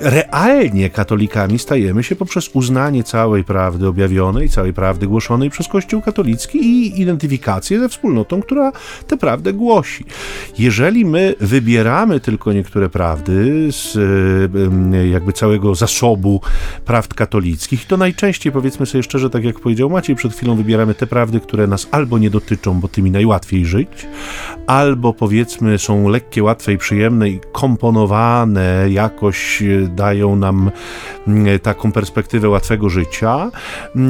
realnie 0.00 0.90
katolikami 0.90 1.58
stajemy 1.58 2.02
się 2.02 2.16
poprzez 2.16 2.50
uznanie 2.52 3.04
całej 3.04 3.44
prawdy 3.44 3.86
objawionej, 3.86 4.48
całej 4.48 4.72
prawdy 4.72 5.06
głoszonej 5.06 5.50
przez 5.50 5.68
Kościół 5.68 6.02
katolicki 6.02 6.58
i 6.58 7.00
identyfikację 7.00 7.80
ze 7.80 7.88
wspólnotą, 7.88 8.42
która 8.42 8.72
tę 9.06 9.16
prawdę 9.16 9.52
głosi. 9.52 10.04
Jeżeli 10.58 11.04
my 11.04 11.19
wybieramy 11.40 12.20
tylko 12.20 12.52
niektóre 12.52 12.88
prawdy 12.88 13.68
z 13.70 13.98
jakby 15.12 15.32
całego 15.32 15.74
zasobu 15.74 16.40
prawd 16.84 17.14
katolickich. 17.14 17.86
To 17.86 17.96
najczęściej, 17.96 18.52
powiedzmy 18.52 18.86
sobie 18.86 19.02
szczerze, 19.02 19.30
tak 19.30 19.44
jak 19.44 19.60
powiedział 19.60 19.90
Maciej 19.90 20.16
przed 20.16 20.34
chwilą, 20.34 20.56
wybieramy 20.56 20.94
te 20.94 21.06
prawdy, 21.06 21.40
które 21.40 21.66
nas 21.66 21.88
albo 21.90 22.18
nie 22.18 22.30
dotyczą, 22.30 22.80
bo 22.80 22.88
tymi 22.88 23.10
najłatwiej 23.10 23.66
żyć, 23.66 24.06
albo 24.66 25.12
powiedzmy 25.12 25.78
są 25.78 26.08
lekkie, 26.08 26.42
łatwe 26.42 26.72
i 26.72 26.78
przyjemne 26.78 27.30
i 27.30 27.40
komponowane 27.52 28.86
jakoś 28.90 29.62
e, 29.62 29.88
dają 29.88 30.36
nam 30.36 30.70
taką 31.62 31.92
perspektywę 31.92 32.48
łatwego 32.48 32.88
życia, 32.88 33.50
e, 33.96 34.00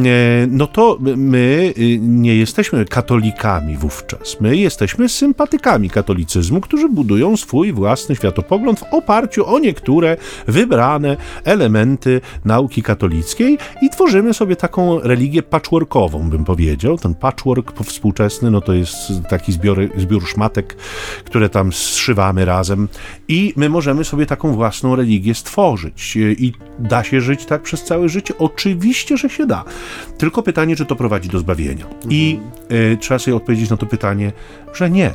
no 0.49 0.67
to 0.67 0.99
my 1.01 1.75
y, 1.79 1.99
nie 1.99 2.37
jesteśmy 2.37 2.85
katolikami 2.85 3.77
wówczas. 3.77 4.41
My 4.41 4.57
jesteśmy 4.57 5.09
sympatykami 5.09 5.91
katolicyzmu, 5.91 6.61
którzy 6.61 6.89
budują 6.89 7.00
swój 7.37 7.73
własny 7.73 8.17
światopogląd 8.17 8.81
w 8.81 8.95
oparciu 8.95 9.47
o 9.47 9.59
niektóre 9.59 10.17
wybrane 10.47 11.17
elementy 11.45 12.21
nauki 12.45 12.83
katolickiej 12.83 13.59
i 13.83 13.91
tworzymy 13.91 14.35
sobie 14.35 14.57
taką 14.57 15.01
religię 15.01 15.43
patchworkową, 15.43 16.31
bym 16.31 16.45
powiedział. 16.45 16.99
Ten 16.99 17.15
patchwork 17.15 17.83
współczesny, 17.85 18.51
no 18.51 18.61
to 18.61 18.73
jest 18.73 18.97
taki 19.31 19.53
zbiór, 19.53 19.79
zbiór 19.97 20.29
szmatek, 20.29 20.77
które 21.25 21.49
tam 21.49 21.73
zszywamy 21.73 22.45
razem 22.45 22.89
i 23.29 23.53
my 23.57 23.69
możemy 23.69 24.05
sobie 24.05 24.27
taką 24.27 24.53
własną 24.53 24.97
religię 24.97 25.35
stworzyć 25.35 26.17
i 26.17 26.53
da 26.79 27.05
się 27.05 27.21
żyć 27.21 27.45
tak 27.45 27.63
przez 27.63 27.85
całe 27.85 28.09
życie? 28.09 28.35
Oczywiście, 28.39 29.17
że 29.17 29.29
się 29.29 29.47
da. 29.47 29.65
Tylko 30.19 30.43
pytanie, 30.43 30.77
czy 30.77 30.87
to 30.87 30.97
prowadzi 30.97 31.29
do 31.29 31.39
zbawienia. 31.39 31.87
I 32.09 32.39
y, 32.73 32.99
trzeba 33.01 33.19
sobie 33.19 33.37
odpowiedzieć 33.37 33.71
na 33.71 33.77
to 33.77 33.87
pytanie, 33.87 34.33
że 34.75 34.91
nie 34.91 35.15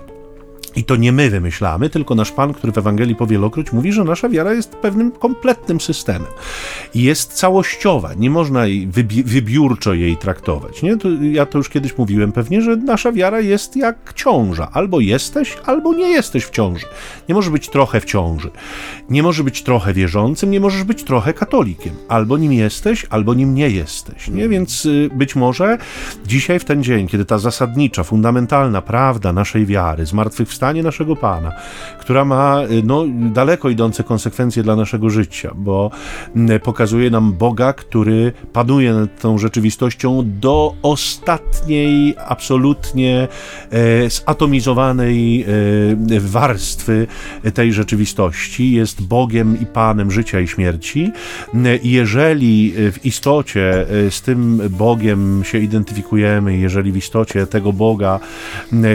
I 0.76 0.84
to 0.84 0.96
nie 0.96 1.12
my 1.12 1.30
wymyślamy, 1.30 1.90
tylko 1.90 2.16
nasz 2.16 2.32
Pan, 2.32 2.54
który 2.54 2.74
w 2.74 2.78
Ewangelii 2.78 3.16
powielokroć 3.16 3.72
mówi, 3.72 3.92
że 3.92 4.04
nasza 4.04 4.30
wiara 4.30 4.54
jest 4.54 4.76
pewnym 4.76 5.12
kompletnym 5.12 5.82
systemem. 5.82 6.28
I 6.94 7.04
jest 7.04 7.34
całościowa, 7.34 8.14
nie 8.14 8.30
można 8.30 8.66
jej 8.66 8.88
wybi 8.88 9.24
wybiórczo 9.24 9.94
jej 9.94 10.18
traktować. 10.18 10.82
Nie? 10.82 10.98
To 10.98 11.10
ja 11.22 11.46
to 11.46 11.58
już 11.58 11.70
kiedyś 11.70 11.98
mówiłem 11.98 12.32
pewnie, 12.32 12.62
że 12.62 12.76
nasza 12.76 13.12
wiara 13.12 13.40
jest 13.40 13.76
jak 13.76 14.14
ciąża. 14.14 14.70
Albo 14.74 15.00
jesteś, 15.00 15.58
albo 15.66 15.94
nie 15.94 16.08
jesteś 16.08 16.46
w 16.46 16.50
ciąży. 16.50 16.86
Nie 17.30 17.36
może 17.36 17.52
być 17.52 17.70
trochę 17.70 18.02
w 18.02 18.06
ciąży. 18.06 18.50
Nie 19.10 19.24
może 19.24 19.44
być 19.44 19.64
trochę 19.64 19.94
wierzącym, 19.94 20.52
nie 20.52 20.60
możesz 20.60 20.84
być 20.84 21.04
trochę 21.04 21.34
katolikiem. 21.34 21.94
Albo 22.08 22.38
nim 22.38 22.54
jesteś, 22.54 23.06
albo 23.10 23.34
nim 23.34 23.56
nie 23.56 23.70
jesteś. 23.70 24.28
Nie? 24.28 24.50
Więc 24.50 24.86
y, 24.86 25.10
być 25.14 25.36
może 25.36 25.78
dzisiaj 26.26 26.60
w 26.60 26.66
ten 26.66 26.84
dzień, 26.84 27.08
kiedy 27.08 27.26
ta 27.26 27.38
zasadnicza, 27.38 28.04
fundamentalna 28.04 28.82
prawda 28.82 29.34
naszej 29.34 29.66
wiary, 29.66 30.06
zmartwychwstania 30.06 30.65
naszego 30.74 31.16
Pana, 31.16 31.52
która 32.00 32.26
ma 32.26 32.62
y, 32.72 32.84
no, 32.84 33.06
daleko 33.34 33.70
idące 33.70 34.04
konsekwencje 34.04 34.64
dla 34.64 34.76
naszego 34.76 35.10
życia, 35.10 35.52
bo 35.56 35.92
mm, 36.36 36.60
pokazuje 36.60 37.10
nam 37.10 37.34
Boga, 37.34 37.74
który 37.74 38.34
panuje 38.54 38.94
nad 38.94 39.22
tą 39.22 39.38
rzeczywistością 39.38 40.24
do 40.26 40.74
ostatniej, 40.82 42.16
absolutnie 42.28 43.28
e, 43.72 44.10
zatomizowanej 44.10 45.44
e, 45.44 46.20
warstwy 46.20 47.08
tej 47.54 47.74
rzeczywistości. 47.74 48.72
Jest 48.72 49.02
Bogiem 49.02 49.58
i 49.62 49.66
Panem 49.66 50.12
życia 50.12 50.40
i 50.40 50.48
śmierci. 50.48 51.12
Jeżeli 51.84 52.74
w 52.76 53.06
istocie 53.06 53.86
e, 53.90 54.12
z 54.12 54.22
tym 54.22 54.62
Bogiem 54.70 55.44
się 55.44 55.58
identyfikujemy, 55.58 56.58
jeżeli 56.58 56.92
w 56.92 56.98
istocie 56.98 57.48
tego 57.48 57.74
Boga 57.74 58.20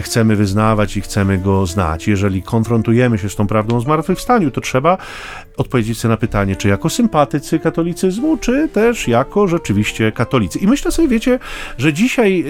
chcemy 0.02 0.36
wyznawać 0.36 0.96
i 0.96 1.00
chcemy 1.00 1.38
go 1.38 1.59
znać. 1.66 2.08
Jeżeli 2.08 2.42
konfrontujemy 2.42 3.18
się 3.18 3.28
z 3.28 3.36
tą 3.36 3.46
prawdą 3.46 3.76
o 3.76 3.80
zmartwychwstaniu, 3.80 4.50
to 4.50 4.60
trzeba 4.60 4.98
odpowiedzieć 5.56 5.98
sobie 5.98 6.10
na 6.10 6.16
pytanie, 6.16 6.56
czy 6.56 6.68
jako 6.68 6.90
sympatycy 6.90 7.58
katolicyzmu, 7.58 8.36
czy 8.36 8.68
też 8.68 9.08
jako 9.08 9.48
rzeczywiście 9.48 10.12
katolicy. 10.12 10.58
I 10.58 10.66
myślę 10.66 10.92
sobie, 10.92 11.08
wiecie, 11.08 11.38
że 11.78 11.92
dzisiaj 11.92 12.44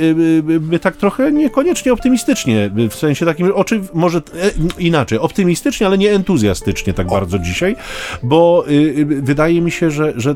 my 0.60 0.78
tak 0.78 0.96
trochę 0.96 1.32
niekoniecznie 1.32 1.92
optymistycznie, 1.92 2.70
w 2.90 2.94
sensie 2.94 3.26
takim, 3.26 3.52
oczy, 3.54 3.80
może 3.94 4.18
e, 4.18 4.22
inaczej, 4.78 5.18
optymistycznie, 5.18 5.86
ale 5.86 5.98
nie 5.98 6.12
entuzjastycznie 6.12 6.94
tak 6.94 7.06
bardzo 7.06 7.38
dzisiaj, 7.38 7.76
bo 8.22 8.64
wydaje 9.06 9.60
mi 9.60 9.70
się, 9.70 9.90
że, 9.90 10.12
że 10.16 10.34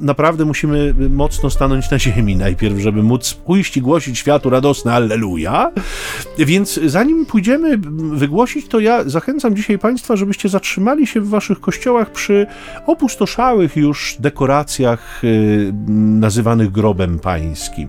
naprawdę 0.00 0.44
musimy 0.44 0.94
mocno 1.10 1.50
stanąć 1.50 1.90
na 1.90 1.98
ziemi 1.98 2.36
najpierw, 2.36 2.78
żeby 2.78 3.02
móc 3.02 3.34
pójść 3.34 3.76
i 3.76 3.82
głosić 3.82 4.18
światu 4.18 4.50
radosne 4.50 4.92
Alleluja. 4.92 5.70
Więc 6.38 6.80
zanim 6.86 7.26
pójdziemy 7.26 7.78
wygłosić, 8.12 8.68
to 8.68 8.80
ja 8.80 9.04
zachęcam 9.04 9.56
dzisiaj 9.56 9.78
Państwa, 9.78 10.16
żebyście 10.16 10.48
zatrzymali 10.48 11.06
się 11.06 11.20
w 11.20 11.28
Waszych 11.28 11.60
kościołach 11.60 11.93
przy 12.10 12.46
opustoszałych 12.86 13.76
już 13.76 14.16
dekoracjach 14.20 15.24
y, 15.24 15.72
nazywanych 16.20 16.72
grobem 16.72 17.18
pańskim. 17.18 17.88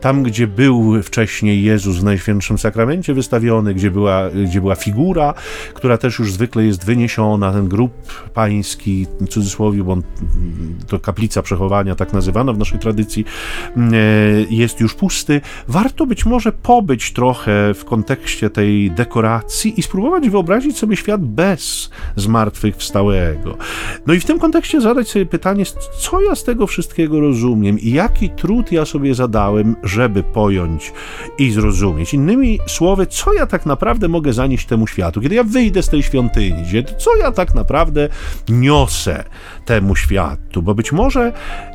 Tam, 0.00 0.22
gdzie 0.22 0.46
był 0.46 1.02
wcześniej 1.02 1.62
Jezus 1.62 1.96
w 1.96 2.04
Najświętszym 2.04 2.58
Sakramencie 2.58 3.14
wystawiony, 3.14 3.74
gdzie 3.74 3.90
była, 3.90 4.30
gdzie 4.30 4.60
była 4.60 4.74
figura, 4.74 5.34
która 5.74 5.98
też 5.98 6.18
już 6.18 6.32
zwykle 6.32 6.64
jest 6.64 6.84
wyniesiona, 6.84 7.52
ten 7.52 7.68
grób 7.68 7.92
pański, 8.34 9.06
w 9.20 9.28
cudzysłowie, 9.28 9.84
bo 9.84 9.96
to 10.86 10.98
kaplica 10.98 11.42
przechowania, 11.42 11.94
tak 11.94 12.12
nazywana 12.12 12.52
w 12.52 12.58
naszej 12.58 12.78
tradycji, 12.78 13.24
y, 13.76 14.46
jest 14.50 14.80
już 14.80 14.94
pusty. 14.94 15.40
Warto 15.68 16.06
być 16.06 16.26
może 16.26 16.52
pobyć 16.52 17.12
trochę 17.12 17.74
w 17.74 17.84
kontekście 17.84 18.50
tej 18.50 18.90
dekoracji, 18.90 19.80
i 19.80 19.82
spróbować 19.82 20.28
wyobrazić 20.28 20.78
sobie 20.78 20.96
świat 20.96 21.24
bez 21.24 21.90
zmartwychwstałego. 22.16 23.37
No 24.06 24.14
i 24.14 24.20
w 24.20 24.24
tym 24.24 24.38
kontekście 24.38 24.80
zadać 24.80 25.08
sobie 25.08 25.26
pytanie, 25.26 25.64
co 25.98 26.20
ja 26.20 26.34
z 26.34 26.44
tego 26.44 26.66
wszystkiego 26.66 27.20
rozumiem 27.20 27.78
i 27.78 27.90
jaki 27.90 28.30
trud 28.30 28.72
ja 28.72 28.84
sobie 28.84 29.14
zadałem, 29.14 29.76
żeby 29.82 30.22
pojąć 30.22 30.92
i 31.38 31.50
zrozumieć. 31.50 32.14
Innymi 32.14 32.58
słowy, 32.66 33.06
co 33.06 33.32
ja 33.32 33.46
tak 33.46 33.66
naprawdę 33.66 34.08
mogę 34.08 34.32
zanieść 34.32 34.66
temu 34.66 34.86
światu? 34.86 35.20
Kiedy 35.20 35.34
ja 35.34 35.44
wyjdę 35.44 35.82
z 35.82 35.88
tej 35.88 36.02
świątyni, 36.02 36.82
to 36.86 36.94
co 36.94 37.16
ja 37.16 37.32
tak 37.32 37.54
naprawdę 37.54 38.08
niosę 38.48 39.24
temu 39.64 39.96
światu? 39.96 40.62
Bo 40.62 40.74
być 40.74 40.92
może 40.92 41.32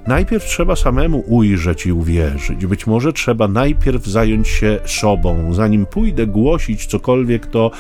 najpierw 0.07 0.45
trzeba 0.45 0.75
samemu 0.75 1.23
ujrzeć 1.27 1.85
i 1.85 1.91
uwierzyć. 1.91 2.65
Być 2.65 2.87
może 2.87 3.13
trzeba 3.13 3.47
najpierw 3.47 4.05
zająć 4.05 4.47
się 4.47 4.79
sobą, 4.85 5.53
zanim 5.53 5.85
pójdę 5.85 6.27
głosić 6.27 6.85
cokolwiek, 6.85 7.47
to 7.47 7.71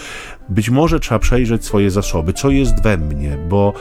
być 0.49 0.69
może 0.69 0.99
trzeba 0.99 1.19
przejrzeć 1.19 1.65
swoje 1.65 1.91
zasoby, 1.91 2.33
co 2.33 2.49
jest 2.49 2.83
we 2.83 2.97
mnie, 2.97 3.37
bo 3.49 3.73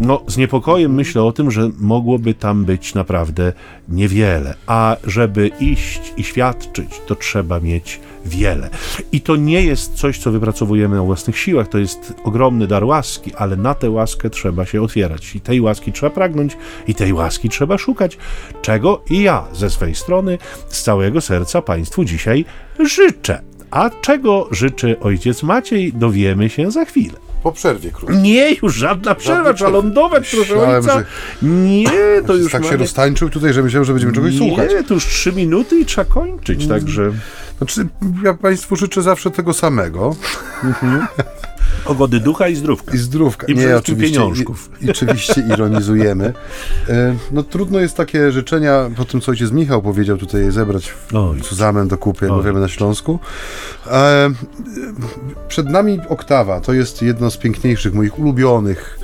no, 0.00 0.22
z 0.26 0.36
niepokojem 0.36 0.94
myślę 0.94 1.22
o 1.22 1.32
tym, 1.32 1.50
że 1.50 1.70
mogłoby 1.78 2.34
tam 2.34 2.64
być 2.64 2.94
naprawdę 2.94 3.52
niewiele, 3.88 4.54
a 4.66 4.96
żeby 5.06 5.50
iść 5.60 6.12
i 6.16 6.24
świadczyć, 6.24 7.00
to 7.06 7.14
trzeba 7.14 7.60
mieć 7.60 8.00
wiele. 8.24 8.70
I 9.12 9.20
to 9.20 9.36
nie 9.36 9.62
jest 9.62 9.94
coś, 9.94 10.18
co 10.18 10.30
wypracowujemy 10.30 10.96
na 10.96 11.02
własnych 11.02 11.38
siłach, 11.38 11.68
to 11.68 11.78
jest 11.78 12.14
ogromny 12.24 12.66
dar 12.66 12.84
łaski, 12.84 13.34
ale 13.34 13.56
na 13.56 13.74
tę 13.74 13.90
łaskę 13.90 14.30
trzeba 14.30 14.66
się 14.66 14.82
otwierać. 14.82 15.36
I 15.36 15.40
tej 15.40 15.60
łaski 15.60 15.92
trzeba 15.92 16.10
pragnąć, 16.10 16.56
i 16.88 16.94
tej 16.94 17.12
łaski 17.12 17.48
trzeba 17.48 17.78
szukać, 17.78 18.18
czego 18.62 19.02
i 19.10 19.22
ja 19.22 19.44
ze 19.52 19.70
swej 19.70 19.94
strony 19.94 20.38
z 20.68 20.82
całego 20.82 21.20
serca 21.20 21.62
Państwu 21.62 22.04
dzisiaj 22.04 22.44
życzę. 22.78 23.42
A 23.70 23.90
czego 24.00 24.48
życzy 24.50 24.96
ojciec 25.00 25.42
Maciej, 25.42 25.92
dowiemy 25.92 26.48
się 26.48 26.70
za 26.70 26.84
chwilę. 26.84 27.18
Po 27.42 27.52
przerwie 27.52 27.90
krótko. 27.90 28.16
Nie, 28.16 28.54
już 28.62 28.74
żadna 28.74 29.14
przerwa, 29.14 29.54
trzeba 29.54 29.70
lądować, 29.70 30.30
proszę 30.30 30.56
ojca. 30.56 30.98
Że... 30.98 31.04
Nie, 31.48 32.22
to 32.26 32.34
już 32.34 32.52
Tak 32.52 32.62
mamy... 32.62 32.72
się 32.72 32.78
roztańczył 32.78 33.30
tutaj, 33.30 33.52
że 33.52 33.62
myślałem, 33.62 33.84
że 33.84 33.92
będziemy 33.92 34.12
czegoś 34.12 34.32
nie, 34.32 34.38
słuchać. 34.38 34.70
Nie, 34.70 34.84
to 34.84 34.94
już 34.94 35.06
trzy 35.06 35.32
minuty 35.32 35.78
i 35.78 35.86
trzeba 35.86 36.04
kończyć, 36.04 36.66
także... 36.66 37.12
Znaczy, 37.58 37.88
ja 38.24 38.34
Państwu 38.34 38.76
życzę 38.76 39.02
zawsze 39.02 39.30
tego 39.30 39.52
samego. 39.52 40.16
Mhm. 40.64 41.06
Pogody 41.84 42.20
ducha 42.20 42.48
i 42.48 42.54
zdrówka. 42.54 42.94
I 42.94 42.98
zdrówka. 42.98 43.46
I 43.46 43.54
nie, 43.54 43.76
oczywiście, 43.76 44.18
pieniążków. 44.18 44.70
I, 44.80 44.90
oczywiście 44.90 45.44
ironizujemy. 45.54 46.32
E, 46.88 47.16
no 47.32 47.42
trudno 47.42 47.80
jest 47.80 47.96
takie 47.96 48.32
życzenia, 48.32 48.90
po 48.96 49.04
tym 49.04 49.20
co 49.20 49.30
ojciec 49.30 49.50
Michał 49.50 49.82
powiedział 49.82 50.16
tutaj 50.16 50.52
zebrać 50.52 50.90
w 50.90 51.42
Cuzamen 51.42 51.88
do 51.88 51.98
kupy, 51.98 52.26
jak 52.26 52.34
mówimy 52.34 52.60
na 52.60 52.68
Śląsku. 52.68 53.18
E, 53.86 54.30
przed 55.48 55.70
nami 55.70 56.00
oktawa. 56.08 56.60
To 56.60 56.72
jest 56.72 57.02
jedno 57.02 57.30
z 57.30 57.36
piękniejszych, 57.36 57.94
moich 57.94 58.18
ulubionych 58.18 58.98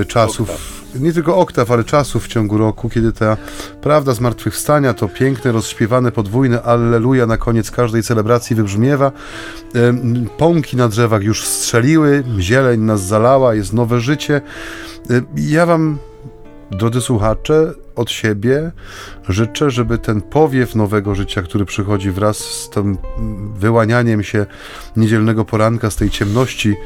e, 0.00 0.04
czasów. 0.04 0.77
Nie 0.94 1.12
tylko 1.12 1.36
oktaw, 1.36 1.70
ale 1.70 1.84
czasów 1.84 2.24
w 2.24 2.28
ciągu 2.28 2.58
roku, 2.58 2.88
kiedy 2.88 3.12
ta 3.12 3.36
prawda 3.82 4.14
zmartwychwstania, 4.14 4.94
to 4.94 5.08
piękne, 5.08 5.52
rozśpiewane 5.52 6.12
podwójne 6.12 6.62
Alleluja 6.62 7.26
na 7.26 7.36
koniec 7.36 7.70
każdej 7.70 8.02
celebracji 8.02 8.56
wybrzmiewa. 8.56 9.12
Pąki 10.38 10.76
na 10.76 10.88
drzewach 10.88 11.22
już 11.22 11.44
strzeliły, 11.44 12.24
zieleń 12.38 12.80
nas 12.80 13.02
zalała, 13.06 13.54
jest 13.54 13.72
nowe 13.72 14.00
życie. 14.00 14.40
Ja 15.36 15.66
wam, 15.66 15.98
drodzy 16.70 17.00
słuchacze, 17.00 17.74
od 17.96 18.10
siebie 18.10 18.72
życzę, 19.28 19.70
żeby 19.70 19.98
ten 19.98 20.22
powiew 20.22 20.74
nowego 20.74 21.14
życia, 21.14 21.42
który 21.42 21.64
przychodzi 21.64 22.10
wraz 22.10 22.36
z 22.36 22.70
tym 22.70 22.98
wyłanianiem 23.54 24.22
się 24.22 24.46
niedzielnego 24.96 25.44
poranka 25.44 25.90
z 25.90 25.96
tej 25.96 26.10
ciemności, 26.10 26.76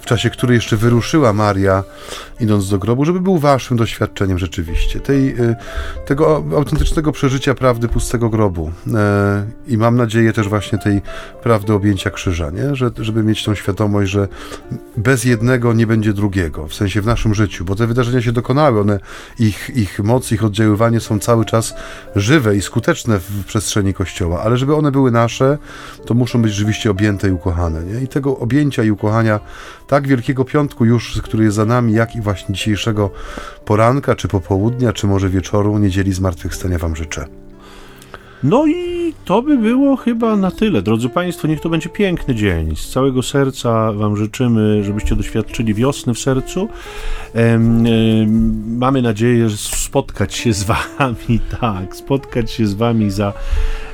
w 0.00 0.06
czasie 0.06 0.30
której 0.30 0.54
jeszcze 0.54 0.76
wyruszyła 0.76 1.32
Maria, 1.32 1.84
idąc 2.40 2.70
do 2.70 2.78
grobu, 2.78 3.04
żeby 3.04 3.20
był 3.20 3.38
waszym 3.38 3.76
doświadczeniem 3.76 4.38
rzeczywiście, 4.38 5.00
tej, 5.00 5.40
y, 5.40 5.56
tego 6.06 6.44
autentycznego 6.56 7.12
przeżycia 7.12 7.54
prawdy 7.54 7.88
pustego 7.88 8.28
grobu. 8.28 8.72
E, 8.94 9.46
I 9.66 9.78
mam 9.78 9.96
nadzieję 9.96 10.32
też 10.32 10.48
właśnie 10.48 10.78
tej 10.78 11.02
prawdy 11.42 11.72
objęcia 11.72 12.10
krzyża, 12.10 12.50
nie? 12.50 12.76
Że, 12.76 12.90
żeby 12.98 13.22
mieć 13.22 13.44
tą 13.44 13.54
świadomość, 13.54 14.10
że 14.10 14.28
bez 14.96 15.24
jednego 15.24 15.72
nie 15.72 15.86
będzie 15.86 16.12
drugiego, 16.12 16.68
w 16.68 16.74
sensie 16.74 17.02
w 17.02 17.06
naszym 17.06 17.34
życiu, 17.34 17.64
bo 17.64 17.74
te 17.74 17.86
wydarzenia 17.86 18.22
się 18.22 18.32
dokonały, 18.32 18.80
one, 18.80 19.00
ich, 19.38 19.70
ich 19.74 19.98
moc, 19.98 20.32
ich 20.32 20.44
oddziaływanie 20.44 21.00
są 21.00 21.18
cały 21.18 21.44
czas 21.44 21.74
żywe 22.16 22.56
i 22.56 22.62
skuteczne 22.62 23.18
w 23.18 23.44
przestrzeni 23.44 23.94
Kościoła, 23.94 24.42
ale 24.42 24.56
żeby 24.56 24.76
one 24.76 24.92
były 24.92 25.10
nasze, 25.10 25.58
to 26.06 26.14
muszą 26.14 26.42
być 26.42 26.52
rzeczywiście 26.52 26.90
objęte 26.90 27.28
i 27.28 27.32
ukochane, 27.32 27.84
nie? 27.84 28.00
I 28.00 28.08
tego 28.08 28.38
objęcia 28.38 28.84
i 28.84 28.90
ukochania 28.90 29.40
tak 29.88 30.08
Wielkiego 30.08 30.44
Piątku 30.44 30.84
już, 30.84 31.20
który 31.22 31.44
jest 31.44 31.56
za 31.56 31.64
nami, 31.64 31.92
jak 31.92 32.16
i 32.16 32.20
właśnie 32.20 32.54
dzisiejszego 32.54 33.10
poranka, 33.64 34.14
czy 34.14 34.28
popołudnia, 34.28 34.92
czy 34.92 35.06
może 35.06 35.28
wieczoru 35.28 35.78
niedzieli 35.78 36.12
zmartwychwstania 36.12 36.78
Wam 36.78 36.96
życzę. 36.96 37.24
No 38.42 38.66
i 38.66 39.14
to 39.24 39.42
by 39.42 39.58
było 39.58 39.96
chyba 39.96 40.36
na 40.36 40.50
tyle. 40.50 40.82
Drodzy 40.82 41.08
Państwo, 41.08 41.48
niech 41.48 41.60
to 41.60 41.68
będzie 41.68 41.88
piękny 41.88 42.34
dzień. 42.34 42.76
Z 42.76 42.88
całego 42.88 43.22
serca 43.22 43.92
Wam 43.92 44.16
życzymy, 44.16 44.84
żebyście 44.84 45.16
doświadczyli 45.16 45.74
wiosny 45.74 46.14
w 46.14 46.18
sercu. 46.18 46.68
Mamy 48.66 49.02
nadzieję 49.02 49.48
spotkać 49.88 50.34
się 50.34 50.52
z 50.52 50.62
Wami, 50.64 51.40
tak, 51.60 51.96
spotkać 51.96 52.50
się 52.50 52.66
z 52.66 52.74
Wami 52.74 53.10
za 53.10 53.32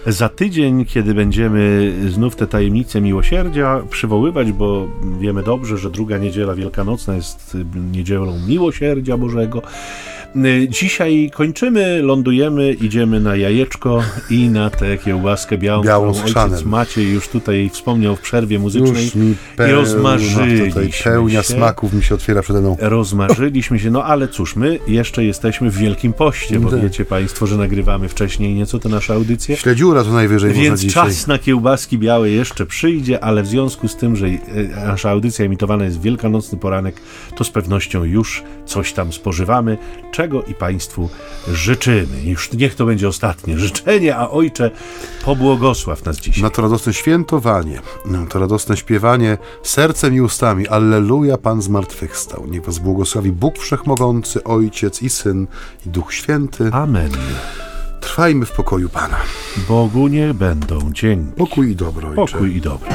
Za 0.07 0.29
tydzień, 0.29 0.85
kiedy 0.85 1.15
będziemy 1.15 1.93
znów 2.09 2.37
te 2.37 2.47
tajemnice 2.47 3.01
miłosierdzia 3.01 3.81
przywoływać, 3.91 4.53
bo 4.53 4.89
wiemy 5.21 5.43
dobrze, 5.43 5.79
że 5.79 5.91
druga 5.91 6.19
niedziela 6.19 6.55
wielkanocna 6.55 7.15
jest 7.15 7.57
niedzielą 7.93 8.39
miłosierdzia 8.49 9.17
Bożego. 9.17 9.63
Dzisiaj 10.69 11.31
kończymy, 11.35 12.03
lądujemy, 12.03 12.73
idziemy 12.73 13.21
na 13.21 13.37
jajeczko 13.37 14.03
i 14.31 14.49
na 14.49 14.71
tę 14.71 14.99
kiełbaskę 14.99 15.59
białą, 15.59 15.83
Białą 15.85 16.15
z 16.15 16.21
ojciec. 16.21 16.65
Maciej 16.65 17.13
już 17.13 17.29
tutaj 17.29 17.71
wspomniał 17.73 18.17
w 18.17 18.21
przerwie 18.21 18.59
muzycznej. 18.59 19.05
Już 19.05 19.15
mi 19.15 19.31
I 19.31 19.35
pełna, 19.57 19.73
rozmarzyliśmy 19.75 20.69
tutaj 20.69 20.91
pełnia 21.05 21.43
się. 21.43 21.55
smaków 21.55 21.93
mi 21.93 22.03
się 22.03 22.15
otwiera 22.15 22.43
przede 22.43 22.61
mną. 22.61 22.77
Rozmarzyliśmy 22.81 23.79
się, 23.79 23.91
no 23.91 24.05
ale 24.05 24.29
cóż, 24.29 24.57
my 24.57 24.79
jeszcze 24.89 25.25
jesteśmy 25.25 25.71
w 25.71 25.77
Wielkim 25.85 26.13
Poście, 26.13 26.61
bo 26.61 26.71
Tak. 26.71 26.81
wiecie 26.81 27.05
Państwo, 27.05 27.47
że 27.47 27.57
nagrywamy 27.57 28.09
wcześniej 28.09 28.55
nieco 28.55 28.79
te 28.79 28.89
nasze 28.89 29.15
audycje. 29.15 29.57
Śledziura 29.57 30.05
to 30.05 30.13
najwyżej 30.13 30.53
Więc 30.53 30.87
czas 30.87 31.27
na 31.27 31.39
kiełbaski 31.39 31.99
białe 31.99 32.31
jeszcze 32.31 32.67
przyjdzie, 32.67 33.25
ale 33.25 33.43
w 33.43 33.47
związku 33.47 33.89
z 33.89 33.97
tym, 33.97 34.17
że 34.17 34.27
e, 34.27 34.39
nasza 34.87 35.11
audycja 35.11 35.45
emitowana 35.45 35.85
jest 35.85 35.99
w 35.99 36.03
wielkanocny 36.03 36.59
poranek, 36.59 37.01
to 37.37 37.45
z 37.45 37.51
pewnością 37.51 38.05
już 38.05 38.43
coś 38.67 38.93
tam 38.93 39.13
spożywamy, 39.13 39.79
czego 40.13 40.43
i 40.43 40.55
Państwu 40.55 41.09
życzymy. 41.53 42.23
Już 42.25 42.53
niech 42.53 42.75
to 42.75 42.87
będzie 42.87 43.09
ostatnie 43.09 43.59
życzenie, 43.59 44.17
a 44.17 44.31
Ojcze, 44.31 44.71
pobłogosław 45.25 46.05
nas 46.05 46.17
dzisiaj. 46.21 46.43
Na 46.43 46.51
to 46.51 46.63
radosne 46.63 46.93
świętowanie, 46.93 47.81
na 48.07 48.27
to 48.27 48.39
radosne 48.39 48.77
śpiewanie 48.77 49.39
sercem 49.63 50.15
i 50.15 50.21
ustami. 50.21 50.69
Alleluja, 50.69 51.39
Pan 51.39 51.63
zmartwychwstał. 51.63 52.47
Niech 52.47 52.65
was 52.65 52.79
błogosławi 52.79 53.33
Bóg 53.33 53.59
Wszechmogący, 53.59 54.45
Ojciec 54.45 55.03
i 55.03 55.11
Syn 55.11 55.47
i 55.87 55.91
Duch 55.91 56.15
Święty. 56.15 56.71
Amen. 56.73 57.11
Trwajmy 58.01 58.47
w 58.47 58.53
pokoju 58.53 58.89
Pana. 58.89 59.17
Bogu 59.69 60.09
niech 60.09 60.33
będą 60.33 60.93
dzięki. 60.93 61.33
Pokój 61.33 61.71
i 61.71 61.77
dobro, 61.77 62.09
Ojcze. 62.09 62.33
Pokój 62.33 62.57
i 62.57 62.61
dobro. 62.61 62.89